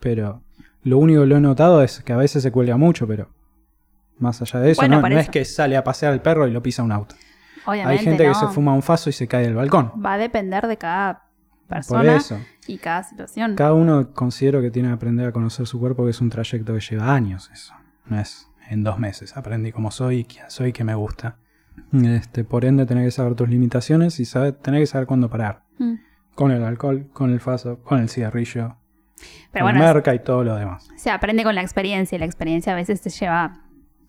Pero 0.00 0.42
lo 0.82 0.98
único 0.98 1.20
que 1.20 1.26
lo 1.26 1.36
he 1.36 1.40
notado 1.40 1.82
es 1.82 2.00
que 2.00 2.12
a 2.12 2.16
veces 2.16 2.42
se 2.42 2.52
cuelga 2.52 2.76
mucho, 2.76 3.06
pero 3.06 3.28
más 4.20 4.40
allá 4.42 4.60
de 4.60 4.70
eso, 4.72 4.80
Bueno, 4.82 5.00
no, 5.00 5.18
es 5.18 5.28
que 5.28 5.44
sale 5.44 5.76
a 5.76 5.84
pasear 5.84 6.12
al 6.12 6.22
perro 6.22 6.46
y 6.46 6.50
lo 6.52 6.62
pisa 6.62 6.82
un 6.82 6.92
auto. 6.92 7.14
obviamente 7.66 7.98
Hay 7.98 8.04
gente 8.04 8.24
que 8.26 8.34
se 8.34 8.46
fuma 8.48 8.72
un 8.74 8.82
faso 8.82 9.10
y 9.10 9.12
se 9.12 9.26
cae 9.28 9.42
del 9.44 9.54
balcón. 9.54 9.92
va 10.04 10.14
a 10.14 10.18
depender 10.18 10.66
de 10.66 10.76
cada 10.76 11.24
persona 11.68 12.16
eso. 12.16 12.38
y 12.66 12.78
cada 12.78 13.02
situación. 13.04 13.54
Cada 13.54 13.74
uno 13.74 14.12
considero 14.12 14.60
que 14.60 14.70
tiene 14.70 14.88
que 14.88 14.94
aprender 14.94 15.28
a 15.28 15.32
conocer 15.32 15.66
su 15.66 15.78
cuerpo, 15.78 16.04
que 16.04 16.10
es 16.10 16.20
un 16.20 16.30
trayecto 16.30 16.74
que 16.74 16.80
lleva 16.80 17.14
años 17.14 17.50
eso. 17.52 17.74
No 18.06 18.18
es 18.18 18.48
en 18.68 18.82
dos 18.84 18.98
meses. 18.98 19.36
Aprendí 19.36 19.72
cómo 19.72 19.90
soy, 19.90 20.24
quién 20.24 20.44
soy, 20.48 20.72
qué 20.72 20.84
me 20.84 20.94
gusta. 20.94 21.36
Este, 21.92 22.44
por 22.44 22.64
ende, 22.64 22.86
tenés 22.86 23.04
que 23.06 23.10
saber 23.12 23.34
tus 23.34 23.48
limitaciones 23.48 24.20
y 24.20 24.24
saber, 24.24 24.52
tenés 24.52 24.80
que 24.80 24.86
saber 24.86 25.06
cuándo 25.06 25.30
parar. 25.30 25.62
Mm. 25.78 25.94
Con 26.34 26.50
el 26.50 26.62
alcohol, 26.64 27.08
con 27.12 27.30
el 27.30 27.40
faso, 27.40 27.80
con 27.82 28.00
el 28.00 28.08
cigarrillo, 28.08 28.76
Pero 29.52 29.64
con 29.66 29.74
bueno, 29.76 29.78
merca 29.92 30.14
y 30.14 30.18
todo 30.20 30.42
lo 30.44 30.54
demás. 30.56 30.88
se 30.96 31.10
aprende 31.10 31.42
con 31.44 31.54
la 31.54 31.62
experiencia 31.62 32.16
y 32.16 32.18
la 32.18 32.24
experiencia 32.26 32.72
a 32.72 32.76
veces 32.76 33.00
te 33.00 33.10
lleva 33.10 33.62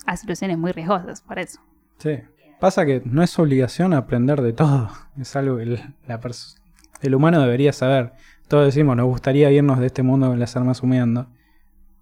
a 0.05 0.17
situaciones 0.17 0.57
muy 0.57 0.71
riesgosas, 0.71 1.21
por 1.21 1.39
eso. 1.39 1.59
Sí. 1.97 2.19
Pasa 2.59 2.85
que 2.85 3.01
no 3.05 3.23
es 3.23 3.37
obligación 3.39 3.93
aprender 3.93 4.41
de 4.41 4.53
todo. 4.53 4.89
Es 5.19 5.35
algo 5.35 5.57
que 5.57 5.63
el, 5.63 5.95
la 6.07 6.19
pers- 6.19 6.59
el 7.01 7.15
humano 7.15 7.41
debería 7.41 7.73
saber. 7.73 8.13
Todos 8.47 8.65
decimos, 8.65 8.95
nos 8.97 9.07
gustaría 9.07 9.49
irnos 9.51 9.79
de 9.79 9.87
este 9.87 10.03
mundo 10.03 10.27
con 10.27 10.39
las 10.39 10.55
armas 10.55 10.83
humeando. 10.83 11.27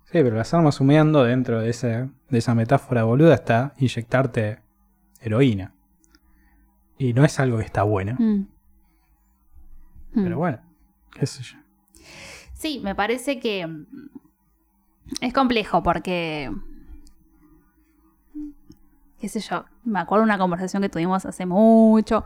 Sí, 0.05 0.13
pero 0.23 0.35
las 0.35 0.53
armas 0.53 0.79
humeando 0.81 1.23
dentro 1.23 1.61
de, 1.61 1.69
ese, 1.69 2.09
de 2.29 2.37
esa 2.37 2.55
metáfora 2.55 3.03
boluda 3.03 3.35
está 3.35 3.73
inyectarte 3.77 4.59
heroína. 5.21 5.73
Y 6.97 7.13
no 7.13 7.23
es 7.23 7.39
algo 7.39 7.59
que 7.59 7.65
está 7.65 7.83
bueno. 7.83 8.15
Mm. 8.19 8.47
Mm. 10.13 10.23
Pero 10.23 10.37
bueno, 10.39 10.59
qué 11.13 11.25
sé 11.27 11.43
yo. 11.43 11.57
Sí, 12.53 12.81
me 12.83 12.95
parece 12.95 13.39
que 13.39 13.67
es 15.21 15.33
complejo 15.33 15.83
porque, 15.83 16.51
qué 19.19 19.29
sé 19.29 19.39
yo, 19.39 19.65
me 19.83 19.99
acuerdo 19.99 20.21
de 20.23 20.29
una 20.31 20.37
conversación 20.37 20.81
que 20.81 20.89
tuvimos 20.89 21.25
hace 21.25 21.45
mucho, 21.45 22.23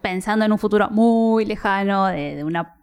pensando 0.00 0.44
en 0.44 0.52
un 0.52 0.58
futuro 0.58 0.88
muy 0.90 1.44
lejano, 1.44 2.06
de, 2.06 2.36
de 2.36 2.44
una- 2.44 2.76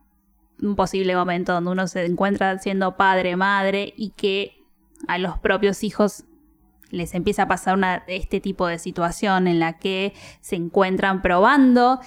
un 0.61 0.75
posible 0.75 1.15
momento 1.15 1.53
donde 1.53 1.71
uno 1.71 1.87
se 1.87 2.05
encuentra 2.05 2.57
siendo 2.59 2.95
padre, 2.97 3.35
madre 3.35 3.93
y 3.97 4.11
que 4.11 4.57
a 5.07 5.17
los 5.17 5.37
propios 5.39 5.83
hijos 5.83 6.23
les 6.91 7.13
empieza 7.13 7.43
a 7.43 7.47
pasar 7.47 7.75
una, 7.75 8.03
este 8.07 8.39
tipo 8.39 8.67
de 8.67 8.79
situación 8.79 9.47
en 9.47 9.59
la 9.59 9.77
que 9.79 10.13
se 10.39 10.55
encuentran 10.55 11.21
probando 11.21 11.99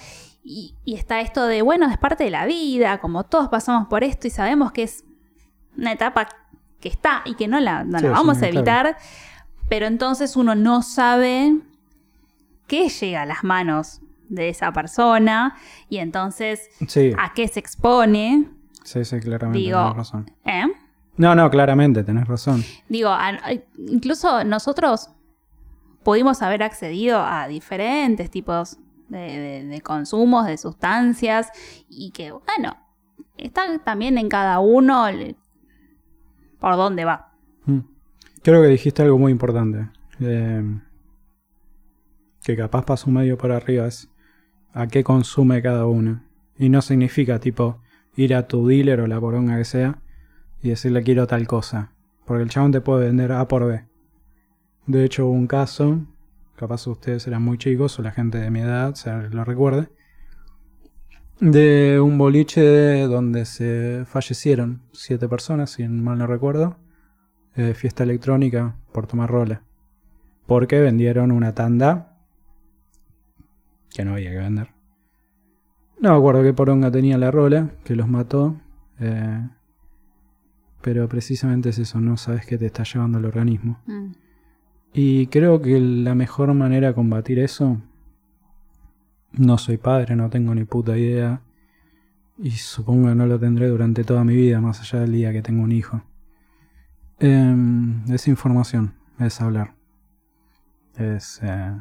y, 0.43 0.73
y 0.83 0.95
está 0.95 1.21
esto 1.21 1.45
de, 1.45 1.61
bueno, 1.61 1.87
es 1.89 1.97
parte 1.97 2.23
de 2.23 2.31
la 2.31 2.45
vida, 2.45 2.99
como 2.99 3.23
todos 3.23 3.49
pasamos 3.49 3.87
por 3.87 4.03
esto 4.03 4.25
y 4.27 4.31
sabemos 4.31 4.71
que 4.71 4.83
es 4.83 5.03
una 5.77 5.91
etapa 5.91 6.27
que 6.79 6.89
está 6.89 7.21
y 7.25 7.35
que 7.35 7.47
no 7.47 7.59
la, 7.59 7.83
no 7.83 7.99
Sí, 7.99 8.05
la 8.05 8.11
es 8.11 8.17
vamos 8.17 8.41
a 8.41 8.47
evitar, 8.47 8.97
pero 9.69 9.85
entonces 9.85 10.35
uno 10.35 10.55
no 10.55 10.81
sabe 10.81 11.55
qué 12.67 12.89
llega 12.89 13.21
a 13.21 13.25
las 13.25 13.43
manos 13.43 14.01
de 14.27 14.49
esa 14.49 14.71
persona 14.73 15.55
y 15.89 15.97
entonces 15.97 16.69
Sí, 16.87 17.13
a 17.17 17.33
qué 17.33 17.47
se 17.47 17.59
expone. 17.59 18.49
sí, 18.83 19.05
sí, 19.05 19.19
claramente 19.19 19.59
Digo- 19.59 19.79
tenés 19.81 19.95
razón. 19.97 20.31
¿eh? 20.45 20.65
No, 21.17 21.35
no, 21.35 21.49
claramente 21.49 22.03
tenés 22.03 22.27
razón. 22.27 22.63
Digo, 22.87 23.11
incluso 23.77 24.43
nosotros 24.45 25.09
pudimos 26.03 26.41
haber 26.41 26.63
accedido 26.63 27.19
a 27.21 27.47
diferentes 27.47 28.29
tipos 28.31 28.77
de, 29.09 29.17
de- 29.19 29.63
de 29.65 29.81
consumos, 29.81 30.45
de 30.45 30.57
sustancias, 30.57 31.49
y 31.89 32.11
que, 32.11 32.31
bueno, 32.31 32.77
está 33.37 33.79
también 33.79 34.17
en 34.17 34.29
cada 34.29 34.59
uno 34.59 35.07
por 36.59 36.75
dónde 36.77 37.03
va. 37.05 37.28
Creo 38.41 38.61
que 38.61 38.69
dijiste 38.69 39.01
algo 39.01 39.17
muy 39.17 39.31
importante. 39.31 39.89
eh, 40.21 40.63
que 42.43 42.55
capaz 42.55 42.85
pasó 42.85 43.11
medio 43.11 43.37
por 43.37 43.51
arriba 43.51 43.87
es 43.87 44.09
a 44.73 44.87
qué 44.87 45.03
consume 45.03 45.61
cada 45.61 45.85
uno. 45.85 46.23
Y 46.57 46.69
no 46.69 46.81
significa 46.81 47.39
tipo 47.39 47.81
ir 48.15 48.33
a 48.33 48.47
tu 48.47 48.65
dealer 48.65 49.01
o 49.01 49.07
la 49.07 49.19
poronga 49.19 49.57
que 49.57 49.65
sea 49.65 50.01
y 50.61 50.69
decirle 50.69 51.03
quiero 51.03 51.27
tal 51.27 51.47
cosa. 51.47 51.91
Porque 52.25 52.43
el 52.43 52.49
chabón 52.49 52.71
te 52.71 52.81
puede 52.81 53.07
vender 53.07 53.31
A 53.33 53.47
por 53.47 53.65
B. 53.65 53.85
De 54.87 55.03
hecho 55.03 55.27
hubo 55.27 55.33
un 55.33 55.47
caso, 55.47 56.05
capaz 56.55 56.87
ustedes 56.87 57.27
eran 57.27 57.43
muy 57.43 57.57
chicos 57.57 57.99
o 57.99 58.03
la 58.03 58.11
gente 58.11 58.37
de 58.39 58.49
mi 58.49 58.61
edad 58.61 58.95
se 58.95 59.11
lo 59.29 59.43
recuerde, 59.43 59.89
de 61.39 61.99
un 61.99 62.17
boliche 62.17 63.01
donde 63.03 63.45
se 63.45 64.05
fallecieron 64.05 64.81
siete 64.91 65.27
personas, 65.29 65.71
si 65.71 65.87
mal 65.87 66.17
no 66.17 66.25
recuerdo 66.25 66.77
eh, 67.59 67.73
fiesta 67.73 68.03
electrónica 68.03 68.75
por 68.93 69.05
tomar 69.05 69.29
rola. 69.29 69.63
Porque 70.47 70.79
vendieron 70.79 71.31
una 71.31 71.53
tanda 71.53 72.17
que 73.89 74.05
no 74.05 74.13
había 74.13 74.31
que 74.31 74.37
vender. 74.37 74.69
No 75.99 76.11
me 76.11 76.17
acuerdo 76.17 76.41
qué 76.43 76.53
poronga 76.53 76.89
tenía 76.89 77.17
la 77.17 77.31
rola, 77.31 77.71
que 77.83 77.95
los 77.95 78.07
mató. 78.07 78.55
eh, 78.99 79.49
pero 80.81 81.09
precisamente 81.09 81.69
es 81.69 81.79
eso, 81.79 81.99
no 81.99 82.15
sabes 82.15 82.45
qué 82.45 82.57
te 82.57 82.65
está 82.65 82.83
llevando 82.83 83.17
el 83.17 83.25
organismo. 83.25 83.81
Mm. 83.85 84.11
Y 84.93 85.27
creo 85.27 85.61
que 85.61 85.77
la 85.79 86.15
mejor 86.15 86.53
manera 86.53 86.87
de 86.87 86.93
combatir 86.93 87.39
eso, 87.39 87.81
no 89.33 89.57
soy 89.57 89.77
padre, 89.77 90.15
no 90.15 90.29
tengo 90.29 90.55
ni 90.55 90.63
puta 90.63 90.97
idea, 90.97 91.41
y 92.37 92.51
supongo 92.51 93.09
que 93.09 93.15
no 93.15 93.25
lo 93.25 93.37
tendré 93.37 93.67
durante 93.67 94.05
toda 94.05 94.23
mi 94.23 94.35
vida, 94.35 94.61
más 94.61 94.79
allá 94.79 95.01
del 95.01 95.11
día 95.11 95.33
que 95.33 95.41
tengo 95.41 95.63
un 95.63 95.73
hijo. 95.73 96.01
Em, 97.19 98.03
es 98.11 98.27
información, 98.27 98.95
es 99.19 99.41
hablar. 99.41 99.75
Es... 100.95 101.39
eh, 101.43 101.75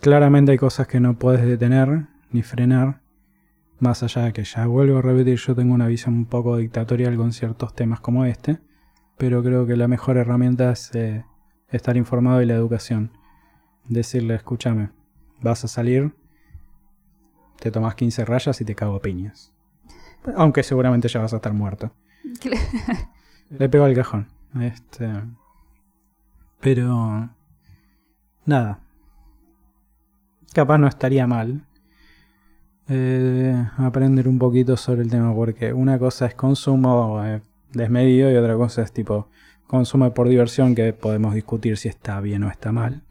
Claramente 0.00 0.52
hay 0.52 0.58
cosas 0.58 0.86
que 0.88 0.98
no 1.00 1.18
puedes 1.18 1.42
detener 1.42 2.08
ni 2.30 2.42
frenar, 2.42 3.00
más 3.78 4.02
allá 4.02 4.22
de 4.22 4.32
que 4.32 4.42
ya 4.42 4.66
vuelvo 4.66 4.98
a 4.98 5.02
repetir, 5.02 5.38
yo 5.38 5.54
tengo 5.54 5.72
una 5.72 5.86
visión 5.86 6.14
un 6.14 6.26
poco 6.26 6.56
dictatorial 6.56 7.16
con 7.16 7.32
ciertos 7.32 7.74
temas 7.74 8.00
como 8.00 8.24
este 8.24 8.58
pero 9.18 9.42
creo 9.42 9.66
que 9.66 9.76
la 9.76 9.88
mejor 9.88 10.16
herramienta 10.16 10.70
es 10.70 10.94
eh, 10.94 11.24
estar 11.68 11.96
informado 11.96 12.40
y 12.40 12.46
la 12.46 12.54
educación. 12.54 13.10
Decirle, 13.88 14.36
escúchame, 14.36 14.90
vas 15.42 15.64
a 15.64 15.68
salir, 15.68 16.14
te 17.58 17.70
tomas 17.70 17.96
15 17.96 18.24
rayas 18.24 18.60
y 18.60 18.64
te 18.64 18.76
cago 18.76 18.96
a 18.96 19.02
piñas. 19.02 19.52
Aunque 20.36 20.62
seguramente 20.62 21.08
ya 21.08 21.20
vas 21.20 21.32
a 21.32 21.36
estar 21.36 21.52
muerto. 21.52 21.92
Le 23.50 23.68
pego 23.68 23.84
al 23.84 23.94
cajón. 23.94 24.28
Este. 24.60 25.08
Pero. 26.60 27.30
Nada. 28.46 28.80
Capaz 30.52 30.78
no 30.78 30.86
estaría 30.86 31.26
mal. 31.26 31.62
eh, 32.88 33.66
aprender 33.76 34.26
un 34.28 34.38
poquito 34.38 34.76
sobre 34.76 35.02
el 35.02 35.10
tema. 35.10 35.34
Porque 35.34 35.72
una 35.72 35.98
cosa 35.98 36.26
es 36.26 36.34
consumo 36.34 37.22
eh, 37.24 37.42
desmedido 37.72 38.30
y 38.30 38.36
otra 38.36 38.56
cosa 38.56 38.82
es 38.82 38.92
tipo 38.92 39.28
consumo 39.66 40.12
por 40.14 40.28
diversión 40.28 40.74
que 40.74 40.94
podemos 40.94 41.34
discutir 41.34 41.76
si 41.76 41.88
está 41.88 42.20
bien 42.20 42.42
o 42.44 42.50
está 42.50 42.72
mal. 42.72 43.02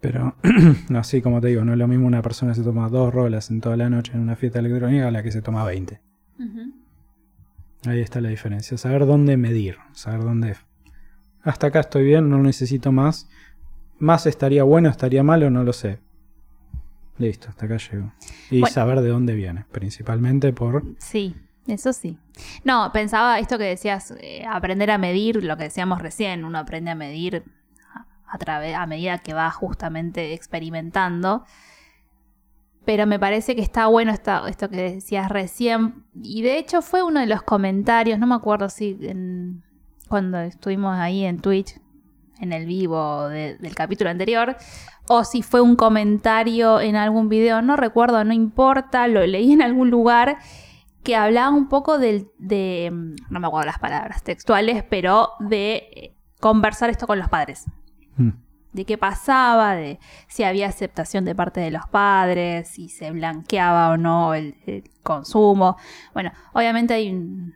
Pero 0.00 0.34
así 0.96 1.20
como 1.20 1.40
te 1.40 1.48
digo, 1.48 1.64
no 1.64 1.72
es 1.72 1.78
lo 1.78 1.86
mismo 1.88 2.06
una 2.06 2.22
persona 2.22 2.52
que 2.52 2.58
se 2.60 2.64
toma 2.64 2.88
dos 2.88 3.12
rolas 3.12 3.50
en 3.50 3.60
toda 3.60 3.76
la 3.76 3.90
noche 3.90 4.12
en 4.14 4.20
una 4.20 4.36
fiesta 4.36 4.60
electrónica 4.60 5.08
a 5.08 5.10
la 5.10 5.22
que 5.22 5.32
se 5.32 5.42
toma 5.42 5.64
20. 5.64 6.00
Ujú. 6.38 6.72
Ahí 7.86 8.00
está 8.00 8.20
la 8.20 8.28
diferencia. 8.28 8.76
Saber 8.76 9.06
dónde 9.06 9.36
medir. 9.36 9.78
Saber 9.92 10.22
dónde. 10.22 10.56
Hasta 11.42 11.68
acá 11.68 11.80
estoy 11.80 12.04
bien, 12.04 12.28
no 12.28 12.38
necesito 12.38 12.92
más. 12.92 13.28
Más 13.98 14.26
estaría 14.26 14.64
bueno, 14.64 14.88
estaría 14.88 15.22
malo, 15.22 15.50
no 15.50 15.64
lo 15.64 15.72
sé. 15.72 16.00
Listo, 17.18 17.48
hasta 17.48 17.66
acá 17.66 17.76
llego. 17.78 18.12
Y 18.50 18.60
Bueno. 18.60 18.72
saber 18.72 19.00
de 19.00 19.08
dónde 19.08 19.34
viene. 19.34 19.64
Principalmente 19.72 20.52
por. 20.52 20.84
Sí, 20.98 21.34
eso 21.66 21.92
sí. 21.92 22.18
No, 22.64 22.90
pensaba 22.92 23.38
esto 23.40 23.58
que 23.58 23.64
decías, 23.64 24.12
eh, 24.20 24.44
aprender 24.48 24.90
a 24.90 24.98
medir, 24.98 25.42
lo 25.44 25.56
que 25.56 25.64
decíamos 25.64 26.00
recién, 26.00 26.44
uno 26.44 26.58
aprende 26.58 26.90
a 26.90 26.94
medir 26.94 27.44
a, 27.94 28.06
a 28.36 28.82
a 28.82 28.86
medida 28.86 29.18
que 29.18 29.34
va 29.34 29.50
justamente 29.50 30.32
experimentando. 30.32 31.44
Pero 32.88 33.06
me 33.06 33.18
parece 33.18 33.54
que 33.54 33.60
está 33.60 33.86
bueno 33.86 34.12
esta- 34.12 34.48
esto 34.48 34.70
que 34.70 34.76
decías 34.94 35.28
recién. 35.28 36.04
Y 36.22 36.40
de 36.40 36.56
hecho 36.56 36.80
fue 36.80 37.02
uno 37.02 37.20
de 37.20 37.26
los 37.26 37.42
comentarios, 37.42 38.18
no 38.18 38.26
me 38.26 38.34
acuerdo 38.34 38.70
si 38.70 38.96
en- 39.02 39.62
cuando 40.08 40.38
estuvimos 40.38 40.96
ahí 40.96 41.22
en 41.26 41.38
Twitch, 41.38 41.78
en 42.40 42.54
el 42.54 42.64
vivo 42.64 43.28
de- 43.28 43.58
del 43.58 43.74
capítulo 43.74 44.08
anterior, 44.08 44.56
o 45.06 45.22
si 45.24 45.42
fue 45.42 45.60
un 45.60 45.76
comentario 45.76 46.80
en 46.80 46.96
algún 46.96 47.28
video, 47.28 47.60
no 47.60 47.76
recuerdo, 47.76 48.24
no 48.24 48.32
importa, 48.32 49.06
lo 49.06 49.26
leí 49.26 49.52
en 49.52 49.60
algún 49.60 49.90
lugar 49.90 50.38
que 51.02 51.14
hablaba 51.14 51.50
un 51.54 51.68
poco 51.68 51.98
del, 51.98 52.28
de, 52.38 52.88
no 53.28 53.38
me 53.38 53.46
acuerdo 53.48 53.66
las 53.66 53.78
palabras 53.78 54.22
textuales, 54.22 54.82
pero 54.88 55.32
de 55.40 55.74
eh, 55.94 56.16
conversar 56.40 56.88
esto 56.88 57.06
con 57.06 57.18
los 57.18 57.28
padres, 57.28 57.66
Mm. 58.16 58.30
De 58.72 58.84
qué 58.84 58.98
pasaba, 58.98 59.74
de 59.74 59.98
si 60.28 60.44
había 60.44 60.66
aceptación 60.68 61.24
de 61.24 61.34
parte 61.34 61.60
de 61.60 61.70
los 61.70 61.86
padres, 61.90 62.68
si 62.68 62.88
se 62.88 63.10
blanqueaba 63.10 63.90
o 63.90 63.96
no 63.96 64.34
el, 64.34 64.56
el 64.66 64.84
consumo. 65.02 65.76
Bueno, 66.14 66.30
obviamente 66.52 66.94
hay 66.94 67.10
un, 67.12 67.54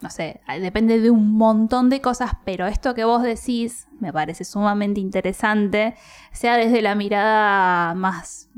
no 0.00 0.10
sé, 0.10 0.40
depende 0.60 1.00
de 1.00 1.10
un 1.10 1.32
montón 1.36 1.90
de 1.90 2.00
cosas, 2.00 2.32
pero 2.44 2.66
esto 2.66 2.94
que 2.94 3.04
vos 3.04 3.22
decís 3.22 3.88
me 4.00 4.12
parece 4.12 4.44
sumamente 4.44 5.00
interesante, 5.00 5.94
sea 6.32 6.56
desde 6.56 6.80
la 6.82 6.94
mirada 6.94 7.94
más 7.94 8.48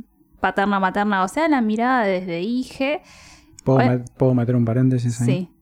paterna 0.40 0.78
materna, 0.78 1.24
o 1.24 1.28
sea, 1.28 1.48
la 1.48 1.60
mirada 1.60 2.04
desde 2.04 2.40
hije. 2.40 3.02
¿Puedo, 3.64 3.78
Bueno. 3.78 3.92
met- 4.04 4.10
puedo 4.16 4.34
meter 4.34 4.54
un 4.54 4.64
paréntesis 4.64 5.20
ahí? 5.20 5.26
Sí. 5.26 5.54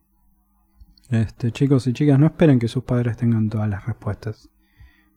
Este, 1.11 1.53
chicos 1.53 1.87
y 1.87 1.93
chicas, 1.93 2.19
no 2.19 2.27
esperen 2.27 2.59
que 2.59 2.69
sus 2.69 2.85
padres 2.85 3.17
tengan 3.17 3.49
todas 3.49 3.69
las 3.69 3.87
respuestas. 3.87 4.51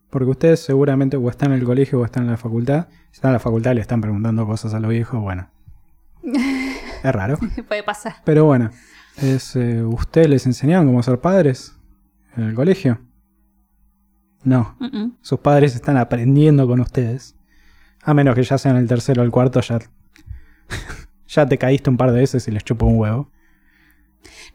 Porque 0.10 0.32
ustedes 0.32 0.60
seguramente 0.62 1.18
o 1.18 1.30
están 1.30 1.52
en 1.52 1.60
el 1.60 1.66
colegio 1.66 2.00
o 2.00 2.06
están 2.06 2.24
en 2.24 2.32
la 2.32 2.38
facultad. 2.38 2.88
Si 3.12 3.18
están 3.18 3.30
en 3.30 3.34
la 3.34 3.40
facultad 3.40 3.72
y 3.72 3.76
le 3.76 3.82
están 3.82 4.02
preguntando 4.02 4.46
cosas 4.46 4.74
a 4.74 4.80
los 4.80 4.90
viejos, 4.90 5.22
bueno. 5.22 5.50
Es 7.04 7.14
raro. 7.14 7.38
Puede 7.68 7.84
pasar. 7.84 8.16
Pero 8.26 8.44
bueno, 8.44 8.72
es, 9.16 9.56
eh, 9.56 9.84
¿ustedes 9.84 10.30
les 10.30 10.46
enseñaron 10.46 10.86
cómo 10.86 11.02
ser 11.02 11.20
padres 11.20 11.78
en 12.36 12.44
el 12.44 12.56
colegio? 12.56 13.00
No, 14.44 14.78
sus 15.22 15.40
padres 15.40 15.76
están 15.76 15.98
aprendiendo 15.98 16.68
con 16.68 16.80
ustedes. 16.80 17.36
A 18.04 18.14
menos 18.14 18.36
que 18.36 18.44
ya 18.44 18.58
sean 18.58 18.78
el 18.78 18.88
tercero 18.88 19.22
o 19.22 19.26
el 19.26 19.32
cuarto, 19.32 19.60
ya, 19.62 19.80
ya 21.28 21.46
te 21.46 21.58
caíste 21.58 21.90
un 21.90 21.98
par 21.98 22.12
de 22.12 22.20
veces 22.20 22.48
y 22.48 22.52
les 22.52 22.64
chupó 22.64 22.86
un 22.86 22.98
huevo. 22.98 23.30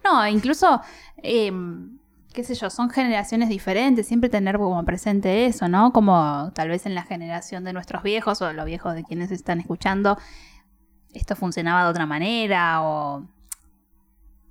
No, 0.02 0.26
incluso, 0.26 0.80
eh, 1.22 1.52
qué 2.34 2.42
sé 2.44 2.54
yo, 2.54 2.68
son 2.68 2.90
generaciones 2.90 3.48
diferentes, 3.48 4.06
siempre 4.06 4.28
tener 4.28 4.58
como 4.58 4.84
presente 4.84 5.46
eso, 5.46 5.68
¿no? 5.68 5.92
Como 5.92 6.50
tal 6.54 6.68
vez 6.68 6.84
en 6.84 6.94
la 6.94 7.04
generación 7.04 7.64
de 7.64 7.72
nuestros 7.72 8.02
viejos 8.02 8.42
o 8.42 8.52
los 8.52 8.66
viejos 8.66 8.94
de 8.94 9.04
quienes 9.04 9.30
están 9.30 9.60
escuchando, 9.60 10.18
esto 11.14 11.36
funcionaba 11.36 11.84
de 11.84 11.90
otra 11.90 12.06
manera 12.06 12.82
o... 12.82 13.26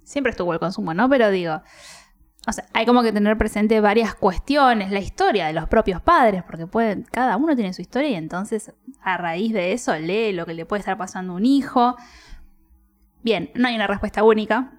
Siempre 0.04 0.32
estuvo 0.32 0.54
el 0.54 0.60
consumo, 0.60 0.94
¿no? 0.94 1.10
Pero 1.10 1.30
digo, 1.30 1.62
o 2.48 2.52
sea, 2.52 2.66
hay 2.74 2.86
como 2.86 3.04
que 3.04 3.12
tener 3.12 3.38
presente 3.38 3.80
varias 3.82 4.16
cuestiones, 4.16 4.92
la 4.92 5.00
historia 5.00 5.48
de 5.48 5.54
los 5.54 5.68
propios 5.68 6.02
padres, 6.02 6.44
porque 6.44 6.68
pueden, 6.68 7.04
cada 7.04 7.36
uno 7.36 7.56
tiene 7.56 7.74
su 7.74 7.82
historia 7.82 8.10
y 8.10 8.16
entonces 8.16 8.74
a 9.02 9.18
raíz 9.18 9.54
de 9.54 9.74
eso 9.74 9.96
lee 9.98 10.32
lo 10.32 10.46
que 10.46 10.54
le 10.54 10.66
puede 10.66 10.80
estar 10.80 10.98
pasando 10.98 11.34
a 11.34 11.36
un 11.36 11.46
hijo. 11.46 11.98
Bien, 13.24 13.52
no 13.56 13.68
hay 13.68 13.76
una 13.76 13.88
respuesta 13.88 14.24
única, 14.24 14.72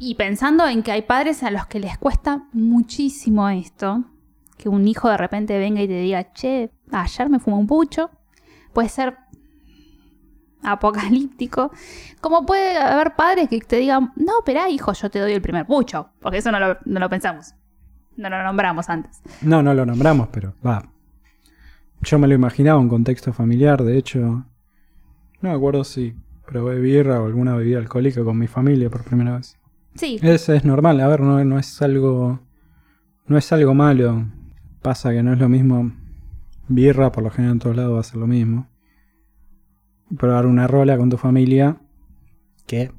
y 0.00 0.14
pensando 0.14 0.66
en 0.66 0.82
que 0.82 0.92
hay 0.92 1.02
padres 1.02 1.42
a 1.42 1.50
los 1.50 1.66
que 1.66 1.78
les 1.78 1.98
cuesta 1.98 2.44
muchísimo 2.52 3.48
esto, 3.50 4.04
que 4.56 4.70
un 4.70 4.88
hijo 4.88 5.10
de 5.10 5.18
repente 5.18 5.58
venga 5.58 5.82
y 5.82 5.88
te 5.88 6.00
diga, 6.00 6.32
che, 6.32 6.70
ayer 6.90 7.28
me 7.28 7.38
fumé 7.38 7.58
un 7.58 7.66
pucho, 7.66 8.10
puede 8.72 8.88
ser 8.88 9.18
apocalíptico, 10.62 11.70
como 12.22 12.46
puede 12.46 12.78
haber 12.78 13.14
padres 13.14 13.48
que 13.50 13.60
te 13.60 13.76
digan, 13.76 14.12
no, 14.16 14.38
espera, 14.40 14.70
hijo, 14.70 14.94
yo 14.94 15.10
te 15.10 15.18
doy 15.18 15.32
el 15.32 15.42
primer 15.42 15.66
pucho, 15.66 16.08
porque 16.20 16.38
eso 16.38 16.50
no 16.50 16.58
lo, 16.58 16.78
no 16.86 16.98
lo 16.98 17.10
pensamos, 17.10 17.54
no 18.16 18.30
lo 18.30 18.42
nombramos 18.42 18.88
antes. 18.88 19.20
No, 19.42 19.62
no 19.62 19.74
lo 19.74 19.84
nombramos, 19.84 20.28
pero 20.28 20.54
va. 20.66 20.82
Yo 22.02 22.18
me 22.18 22.26
lo 22.26 22.34
imaginaba 22.34 22.80
en 22.80 22.88
contexto 22.88 23.34
familiar, 23.34 23.82
de 23.82 23.98
hecho. 23.98 24.18
No 24.18 24.46
me 25.50 25.50
acuerdo 25.50 25.84
si 25.84 26.14
probé 26.46 26.80
birra 26.80 27.20
o 27.20 27.26
alguna 27.26 27.54
bebida 27.54 27.78
alcohólica 27.78 28.24
con 28.24 28.38
mi 28.38 28.46
familia 28.46 28.88
por 28.88 29.04
primera 29.04 29.36
vez. 29.36 29.59
Sí, 29.94 30.18
Es, 30.22 30.48
es 30.48 30.64
normal, 30.64 31.00
a 31.00 31.08
ver, 31.08 31.20
no, 31.20 31.44
no 31.44 31.58
es 31.58 31.80
algo. 31.82 32.40
No 33.26 33.38
es 33.38 33.52
algo 33.52 33.74
malo. 33.74 34.26
Pasa 34.82 35.10
que 35.10 35.22
no 35.22 35.32
es 35.32 35.38
lo 35.38 35.48
mismo. 35.48 35.92
Birra, 36.68 37.12
por 37.12 37.24
lo 37.24 37.30
general 37.30 37.54
en 37.54 37.58
todos 37.58 37.76
lados 37.76 37.96
va 37.96 38.00
a 38.00 38.04
ser 38.04 38.16
lo 38.16 38.26
mismo. 38.26 38.68
Probar 40.16 40.46
una 40.46 40.66
rola 40.66 40.96
con 40.96 41.10
tu 41.10 41.16
familia. 41.16 41.76
¿Qué? 42.66 42.92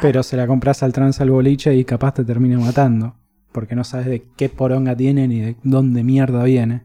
Pero 0.00 0.22
se 0.22 0.36
la 0.36 0.46
compras 0.46 0.82
al 0.82 0.92
trans 0.92 1.20
al 1.20 1.30
boliche 1.30 1.74
y 1.74 1.84
capaz 1.84 2.14
te 2.14 2.24
termina 2.24 2.58
matando. 2.58 3.16
Porque 3.52 3.74
no 3.74 3.84
sabes 3.84 4.06
de 4.06 4.24
qué 4.36 4.48
poronga 4.48 4.96
tiene 4.96 5.28
ni 5.28 5.40
de 5.40 5.56
dónde 5.62 6.04
mierda 6.04 6.44
viene. 6.44 6.84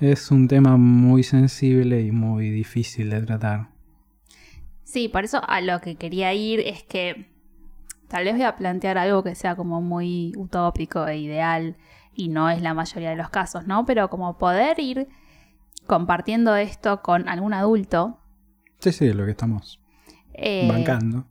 Es 0.00 0.30
un 0.30 0.48
tema 0.48 0.76
muy 0.76 1.22
sensible 1.22 2.00
y 2.02 2.10
muy 2.10 2.50
difícil 2.50 3.10
de 3.10 3.22
tratar. 3.22 3.68
Sí, 4.90 5.06
por 5.06 5.22
eso 5.22 5.40
a 5.46 5.60
lo 5.60 5.80
que 5.80 5.94
quería 5.94 6.34
ir 6.34 6.58
es 6.58 6.82
que 6.82 7.30
tal 8.08 8.24
vez 8.24 8.34
voy 8.34 8.42
a 8.42 8.56
plantear 8.56 8.98
algo 8.98 9.22
que 9.22 9.36
sea 9.36 9.54
como 9.54 9.80
muy 9.80 10.32
utópico 10.36 11.06
e 11.06 11.16
ideal 11.18 11.76
y 12.12 12.28
no 12.28 12.50
es 12.50 12.60
la 12.60 12.74
mayoría 12.74 13.10
de 13.10 13.16
los 13.16 13.30
casos, 13.30 13.68
¿no? 13.68 13.86
Pero 13.86 14.10
como 14.10 14.36
poder 14.36 14.80
ir 14.80 15.06
compartiendo 15.86 16.56
esto 16.56 17.02
con 17.02 17.28
algún 17.28 17.54
adulto. 17.54 18.18
Sí, 18.80 18.90
sí, 18.90 19.12
lo 19.12 19.26
que 19.26 19.30
estamos 19.30 19.80
eh, 20.34 20.66
bancando. 20.68 21.24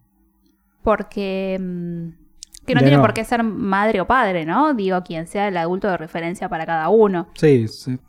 Porque, 0.82 1.58
mm, 1.60 2.66
Que 2.66 2.76
no 2.76 2.80
De 2.80 2.88
tiene 2.88 3.02
por 3.02 3.14
qué 3.14 3.26
ser 3.26 3.44
madre 3.44 4.00
o 4.00 4.08
padre, 4.08 4.46
¿no? 4.46 4.74
Digo, 4.74 5.04
quien 5.04 5.28
sea 5.28 5.50
el 5.50 5.58
adulto 5.58 5.90
de 5.90 5.98
referencia 5.98 6.48
para 6.48 6.66
cada 6.66 6.88
uno. 6.88 7.28
Sí, 7.34 7.68
sí. 7.68 8.00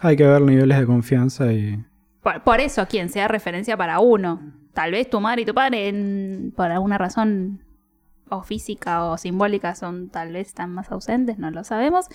Hay 0.00 0.16
que 0.16 0.26
ver 0.26 0.42
niveles 0.42 0.78
de 0.80 0.86
confianza 0.86 1.52
y... 1.52 1.84
Por, 2.24 2.42
por 2.42 2.58
eso, 2.58 2.88
quien 2.88 3.08
sea 3.08 3.28
referencia 3.28 3.76
para 3.76 4.00
uno. 4.00 4.65
Tal 4.76 4.92
vez 4.92 5.08
tu 5.08 5.20
madre 5.20 5.42
y 5.42 5.44
tu 5.46 5.54
padre, 5.54 5.88
en- 5.88 6.52
por 6.54 6.70
alguna 6.70 6.98
razón 6.98 7.62
o 8.28 8.42
física 8.42 9.04
o 9.06 9.16
simbólica, 9.16 9.74
son 9.74 10.10
tal 10.10 10.32
vez 10.34 10.48
están 10.48 10.70
más 10.74 10.92
ausentes, 10.92 11.38
no 11.38 11.50
lo 11.50 11.64
sabemos. 11.64 12.06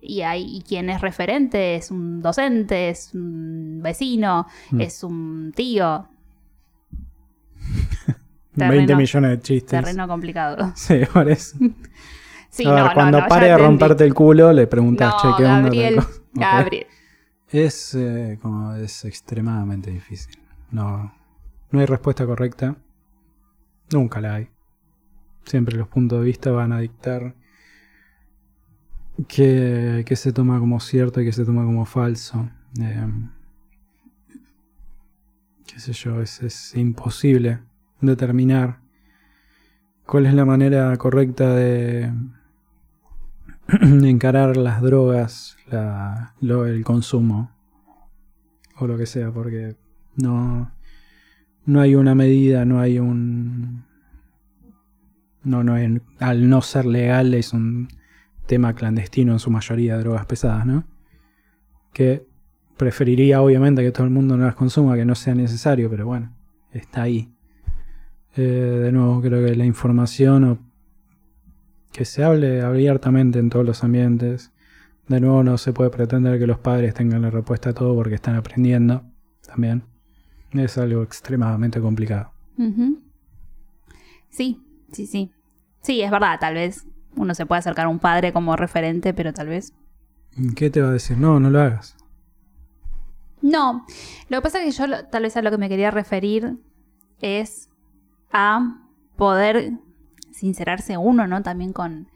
Y 0.00 0.22
hay 0.22 0.44
y 0.56 0.62
quien 0.62 0.88
es 0.88 1.00
referente, 1.02 1.74
es 1.76 1.90
un 1.90 2.22
docente, 2.22 2.88
es 2.88 3.12
un 3.14 3.80
vecino, 3.82 4.46
Mm. 4.70 4.80
es 4.80 5.04
un 5.04 5.52
tío. 5.54 6.08
20 8.54 8.86
Terreno- 8.86 8.96
millones 8.96 9.30
de 9.32 9.40
chistes. 9.42 9.70
Terreno 9.80 10.08
complicado. 10.08 10.72
Sí, 10.76 11.00
por 11.12 11.28
eso. 11.30 11.56
Sí, 12.48 12.66
a 12.66 12.72
ver, 12.72 12.84
no, 12.84 12.94
cuando 12.94 13.20
no, 13.20 13.26
pare 13.28 13.48
de 13.48 13.58
romperte 13.58 14.04
el 14.04 14.14
culo, 14.14 14.52
le 14.52 14.66
preguntas, 14.66 15.14
che, 15.20 15.28
¿qué 15.36 15.44
onda? 15.44 15.68
Gabriel. 16.32 16.86
Es 17.50 17.94
eh, 17.94 18.38
como 18.40 18.72
es 18.74 19.04
extremadamente 19.04 19.90
difícil. 19.90 20.38
No, 20.70 21.12
no 21.76 21.80
hay 21.80 21.86
respuesta 21.86 22.26
correcta. 22.26 22.76
Nunca 23.92 24.20
la 24.20 24.34
hay. 24.34 24.48
Siempre 25.44 25.76
los 25.76 25.88
puntos 25.88 26.18
de 26.18 26.24
vista 26.24 26.50
van 26.50 26.72
a 26.72 26.80
dictar 26.80 27.34
qué, 29.28 30.02
qué 30.06 30.16
se 30.16 30.32
toma 30.32 30.58
como 30.58 30.80
cierto 30.80 31.20
y 31.20 31.26
qué 31.26 31.32
se 31.32 31.44
toma 31.44 31.64
como 31.64 31.84
falso. 31.84 32.48
Eh, 32.80 33.06
qué 35.66 35.78
sé 35.78 35.92
yo, 35.92 36.20
es, 36.20 36.42
es 36.42 36.74
imposible 36.74 37.60
determinar 38.00 38.80
cuál 40.06 40.26
es 40.26 40.34
la 40.34 40.46
manera 40.46 40.96
correcta 40.96 41.54
de 41.54 42.12
encarar 43.82 44.56
las 44.56 44.80
drogas, 44.80 45.56
la, 45.70 46.34
el 46.40 46.84
consumo 46.84 47.50
o 48.78 48.86
lo 48.86 48.96
que 48.96 49.06
sea, 49.06 49.30
porque 49.30 49.76
no, 50.16 50.70
no 51.66 51.80
hay 51.80 51.94
una 51.94 52.14
medida, 52.14 52.64
no 52.64 52.80
hay 52.80 52.98
un... 52.98 53.84
No, 55.42 55.62
no 55.62 55.76
al 56.18 56.48
no 56.48 56.62
ser 56.62 56.86
legal 56.86 57.34
es 57.34 57.52
un 57.52 57.88
tema 58.46 58.74
clandestino 58.74 59.32
en 59.32 59.38
su 59.38 59.50
mayoría 59.50 59.96
de 59.96 60.02
drogas 60.02 60.26
pesadas, 60.26 60.66
¿no? 60.66 60.84
Que 61.92 62.26
preferiría 62.76 63.42
obviamente 63.42 63.82
que 63.82 63.92
todo 63.92 64.04
el 64.04 64.12
mundo 64.12 64.36
no 64.36 64.46
las 64.46 64.54
consuma, 64.54 64.96
que 64.96 65.04
no 65.04 65.14
sea 65.14 65.34
necesario, 65.34 65.88
pero 65.88 66.06
bueno, 66.06 66.32
está 66.72 67.02
ahí. 67.02 67.32
Eh, 68.36 68.42
de 68.42 68.92
nuevo, 68.92 69.20
creo 69.20 69.44
que 69.44 69.54
la 69.54 69.64
información 69.64 70.58
que 71.92 72.04
se 72.04 72.22
hable 72.22 72.60
abiertamente 72.60 73.38
en 73.38 73.48
todos 73.48 73.64
los 73.64 73.82
ambientes. 73.82 74.52
De 75.08 75.20
nuevo, 75.20 75.42
no 75.42 75.56
se 75.56 75.72
puede 75.72 75.90
pretender 75.90 76.38
que 76.38 76.46
los 76.46 76.58
padres 76.58 76.92
tengan 76.92 77.22
la 77.22 77.30
respuesta 77.30 77.70
a 77.70 77.72
todo 77.72 77.94
porque 77.94 78.16
están 78.16 78.36
aprendiendo 78.36 79.02
también. 79.46 79.95
Es 80.52 80.78
algo 80.78 81.02
extremadamente 81.02 81.80
complicado. 81.80 82.32
Sí, 84.30 84.60
sí, 84.92 85.06
sí. 85.06 85.30
Sí, 85.82 86.02
es 86.02 86.10
verdad, 86.10 86.38
tal 86.40 86.54
vez 86.54 86.86
uno 87.16 87.34
se 87.34 87.46
puede 87.46 87.60
acercar 87.60 87.86
a 87.86 87.88
un 87.88 87.98
padre 87.98 88.32
como 88.32 88.56
referente, 88.56 89.14
pero 89.14 89.32
tal 89.32 89.48
vez. 89.48 89.72
¿Qué 90.54 90.70
te 90.70 90.82
va 90.82 90.88
a 90.88 90.92
decir? 90.92 91.16
No, 91.16 91.40
no 91.40 91.50
lo 91.50 91.60
hagas. 91.60 91.96
No, 93.42 93.86
lo 94.28 94.38
que 94.38 94.42
pasa 94.42 94.62
es 94.62 94.76
que 94.76 94.82
yo 94.86 95.06
tal 95.06 95.22
vez 95.22 95.36
a 95.36 95.42
lo 95.42 95.50
que 95.50 95.58
me 95.58 95.68
quería 95.68 95.90
referir 95.90 96.58
es 97.20 97.68
a 98.32 98.78
poder 99.16 99.72
sincerarse 100.32 100.96
uno, 100.96 101.26
¿no? 101.26 101.42
También 101.42 101.72
con, 101.72 102.08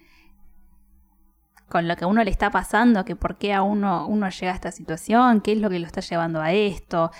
con 1.71 1.89
lo 1.89 1.97
que 1.97 2.05
a 2.05 2.09
uno 2.09 2.23
le 2.25 2.31
está 2.31 2.51
pasando, 2.51 3.05
que 3.07 3.17
por 3.17 3.39
qué 3.39 3.55
a 3.55 3.63
uno, 3.63 4.07
uno 4.07 4.29
llega 4.29 4.53
a 4.53 4.55
esta 4.55 4.73
situación, 4.73 5.41
qué 5.41 5.53
es 5.53 5.59
lo 5.59 5.71
que 5.71 5.79
lo 5.79 5.87
está 5.87 6.01
llevando 6.03 6.43
a 6.43 6.53
esto. 6.53 7.11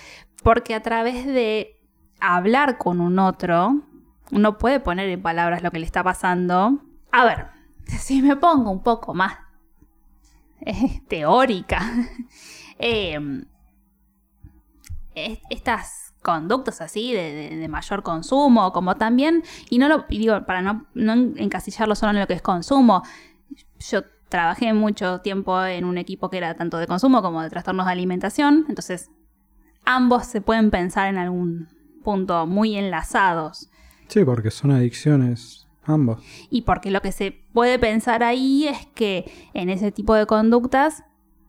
Porque 0.43 0.75
a 0.75 0.81
través 0.83 1.25
de 1.25 1.79
hablar 2.19 2.77
con 2.77 2.99
un 3.01 3.17
otro, 3.17 3.81
uno 4.31 4.57
puede 4.57 4.79
poner 4.79 5.09
en 5.09 5.21
palabras 5.21 5.63
lo 5.63 5.71
que 5.71 5.79
le 5.79 5.85
está 5.85 6.03
pasando. 6.03 6.79
A 7.11 7.25
ver, 7.25 7.47
si 7.85 8.21
me 8.21 8.35
pongo 8.35 8.69
un 8.71 8.83
poco 8.83 9.13
más 9.13 9.37
eh, 10.65 11.01
teórica, 11.07 11.79
es- 15.15 15.39
estas 15.49 16.13
conductas 16.21 16.81
así 16.81 17.13
de, 17.13 17.33
de- 17.33 17.55
de 17.57 17.67
mayor 17.67 18.03
consumo, 18.03 18.71
como 18.73 18.95
también, 18.95 19.43
y 19.69 19.77
no 19.79 19.87
lo 19.87 20.05
digo, 20.09 20.45
para 20.45 20.61
no, 20.61 20.85
no 20.93 21.13
encasillarlo 21.13 21.95
solo 21.95 22.11
en 22.11 22.19
lo 22.19 22.27
que 22.27 22.33
es 22.35 22.41
consumo, 22.41 23.01
yo 23.79 24.01
trabajé 24.31 24.73
mucho 24.73 25.19
tiempo 25.19 25.63
en 25.63 25.83
un 25.83 25.97
equipo 25.97 26.29
que 26.29 26.37
era 26.37 26.55
tanto 26.55 26.77
de 26.77 26.87
consumo 26.87 27.21
como 27.21 27.43
de 27.43 27.49
trastornos 27.49 27.85
de 27.85 27.91
alimentación, 27.91 28.65
entonces 28.69 29.11
ambos 29.85 30.25
se 30.25 30.39
pueden 30.39 30.71
pensar 30.71 31.09
en 31.09 31.17
algún 31.17 31.67
punto 32.01 32.47
muy 32.47 32.77
enlazados. 32.77 33.69
Sí, 34.07 34.23
porque 34.23 34.49
son 34.49 34.71
adicciones 34.71 35.67
ambos. 35.83 36.23
Y 36.49 36.61
porque 36.61 36.91
lo 36.91 37.01
que 37.01 37.11
se 37.11 37.43
puede 37.53 37.77
pensar 37.77 38.23
ahí 38.23 38.67
es 38.67 38.87
que 38.95 39.29
en 39.53 39.69
ese 39.69 39.91
tipo 39.91 40.15
de 40.15 40.25
conductas 40.25 41.03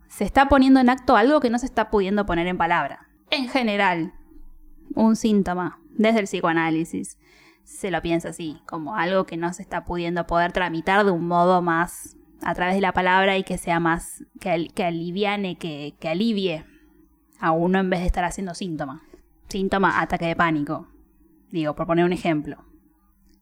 se 0.08 0.24
está 0.24 0.48
poniendo 0.48 0.80
en 0.80 0.90
acto 0.90 1.16
algo 1.16 1.38
que 1.40 1.50
no 1.50 1.58
se 1.60 1.66
está 1.66 1.88
pudiendo 1.88 2.26
poner 2.26 2.48
en 2.48 2.58
palabra. 2.58 3.06
En 3.30 3.48
general, 3.48 4.12
un 4.96 5.14
síntoma 5.14 5.78
desde 5.90 6.18
el 6.18 6.26
psicoanálisis 6.26 7.16
se 7.62 7.92
lo 7.92 8.02
piensa 8.02 8.30
así, 8.30 8.60
como 8.66 8.96
algo 8.96 9.24
que 9.24 9.36
no 9.36 9.52
se 9.52 9.62
está 9.62 9.84
pudiendo 9.84 10.26
poder 10.26 10.50
tramitar 10.50 11.04
de 11.04 11.12
un 11.12 11.28
modo 11.28 11.62
más 11.62 12.16
a 12.42 12.54
través 12.54 12.74
de 12.74 12.80
la 12.80 12.92
palabra 12.92 13.36
y 13.38 13.44
que 13.44 13.58
sea 13.58 13.80
más, 13.80 14.24
que, 14.40 14.68
que 14.74 14.84
aliviane, 14.84 15.56
que, 15.56 15.94
que 15.98 16.08
alivie 16.08 16.64
a 17.38 17.52
uno 17.52 17.80
en 17.80 17.90
vez 17.90 18.00
de 18.00 18.06
estar 18.06 18.24
haciendo 18.24 18.54
síntoma. 18.54 19.02
Síntoma, 19.48 20.00
ataque 20.00 20.26
de 20.26 20.36
pánico. 20.36 20.88
Digo, 21.50 21.74
por 21.74 21.86
poner 21.86 22.04
un 22.04 22.12
ejemplo. 22.12 22.64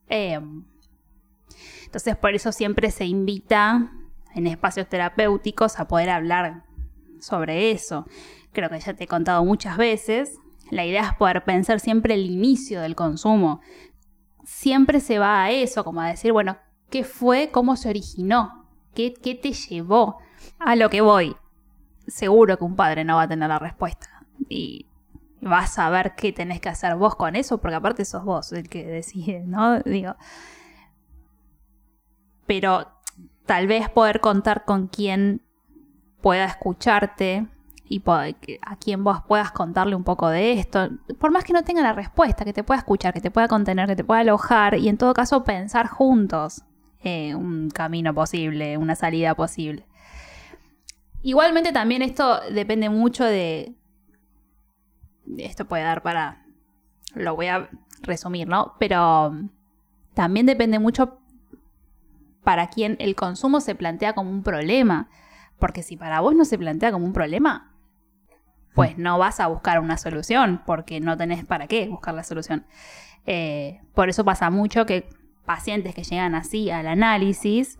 Em, 0.07 0.65
entonces, 1.85 2.15
por 2.17 2.33
eso 2.33 2.51
siempre 2.51 2.91
se 2.91 3.05
invita 3.05 3.91
en 4.33 4.47
espacios 4.47 4.87
terapéuticos 4.87 5.79
a 5.79 5.87
poder 5.87 6.09
hablar 6.09 6.63
sobre 7.19 7.71
eso. 7.71 8.05
Creo 8.51 8.69
que 8.69 8.79
ya 8.79 8.93
te 8.93 9.05
he 9.05 9.07
contado 9.07 9.43
muchas 9.45 9.77
veces. 9.77 10.37
La 10.69 10.85
idea 10.85 11.03
es 11.03 11.13
poder 11.15 11.43
pensar 11.43 11.79
siempre 11.79 12.13
el 12.13 12.25
inicio 12.25 12.81
del 12.81 12.95
consumo. 12.95 13.61
Siempre 14.43 14.99
se 14.99 15.19
va 15.19 15.43
a 15.43 15.51
eso, 15.51 15.83
como 15.83 16.01
a 16.01 16.07
decir, 16.07 16.31
bueno, 16.33 16.57
¿qué 16.89 17.03
fue? 17.03 17.51
¿Cómo 17.51 17.75
se 17.75 17.89
originó? 17.89 18.60
¿Qué, 18.93 19.11
te 19.11 19.53
llevó 19.53 20.19
a 20.59 20.75
lo 20.75 20.89
que 20.89 21.01
voy? 21.01 21.35
Seguro 22.07 22.57
que 22.57 22.63
un 22.63 22.75
padre 22.75 23.03
no 23.03 23.15
va 23.15 23.23
a 23.23 23.27
tener 23.27 23.49
la 23.49 23.59
respuesta. 23.59 24.25
Y 24.49 24.87
vas 25.41 25.79
a 25.79 25.89
ver 25.89 26.15
qué 26.15 26.33
tenés 26.33 26.59
que 26.59 26.69
hacer 26.69 26.95
vos 26.95 27.15
con 27.15 27.35
eso, 27.35 27.59
porque 27.59 27.75
aparte 27.75 28.05
sos 28.05 28.23
vos 28.23 28.51
el 28.51 28.69
que 28.69 28.85
decide, 28.85 29.43
¿no? 29.45 29.79
Digo, 29.81 30.15
pero 32.45 32.87
tal 33.45 33.67
vez 33.67 33.89
poder 33.89 34.19
contar 34.19 34.65
con 34.65 34.87
quien 34.87 35.41
pueda 36.21 36.45
escucharte 36.45 37.47
y 37.85 38.01
a 38.07 38.75
quien 38.77 39.03
vos 39.03 39.19
puedas 39.27 39.51
contarle 39.51 39.95
un 39.95 40.03
poco 40.03 40.29
de 40.29 40.53
esto, 40.53 40.89
por 41.19 41.31
más 41.31 41.43
que 41.43 41.51
no 41.51 41.63
tenga 41.63 41.81
la 41.81 41.91
respuesta, 41.91 42.45
que 42.45 42.53
te 42.53 42.63
pueda 42.63 42.79
escuchar, 42.79 43.13
que 43.13 43.19
te 43.19 43.31
pueda 43.31 43.49
contener, 43.49 43.87
que 43.87 43.97
te 43.97 44.03
pueda 44.03 44.21
alojar 44.21 44.77
y 44.77 44.87
en 44.87 44.97
todo 44.97 45.13
caso 45.13 45.43
pensar 45.43 45.87
juntos 45.87 46.63
eh, 47.03 47.35
un 47.35 47.69
camino 47.69 48.13
posible, 48.13 48.77
una 48.77 48.95
salida 48.95 49.35
posible. 49.35 49.85
Igualmente 51.23 51.71
también 51.71 52.01
esto 52.01 52.39
depende 52.51 52.89
mucho 52.89 53.25
de... 53.25 53.75
Esto 55.37 55.65
puede 55.67 55.83
dar 55.83 56.01
para... 56.01 56.45
Lo 57.13 57.35
voy 57.35 57.47
a 57.47 57.69
resumir, 58.01 58.47
¿no? 58.47 58.75
Pero 58.79 59.33
también 60.13 60.45
depende 60.45 60.79
mucho 60.79 61.19
para 62.43 62.67
quien 62.67 62.97
el 62.99 63.15
consumo 63.15 63.61
se 63.61 63.75
plantea 63.75 64.13
como 64.13 64.29
un 64.29 64.43
problema. 64.43 65.09
Porque 65.59 65.83
si 65.83 65.97
para 65.97 66.21
vos 66.21 66.35
no 66.35 66.45
se 66.45 66.57
plantea 66.57 66.91
como 66.91 67.05
un 67.05 67.13
problema, 67.13 67.75
pues 68.73 68.97
no 68.97 69.17
vas 69.19 69.39
a 69.39 69.47
buscar 69.47 69.79
una 69.79 69.97
solución, 69.97 70.61
porque 70.65 70.99
no 70.99 71.17
tenés 71.17 71.45
para 71.45 71.67
qué 71.67 71.87
buscar 71.87 72.13
la 72.13 72.23
solución. 72.23 72.65
Eh, 73.25 73.81
por 73.93 74.09
eso 74.09 74.25
pasa 74.25 74.49
mucho 74.49 74.85
que 74.85 75.07
pacientes 75.55 75.93
que 75.93 76.03
llegan 76.03 76.33
así 76.35 76.69
al 76.69 76.87
análisis, 76.87 77.77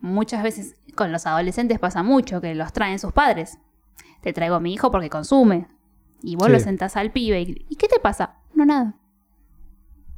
muchas 0.00 0.42
veces 0.42 0.74
con 0.94 1.12
los 1.12 1.26
adolescentes 1.26 1.78
pasa 1.78 2.02
mucho 2.02 2.40
que 2.40 2.54
los 2.54 2.72
traen 2.72 2.98
sus 2.98 3.12
padres. 3.12 3.58
Te 4.20 4.32
traigo 4.32 4.56
a 4.56 4.60
mi 4.60 4.74
hijo 4.74 4.90
porque 4.90 5.08
consume. 5.08 5.66
Y 6.22 6.36
vos 6.36 6.46
Sí. 6.48 6.52
lo 6.52 6.60
sentás 6.60 6.96
al 6.96 7.10
pibe 7.10 7.40
y, 7.40 7.66
¿y 7.70 7.76
qué 7.76 7.88
te 7.88 7.98
pasa? 8.00 8.34
No, 8.54 8.66
nada. 8.66 8.94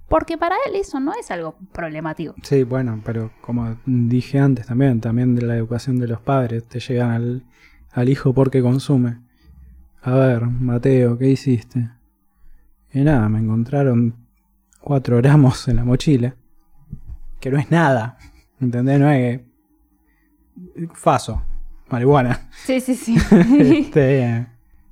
Porque 0.09 0.37
para 0.37 0.57
él 0.67 0.75
eso 0.75 0.99
no 1.01 1.13
es 1.15 1.31
algo 1.31 1.55
problemático. 1.73 2.35
Sí, 2.43 2.65
bueno, 2.65 3.01
pero 3.05 3.31
como 3.41 3.77
dije 3.87 4.39
antes 4.41 4.67
también, 4.67 5.01
también 5.01 5.35
de 5.37 5.43
la 5.47 5.57
educación 5.57 5.99
de 6.01 6.09
los 6.09 6.21
padres, 6.21 6.67
te 6.69 6.81
llegan 6.81 7.11
al, 7.13 7.45
al 7.93 8.09
hijo 8.09 8.35
porque 8.35 8.61
consume. 8.61 9.21
A 10.03 10.13
ver, 10.15 10.47
Mateo, 10.47 11.17
¿qué 11.17 11.29
hiciste? 11.29 11.89
Y 12.93 13.01
nada, 13.03 13.29
me 13.29 13.39
encontraron 13.39 14.17
cuatro 14.81 15.17
gramos 15.19 15.69
en 15.69 15.77
la 15.77 15.85
mochila. 15.85 16.35
Que 17.43 17.51
no 17.51 17.59
es 17.59 17.73
nada. 17.73 18.17
¿Entendés? 18.61 19.01
No 19.01 19.11
es 19.11 19.41
que. 19.41 20.89
Faso, 20.95 21.43
marihuana. 21.91 22.49
Sí, 22.65 22.81
sí, 22.81 22.95
sí. 22.95 23.17
Este, 23.59 24.47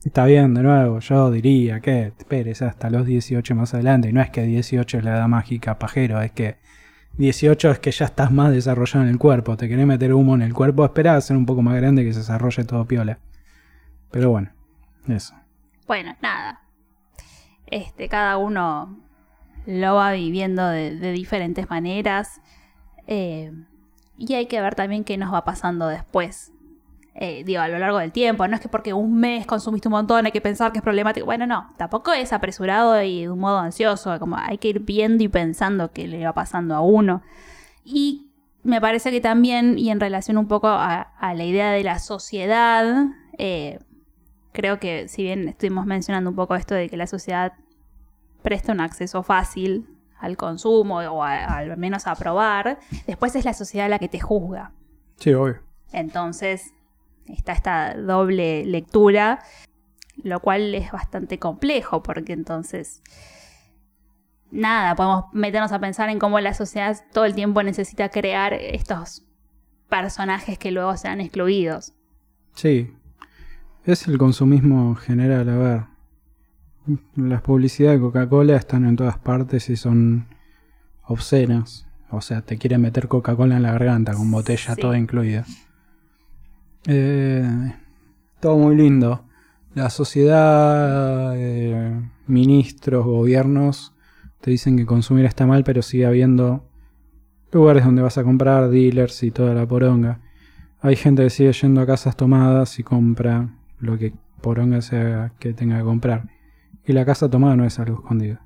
está 0.05 0.25
bien, 0.25 0.55
de 0.55 0.65
nuevo, 0.65 0.99
yo 0.99 1.31
diría 1.31 1.79
que 1.79 2.13
esperes 2.19 2.61
hasta 2.63 2.91
los 2.91 3.07
18 3.07 3.55
más 3.55 3.73
adelante. 3.73 4.09
Y 4.09 4.13
no 4.13 4.21
es 4.21 4.31
que 4.31 4.43
18 4.43 4.99
es 4.99 5.05
la 5.05 5.13
edad 5.13 5.29
mágica 5.29 5.79
pajero, 5.79 6.21
es 6.21 6.33
que 6.33 6.57
18 7.19 7.71
es 7.71 7.79
que 7.79 7.93
ya 7.93 8.07
estás 8.07 8.33
más 8.33 8.51
desarrollado 8.51 9.05
en 9.05 9.11
el 9.11 9.19
cuerpo. 9.19 9.57
Te 9.57 9.69
querés 9.69 9.87
meter 9.87 10.13
humo 10.13 10.35
en 10.35 10.43
el 10.43 10.53
cuerpo, 10.53 10.85
esperá 10.85 11.15
a 11.15 11.21
ser 11.21 11.37
un 11.37 11.47
poco 11.47 11.63
más 11.63 11.77
grande 11.77 12.05
que 12.05 12.13
se 12.13 12.19
desarrolle 12.19 12.65
todo 12.65 12.85
piola. 12.85 13.21
Pero 14.11 14.31
bueno, 14.31 14.51
eso. 15.07 15.37
Bueno, 15.87 16.17
nada. 16.21 16.63
Este, 17.69 18.09
cada 18.09 18.39
uno 18.39 18.99
lo 19.67 19.95
va 19.97 20.13
viviendo 20.13 20.67
de, 20.69 21.13
diferentes 21.13 21.69
maneras. 21.71 22.41
eh, 23.07 23.53
y 24.21 24.35
hay 24.35 24.47
que 24.47 24.61
ver 24.61 24.75
también 24.75 25.03
qué 25.03 25.17
nos 25.17 25.33
va 25.33 25.45
pasando 25.47 25.89
después. 25.89 26.53
Eh, 27.15 27.43
digo, 27.45 27.63
a 27.63 27.69
lo 27.69 27.79
largo 27.79 27.99
del 27.99 28.13
tiempo. 28.13 28.47
No 28.47 28.55
es 28.55 28.61
que 28.61 28.69
porque 28.69 28.93
un 28.93 29.19
mes 29.19 29.47
consumiste 29.47 29.89
un 29.89 29.93
montón 29.93 30.27
hay 30.27 30.33
que 30.33 30.43
pensar 30.43 30.73
que 30.73 30.79
es 30.79 30.83
problemático. 30.83 31.25
Bueno, 31.25 31.47
no, 31.47 31.73
tampoco 31.79 32.13
es 32.13 32.33
apresurado 32.33 33.01
y 33.03 33.23
de 33.23 33.31
un 33.31 33.39
modo 33.39 33.59
ansioso. 33.59 34.19
Como 34.19 34.37
hay 34.37 34.59
que 34.59 34.69
ir 34.69 34.81
viendo 34.81 35.25
y 35.25 35.29
pensando 35.29 35.91
qué 35.93 36.07
le 36.07 36.23
va 36.25 36.35
pasando 36.35 36.75
a 36.75 36.83
uno. 36.83 37.23
Y 37.83 38.31
me 38.63 38.79
parece 38.81 39.11
que 39.11 39.23
también, 39.23 39.79
y 39.79 39.91
en 39.91 40.01
relación 40.01 40.37
un 40.37 40.49
poco 40.49 40.69
a, 40.69 41.01
a 41.01 41.35
la 41.35 41.45
idea 41.45 41.71
de 41.73 41.83
la 41.83 41.99
sociedad, 41.99 43.07
eh, 43.39 43.79
creo 44.53 44.79
que 44.79 45.09
si 45.09 45.23
bien 45.23 45.49
estuvimos 45.49 45.87
mencionando 45.87 46.29
un 46.29 46.37
poco 46.37 46.57
esto 46.57 46.75
de 46.75 46.91
que 46.91 46.97
la 46.99 47.07
sociedad 47.07 47.55
presta 48.43 48.72
un 48.72 48.80
acceso 48.80 49.22
fácil 49.22 49.86
al 50.18 50.36
consumo 50.36 50.97
o 50.99 51.22
a- 51.22 51.45
al 51.45 51.76
menos 51.76 52.07
a 52.07 52.14
probar, 52.14 52.78
después 53.07 53.34
es 53.36 53.45
la 53.45 53.55
sociedad 53.55 53.88
la 53.88 53.99
que 53.99 54.09
te 54.09 54.20
juzga. 54.20 54.72
Sí, 55.16 55.32
obvio. 55.32 55.61
Entonces 55.93 56.72
está 57.26 57.53
esta 57.53 57.95
doble 57.95 58.64
lectura, 58.66 59.41
lo 60.22 60.41
cual 60.41 60.74
es 60.74 60.93
bastante 60.93 61.38
complejo 61.38 62.03
porque 62.03 62.32
entonces 62.32 63.03
nada, 64.51 64.95
podemos 64.97 65.24
meternos 65.32 65.72
a 65.72 65.78
pensar 65.78 66.09
en 66.11 66.18
cómo 66.18 66.41
la 66.41 66.55
sociedad 66.55 66.97
todo 67.12 67.24
el 67.24 67.34
tiempo 67.34 67.62
necesita 67.62 68.09
crear 68.09 68.53
estos 68.55 69.24
personajes 69.88 70.59
que 70.59 70.70
luego 70.70 70.97
sean 70.97 71.20
excluidos. 71.20 71.93
Sí. 72.55 72.95
Es 73.84 74.07
el 74.07 74.18
consumismo 74.18 74.95
general, 74.97 75.49
a 75.49 75.57
ver. 75.57 75.82
Las 77.16 77.43
publicidades 77.43 77.99
de 77.99 78.05
Coca-Cola 78.07 78.57
están 78.57 78.85
en 78.87 78.97
todas 78.97 79.18
partes 79.18 79.68
y 79.70 79.76
son 79.76 80.26
obscenas. 81.07 81.87
O 82.11 82.20
sea, 82.20 82.43
te 82.43 82.59
quieren 82.59 82.81
meter 82.81 83.07
Coca-Cola 83.09 83.57
en 83.57 83.62
la 83.62 83.72
garganta 83.72 84.14
con 84.14 84.31
botella 84.31 84.74
Sí. 84.74 84.81
toda 84.81 84.99
incluida. 84.99 85.45
Eh, 86.87 87.72
todo 88.41 88.57
muy 88.57 88.76
lindo. 88.76 89.24
La 89.74 89.91
sociedad, 89.91 91.35
eh, 91.37 92.01
ministros, 92.26 93.05
gobiernos 93.05 93.95
te 94.41 94.51
dicen 94.51 94.76
que 94.76 94.87
consumir 94.87 95.26
está 95.26 95.47
mal, 95.47 95.62
pero 95.64 95.83
sigue 95.83 96.07
habiendo 96.07 96.64
lugares 97.53 97.85
donde 97.85 98.03
vas 98.03 98.18
a 98.18 98.24
comprar, 98.24 98.70
dealers 98.70 99.22
y 99.22 99.31
toda 99.31 99.55
la 99.55 99.66
poronga. 99.66 100.20
Hay 100.81 100.97
gente 100.97 101.22
que 101.22 101.31
sigue 101.31 101.53
yendo 101.53 101.83
a 101.83 101.87
casas 101.87 102.16
tomadas 102.16 102.78
y 102.78 102.83
compra 102.83 103.51
lo 103.78 103.99
que 103.99 104.14
poronga 104.41 104.81
sea 104.81 105.33
que 105.39 105.53
tenga 105.53 105.76
que 105.78 105.85
comprar. 105.85 106.28
Y 106.91 106.93
la 106.93 107.05
casa 107.05 107.30
tomada 107.30 107.55
no 107.55 107.64
es 107.64 107.78
algo 107.78 108.01
escondido. 108.01 108.41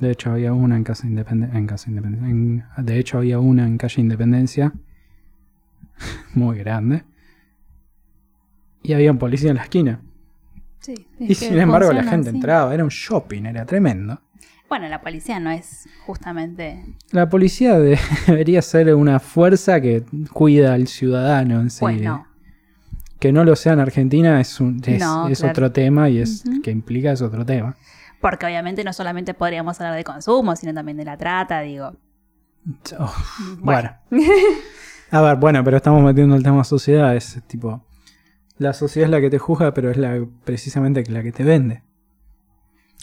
De 0.00 0.10
hecho, 0.10 0.32
había 0.32 0.52
una 0.52 0.76
en 0.76 0.82
Casa 0.82 1.06
Independencia. 1.06 1.56
En 1.56 1.66
Casa 1.68 1.88
Independencia. 1.90 2.28
en- 2.28 2.64
de 2.84 2.98
hecho, 2.98 3.18
había 3.18 3.38
una 3.38 3.64
en 3.68 3.78
Calle 3.78 4.00
Independencia. 4.02 4.72
muy 6.34 6.58
grande. 6.58 7.04
Y 8.82 8.94
había 8.94 9.12
un 9.12 9.18
policía 9.18 9.50
en 9.50 9.56
la 9.58 9.62
esquina. 9.62 10.00
Sí, 10.80 11.06
Y 11.20 11.36
sin 11.36 11.56
embargo, 11.56 11.92
la 11.92 12.02
gente 12.02 12.30
entraba. 12.30 12.74
Era 12.74 12.82
un 12.82 12.90
shopping, 12.90 13.44
era 13.44 13.64
tremendo. 13.64 14.20
Bueno, 14.68 14.88
la 14.88 15.00
policía 15.02 15.38
no 15.38 15.52
es 15.52 15.88
justamente... 16.04 16.84
La 17.12 17.28
policía 17.28 17.78
de- 17.78 17.96
debería 18.26 18.60
ser 18.60 18.92
una 18.96 19.20
fuerza 19.20 19.80
que 19.80 20.02
cuida 20.32 20.74
al 20.74 20.88
ciudadano 20.88 21.60
en 21.60 21.70
sí. 21.70 21.78
Pues 21.78 22.02
no. 22.02 22.26
Que 23.22 23.32
no 23.32 23.44
lo 23.44 23.54
sea 23.54 23.74
en 23.74 23.78
Argentina 23.78 24.40
es, 24.40 24.58
un, 24.60 24.80
es, 24.84 24.98
No, 25.00 25.28
es 25.28 25.38
claro. 25.38 25.52
otro 25.52 25.70
tema 25.70 26.08
y 26.08 26.18
es 26.18 26.44
Ujú. 26.44 26.60
que 26.60 26.72
implica 26.72 27.12
es 27.12 27.22
otro 27.22 27.46
tema. 27.46 27.76
Porque 28.20 28.46
obviamente 28.46 28.82
no 28.82 28.92
solamente 28.92 29.32
podríamos 29.32 29.80
hablar 29.80 29.94
de 29.94 30.02
consumo, 30.02 30.56
sino 30.56 30.74
también 30.74 30.96
de 30.96 31.04
la 31.04 31.16
trata, 31.16 31.60
digo. 31.60 31.92
Oh, 32.98 33.14
bueno. 33.60 33.90
A 35.12 35.20
ver, 35.20 35.36
bueno, 35.36 35.62
pero 35.62 35.76
estamos 35.76 36.02
metiendo 36.02 36.34
el 36.34 36.42
tema 36.42 36.64
sociedad. 36.64 37.14
Es 37.14 37.40
tipo. 37.46 37.84
La 38.58 38.72
sociedad 38.72 39.06
es 39.06 39.10
la 39.12 39.20
que 39.20 39.30
te 39.30 39.38
juzga, 39.38 39.72
pero 39.72 39.92
es 39.92 39.96
la 39.98 40.26
precisamente 40.44 41.04
la 41.08 41.22
que 41.22 41.30
te 41.30 41.44
vende. 41.44 41.82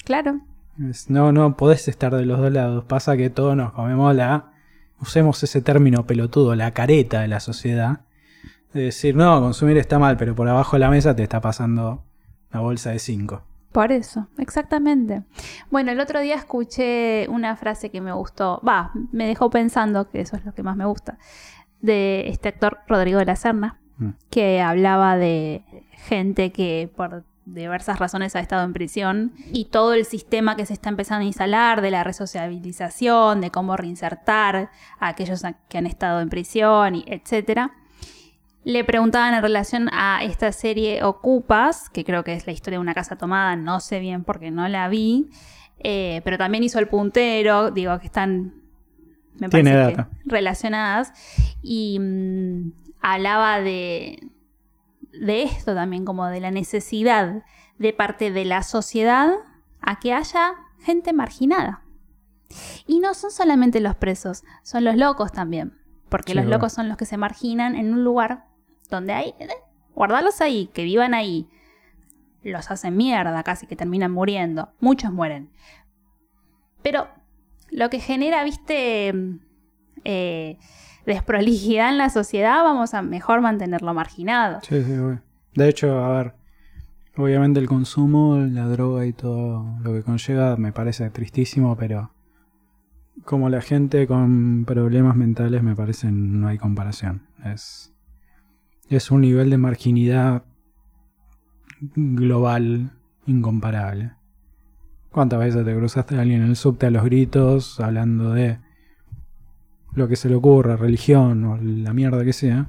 Claro. 0.03 0.41
Es- 0.89 1.09
no, 1.09 1.31
no 1.31 1.55
podés 1.55 1.87
estar 1.87 2.13
de 2.13 2.25
los 2.25 2.39
dos 2.39 2.51
lados. 2.51 2.83
Pasa 2.83 3.15
que 3.15 3.29
todos 3.29 3.55
nos 3.55 3.71
comemos 3.71 4.13
la. 4.13 4.51
Usemos 4.99 5.41
ese 5.43 5.61
término 5.61 6.05
pelotudo, 6.05 6.55
la 6.55 6.71
careta 6.71 7.21
de 7.21 7.29
la 7.29 7.39
sociedad. 7.39 8.01
De 8.73 8.83
decir, 8.83 9.15
no, 9.15 9.41
consumir 9.41 9.77
está 9.77 9.99
mal, 9.99 10.17
pero 10.17 10.35
por 10.35 10.47
abajo 10.47 10.75
de 10.75 10.79
la 10.81 10.89
mesa 10.89 11.15
te 11.15 11.23
está 11.23 11.41
pasando 11.41 12.03
una 12.51 12.61
bolsa 12.61 12.91
de 12.91 12.99
cinco. 12.99 13.43
Por 13.71 13.91
eso, 13.91 14.27
exactamente. 14.37 15.23
Bueno, 15.69 15.91
el 15.91 15.99
otro 15.99 16.19
día 16.19 16.35
escuché 16.35 17.27
una 17.29 17.55
frase 17.55 17.91
que 17.91 18.01
me 18.01 18.11
gustó, 18.11 18.61
va, 18.67 18.91
me 19.11 19.27
dejó 19.27 19.49
pensando, 19.49 20.09
que 20.09 20.21
eso 20.21 20.35
es 20.35 20.45
lo 20.45 20.53
que 20.53 20.63
más 20.63 20.75
me 20.75 20.85
gusta, 20.85 21.17
de 21.81 22.27
este 22.29 22.49
actor 22.49 22.79
Rodrigo 22.87 23.19
de 23.19 23.25
la 23.25 23.35
Serna, 23.35 23.79
Mm. 23.99 24.11
que 24.29 24.61
hablaba 24.61 25.17
de 25.17 25.63
gente 26.07 26.51
que 26.51 26.89
por 26.95 27.25
diversas 27.45 27.99
razones 27.99 28.35
ha 28.35 28.39
estado 28.39 28.63
en 28.63 28.73
prisión 28.73 29.33
y 29.51 29.65
todo 29.65 29.93
el 29.93 30.05
sistema 30.05 30.55
que 30.55 30.65
se 30.65 30.73
está 30.73 30.89
empezando 30.89 31.23
a 31.23 31.27
instalar 31.27 31.81
de 31.81 31.91
la 31.91 32.03
resociabilización, 32.03 33.41
de 33.41 33.51
cómo 33.51 33.75
reinsertar 33.75 34.69
a 34.99 35.07
aquellos 35.07 35.43
que 35.67 35.77
han 35.77 35.85
estado 35.85 36.21
en 36.21 36.29
prisión, 36.29 36.95
y 36.95 37.03
etcétera. 37.07 37.71
Le 38.63 38.83
preguntaban 38.83 39.33
en 39.33 39.41
relación 39.41 39.89
a 39.91 40.23
esta 40.23 40.51
serie 40.51 41.03
Ocupas, 41.03 41.89
que 41.89 42.03
creo 42.03 42.23
que 42.23 42.33
es 42.33 42.45
la 42.45 42.53
historia 42.53 42.77
de 42.77 42.81
una 42.81 42.93
casa 42.93 43.17
tomada, 43.17 43.55
no 43.55 43.79
sé 43.79 43.99
bien 43.99 44.23
porque 44.23 44.51
no 44.51 44.67
la 44.67 44.89
vi, 44.89 45.29
eh, 45.79 46.21
pero 46.25 46.37
también 46.37 46.63
hizo 46.63 46.79
el 46.79 46.87
puntero, 46.87 47.71
digo 47.71 47.97
que 47.99 48.05
están 48.07 48.59
me 49.39 49.47
Tiene 49.47 49.71
parece 49.71 49.91
que 49.91 49.97
data. 49.97 50.09
relacionadas, 50.25 51.13
y 51.61 51.97
mm, 51.99 52.73
hablaba 53.01 53.61
de, 53.61 54.29
de 55.13 55.43
esto 55.43 55.73
también, 55.73 56.05
como 56.05 56.27
de 56.27 56.41
la 56.41 56.51
necesidad 56.51 57.43
de 57.77 57.93
parte 57.93 58.31
de 58.31 58.45
la 58.45 58.63
sociedad 58.63 59.31
a 59.81 59.99
que 59.99 60.13
haya 60.13 60.55
gente 60.79 61.13
marginada. 61.13 61.83
Y 62.85 62.99
no 62.99 63.13
son 63.13 63.31
solamente 63.31 63.79
los 63.79 63.95
presos, 63.95 64.43
son 64.63 64.83
los 64.83 64.95
locos 64.95 65.31
también. 65.31 65.77
Porque 66.09 66.33
Sí, 66.33 66.37
los 66.37 66.47
locos 66.47 66.73
son 66.73 66.89
los 66.89 66.97
que 66.97 67.05
se 67.05 67.17
marginan 67.17 67.75
en 67.75 67.93
un 67.93 68.03
lugar 68.03 68.48
donde 68.89 69.13
hay... 69.13 69.33
eh, 69.39 69.47
Guardarlos 69.95 70.39
ahí, 70.39 70.67
que 70.73 70.83
vivan 70.83 71.13
ahí. 71.13 71.49
Los 72.43 72.71
hacen 72.71 72.95
mierda, 72.95 73.43
casi 73.43 73.67
que 73.67 73.75
terminan 73.75 74.11
muriendo. 74.11 74.69
Muchos 74.79 75.11
mueren. 75.11 75.49
Pero 76.81 77.07
lo 77.69 77.89
que 77.89 77.99
genera, 77.99 78.43
viste, 78.43 79.13
eh, 80.05 80.57
desprolijidad 81.05 81.89
en 81.89 81.97
la 81.97 82.09
sociedad, 82.09 82.63
vamos 82.63 82.93
a 82.93 83.01
mejor 83.01 83.41
mantenerlo 83.41 83.93
marginado. 83.93 84.59
Sí, 84.61 84.81
sí, 84.83 84.93
obvio. 84.93 85.21
De 85.55 85.67
hecho, 85.67 86.03
a 86.03 86.17
ver, 86.17 86.35
obviamente 87.17 87.59
el 87.59 87.67
consumo, 87.67 88.37
la 88.37 88.67
droga 88.67 89.05
y 89.05 89.13
todo 89.13 89.77
lo 89.81 89.93
que 89.93 90.03
conlleva 90.03 90.55
me 90.55 90.71
parece 90.71 91.09
tristísimo, 91.09 91.75
pero 91.75 92.11
como 93.25 93.49
la 93.49 93.61
gente 93.61 94.07
con 94.07 94.63
problemas 94.65 95.15
mentales 95.15 95.61
me 95.61 95.75
parece 95.75 96.11
no 96.11 96.47
hay 96.47 96.57
comparación. 96.57 97.27
Es, 97.43 97.93
es 98.89 99.11
un 99.11 99.21
nivel 99.21 99.49
de 99.49 99.57
marginidad 99.57 100.43
global 101.95 102.91
incomparable. 103.25 104.11
¿Cuántas 105.11 105.39
veces 105.39 105.65
te 105.65 105.75
cruzaste 105.75 106.15
a 106.15 106.21
alguien 106.21 106.41
en 106.43 106.49
el 106.49 106.55
subte 106.55 106.85
a 106.87 106.91
los 106.91 107.03
gritos 107.03 107.79
hablando 107.79 108.33
de 108.33 108.59
lo 109.93 110.07
que 110.07 110.15
se 110.15 110.29
le 110.29 110.35
ocurra, 110.35 110.75
religión 110.75 111.43
o 111.45 111.57
la 111.57 111.93
mierda 111.93 112.23
que 112.23 112.33
sea? 112.33 112.67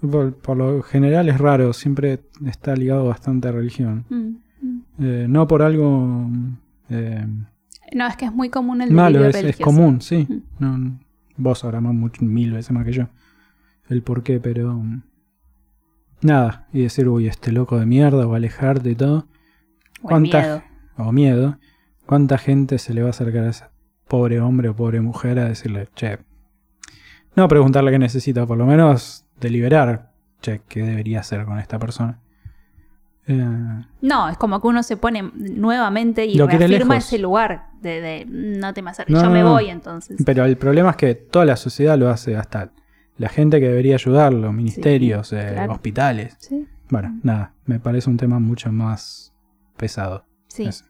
Por, 0.00 0.34
por 0.36 0.56
lo 0.56 0.82
general 0.82 1.28
es 1.28 1.38
raro, 1.38 1.72
siempre 1.72 2.20
está 2.46 2.76
ligado 2.76 3.06
bastante 3.06 3.48
a 3.48 3.52
religión. 3.52 4.04
Mm, 4.08 4.16
mm. 4.66 4.80
Eh, 5.00 5.26
no 5.28 5.48
por 5.48 5.62
algo 5.62 6.28
eh, 6.90 7.26
No, 7.94 8.06
es 8.06 8.16
que 8.16 8.26
es 8.26 8.32
muy 8.32 8.48
común 8.48 8.80
el 8.82 8.92
malo, 8.92 9.24
es, 9.24 9.34
es 9.36 9.56
común, 9.58 10.00
sí. 10.00 10.26
Mm. 10.28 10.64
No, 10.64 10.98
vos 11.36 11.60
sabrás 11.60 11.82
mucho- 11.82 12.24
mil 12.24 12.52
veces 12.52 12.70
más 12.72 12.84
que 12.84 12.92
yo 12.92 13.08
el 13.88 14.02
por 14.02 14.22
qué, 14.22 14.38
pero 14.38 14.84
nada. 16.20 16.66
Y 16.72 16.82
decir, 16.82 17.08
uy, 17.08 17.28
este 17.28 17.52
loco 17.52 17.78
de 17.78 17.86
mierda, 17.86 18.26
o 18.26 18.34
alejarte 18.34 18.90
y 18.90 18.94
todo, 18.94 19.26
O 20.02 20.08
¿Cuánta- 20.08 20.40
miedo. 20.40 20.62
o 20.96 21.12
miedo. 21.12 21.58
¿Cuánta 22.06 22.38
gente 22.38 22.78
se 22.78 22.94
le 22.94 23.02
va 23.02 23.08
a 23.08 23.10
acercar 23.10 23.44
a 23.44 23.50
ese 23.50 23.64
pobre 24.06 24.40
hombre 24.40 24.68
o 24.70 24.74
pobre 24.76 25.00
mujer 25.00 25.38
a 25.38 25.44
decirle, 25.46 25.88
che, 25.94 26.18
No 27.36 27.46
preguntarle 27.46 27.90
qué 27.92 27.98
necesita, 27.98 28.46
por 28.46 28.56
lo 28.58 28.66
menos 28.66 29.24
deliberar, 29.40 30.10
che, 30.40 30.62
qué 30.68 30.82
debería 30.82 31.20
hacer 31.20 31.44
con 31.44 31.58
esta 31.58 31.78
persona. 31.78 32.18
Eh, 33.26 33.84
No, 34.00 34.28
es 34.30 34.38
como 34.38 34.60
que 34.60 34.66
uno 34.68 34.82
se 34.82 34.96
pone 34.96 35.30
nuevamente 35.34 36.24
y 36.24 36.38
reafirma 36.38 36.96
ese 36.96 37.18
lugar 37.18 37.66
de, 37.82 38.00
de, 38.00 38.24
no 38.26 38.72
te 38.72 38.80
me 38.82 38.90
acerques, 38.90 39.14
No, 39.14 39.20
yo 39.20 39.26
no, 39.28 39.32
me 39.32 39.44
voy 39.44 39.68
entonces. 39.68 40.16
pero 40.24 40.44
el 40.46 40.56
problema 40.56 40.90
es 40.90 40.96
que 40.96 41.14
toda 41.14 41.44
la 41.44 41.56
sociedad 41.56 41.98
lo 41.98 42.08
hace, 42.08 42.36
hasta 42.36 42.70
la 43.18 43.28
gente 43.28 43.60
que 43.60 43.68
debería 43.68 43.94
ayudarlo, 43.96 44.52
ministerios, 44.52 45.32
eh, 45.32 45.50
claro. 45.54 45.72
hospitales. 45.74 46.36
Sí, 46.38 46.66
Bueno, 46.88 47.18
nada, 47.22 47.52
me 47.66 47.78
parece 47.80 48.08
un 48.08 48.16
tema 48.16 48.38
mucho 48.38 48.72
más 48.72 49.34
pesado. 49.76 50.24
sí. 50.48 50.64
Ese. 50.64 50.84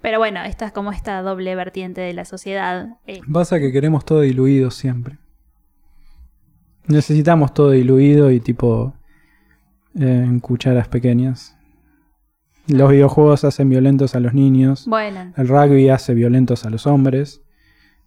Pero 0.00 0.18
bueno, 0.18 0.42
esta 0.42 0.64
es 0.64 0.72
como 0.72 0.90
esta 0.90 1.20
doble 1.20 1.54
vertiente 1.54 2.00
de 2.00 2.14
la 2.14 2.24
sociedad. 2.24 2.96
eh, 3.06 3.20
Pasa 3.30 3.58
que 3.60 3.70
queremos 3.72 4.06
todo 4.06 4.22
diluido 4.22 4.70
siempre. 4.70 5.18
Necesitamos 6.86 7.52
todo 7.54 7.70
diluido 7.70 8.30
y 8.30 8.40
tipo 8.40 8.94
eh, 9.98 10.24
en 10.26 10.40
cucharas 10.40 10.88
pequeñas. 10.88 11.56
Los 12.66 12.90
videojuegos 12.90 13.44
hacen 13.44 13.68
violentos 13.68 14.14
a 14.14 14.20
los 14.20 14.32
niños. 14.34 14.86
bueno, 14.86 15.32
El 15.36 15.48
rugby 15.48 15.88
hace 15.90 16.14
violentos 16.14 16.64
a 16.64 16.70
los 16.70 16.86
hombres. 16.86 17.42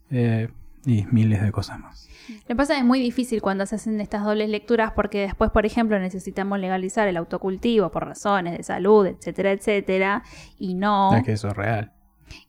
eh, 0.10 0.50
y 0.86 1.06
miles 1.12 1.42
de 1.42 1.52
cosas 1.52 1.80
más. 1.80 2.10
Lo 2.30 2.46
que 2.48 2.56
pasa 2.56 2.74
es 2.74 2.78
que 2.78 2.82
es 2.82 2.88
muy 2.88 3.00
difícil 3.00 3.42
cuando 3.42 3.66
se 3.66 3.76
hacen 3.76 4.00
estas 4.00 4.24
dobles 4.24 4.50
lecturas 4.50 4.92
porque 4.96 5.22
después, 5.22 5.52
por 5.52 5.66
ejemplo, 5.66 6.00
necesitamos 6.00 6.60
legalizar 6.60 7.08
el 7.08 7.18
autocultivo 7.18 7.92
por 7.92 8.06
razones 8.06 8.58
de 8.58 8.64
salud, 8.64 9.06
etcétera, 9.08 9.52
etcétera, 9.52 10.24
y 10.58 10.74
no, 10.76 11.16
Es 11.16 11.24
que 11.24 11.34
eso 11.34 11.50
es 11.50 11.56
real. 11.56 11.92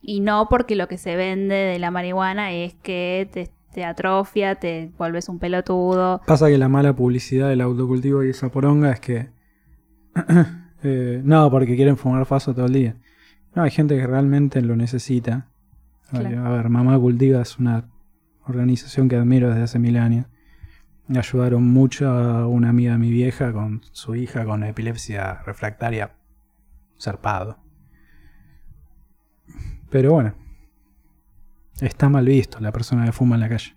y 0.01 0.19
no 0.21 0.47
porque 0.49 0.75
lo 0.75 0.87
que 0.87 0.97
se 0.97 1.15
vende 1.15 1.55
de 1.55 1.79
la 1.79 1.91
marihuana 1.91 2.51
es 2.53 2.73
que 2.75 3.29
te, 3.31 3.49
te 3.73 3.83
atrofia, 3.83 4.55
te 4.55 4.91
vuelves 4.97 5.27
un 5.27 5.39
pelotudo. 5.39 6.21
Pasa 6.25 6.47
que 6.47 6.57
la 6.57 6.69
mala 6.69 6.95
publicidad 6.95 7.49
del 7.49 7.61
autocultivo 7.61 8.23
y 8.23 8.29
esa 8.29 8.49
poronga 8.49 8.91
es 8.91 8.99
que. 9.01 9.29
eh, 10.83 11.21
no, 11.23 11.51
porque 11.51 11.75
quieren 11.75 11.97
fumar 11.97 12.25
faso 12.25 12.53
todo 12.53 12.67
el 12.67 12.73
día. 12.73 12.95
No, 13.53 13.63
hay 13.63 13.71
gente 13.71 13.97
que 13.97 14.07
realmente 14.07 14.61
lo 14.61 14.75
necesita. 14.75 15.47
Claro. 16.09 16.45
A 16.45 16.49
ver, 16.51 16.69
Mamá 16.69 16.97
Cultiva 16.99 17.41
es 17.41 17.57
una 17.57 17.85
organización 18.47 19.09
que 19.09 19.15
admiro 19.15 19.49
desde 19.49 19.63
hace 19.63 19.79
mil 19.79 19.97
años. 19.97 20.27
Me 21.07 21.19
ayudaron 21.19 21.63
mucho 21.63 22.09
a 22.09 22.47
una 22.47 22.69
amiga 22.69 22.93
de 22.93 22.97
mi 22.97 23.11
vieja 23.11 23.53
con 23.53 23.81
su 23.91 24.15
hija 24.15 24.43
con 24.45 24.63
epilepsia 24.63 25.41
refractaria 25.45 26.15
zarpado. 26.99 27.59
Pero 29.89 30.13
bueno, 30.13 30.33
está 31.79 32.09
mal 32.09 32.25
visto 32.25 32.59
la 32.59 32.71
persona 32.71 33.05
que 33.05 33.11
fuma 33.11 33.35
en 33.35 33.41
la 33.41 33.49
calle. 33.49 33.75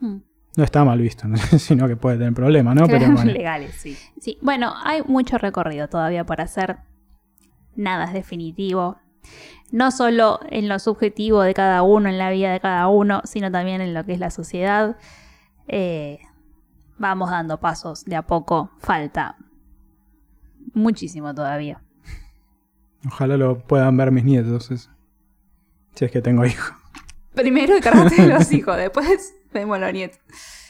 Mm. 0.00 0.16
No 0.56 0.62
está 0.62 0.84
mal 0.84 1.00
visto, 1.00 1.26
¿no? 1.26 1.36
sino 1.58 1.88
que 1.88 1.96
puede 1.96 2.18
tener 2.18 2.34
problemas, 2.34 2.76
¿no? 2.76 2.86
Pero 2.86 3.10
bueno. 3.10 3.32
legales, 3.32 3.74
sí. 3.74 3.96
Sí, 4.20 4.38
bueno, 4.40 4.72
hay 4.84 5.02
mucho 5.02 5.38
recorrido 5.38 5.88
todavía 5.88 6.24
por 6.24 6.40
hacer. 6.40 6.78
Nada 7.74 8.04
es 8.04 8.12
definitivo. 8.12 8.98
No 9.74 9.90
solo 9.90 10.38
en 10.50 10.68
lo 10.68 10.78
subjetivo 10.78 11.42
de 11.42 11.52
cada 11.52 11.82
uno, 11.82 12.08
en 12.08 12.16
la 12.16 12.30
vida 12.30 12.52
de 12.52 12.60
cada 12.60 12.86
uno, 12.86 13.22
sino 13.24 13.50
también 13.50 13.80
en 13.80 13.92
lo 13.92 14.04
que 14.04 14.12
es 14.12 14.20
la 14.20 14.30
sociedad. 14.30 14.96
Eh, 15.66 16.20
vamos 16.96 17.28
dando 17.28 17.58
pasos 17.58 18.04
de 18.04 18.14
a 18.14 18.22
poco. 18.22 18.70
Falta 18.78 19.36
muchísimo 20.74 21.34
todavía. 21.34 21.82
Ojalá 23.04 23.36
lo 23.36 23.58
puedan 23.66 23.96
ver 23.96 24.12
mis 24.12 24.22
nietos. 24.22 24.70
eso. 24.70 24.90
Si 25.96 26.04
es 26.04 26.10
que 26.12 26.22
tengo 26.22 26.46
hijos. 26.46 26.72
Primero 27.34 27.74
cargate 27.82 28.28
los 28.28 28.52
hijos, 28.52 28.76
después 28.76 29.34
vemos 29.52 29.80
los 29.80 29.92
nietos. 29.92 30.20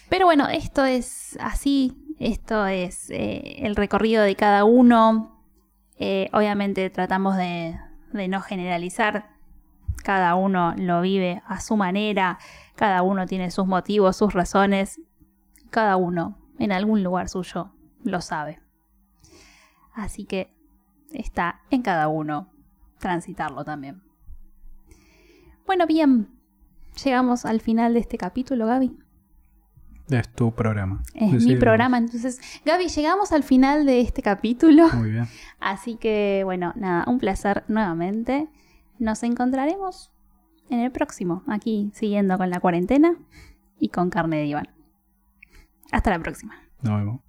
Pero 0.08 0.24
bueno, 0.24 0.48
esto 0.48 0.82
es 0.82 1.36
así. 1.42 1.92
Esto 2.18 2.66
es 2.66 3.10
eh, 3.10 3.66
el 3.66 3.76
recorrido 3.76 4.22
de 4.22 4.34
cada 4.34 4.64
uno. 4.64 5.44
Eh, 5.98 6.30
obviamente 6.32 6.88
tratamos 6.88 7.36
de, 7.36 7.78
de 8.18 8.28
no 8.28 8.40
generalizar. 8.40 9.30
Cada 10.02 10.34
uno 10.34 10.74
lo 10.76 11.00
vive 11.00 11.42
a 11.46 11.60
su 11.60 11.76
manera. 11.76 12.38
Cada 12.76 13.02
uno 13.02 13.26
tiene 13.26 13.50
sus 13.50 13.66
motivos, 13.66 14.16
sus 14.16 14.32
razones. 14.32 15.00
Cada 15.70 15.96
uno 15.96 16.38
en 16.58 16.72
algún 16.72 17.02
lugar 17.02 17.28
suyo 17.28 17.72
lo 18.02 18.20
sabe. 18.20 18.60
Así 19.92 20.24
que 20.24 20.54
está 21.12 21.60
en 21.70 21.82
cada 21.82 22.08
uno 22.08 22.52
transitarlo 22.98 23.64
también. 23.64 24.02
Bueno, 25.66 25.86
bien. 25.86 26.30
Llegamos 27.02 27.44
al 27.44 27.60
final 27.60 27.94
de 27.94 28.00
este 28.00 28.18
capítulo, 28.18 28.66
Gaby. 28.66 29.03
Es 30.10 30.28
tu 30.28 30.52
programa. 30.52 31.02
Es 31.14 31.44
mi 31.46 31.56
programa, 31.56 31.96
entonces, 31.96 32.40
Gaby, 32.64 32.88
llegamos 32.88 33.32
al 33.32 33.42
final 33.42 33.86
de 33.86 34.00
este 34.00 34.22
capítulo. 34.22 34.88
Muy 34.92 35.10
bien. 35.10 35.26
Así 35.60 35.96
que, 35.96 36.42
bueno, 36.44 36.72
nada, 36.76 37.04
un 37.06 37.18
placer 37.18 37.64
nuevamente. 37.68 38.48
Nos 38.98 39.22
encontraremos 39.22 40.12
en 40.68 40.80
el 40.80 40.92
próximo, 40.92 41.42
aquí 41.46 41.90
siguiendo 41.94 42.36
con 42.36 42.50
la 42.50 42.60
cuarentena 42.60 43.16
y 43.78 43.88
con 43.88 44.10
carne 44.10 44.36
de 44.36 44.46
Iván. 44.46 44.68
Hasta 45.90 46.10
la 46.10 46.18
próxima. 46.18 46.54
Nos 46.82 46.98
vemos. 46.98 47.23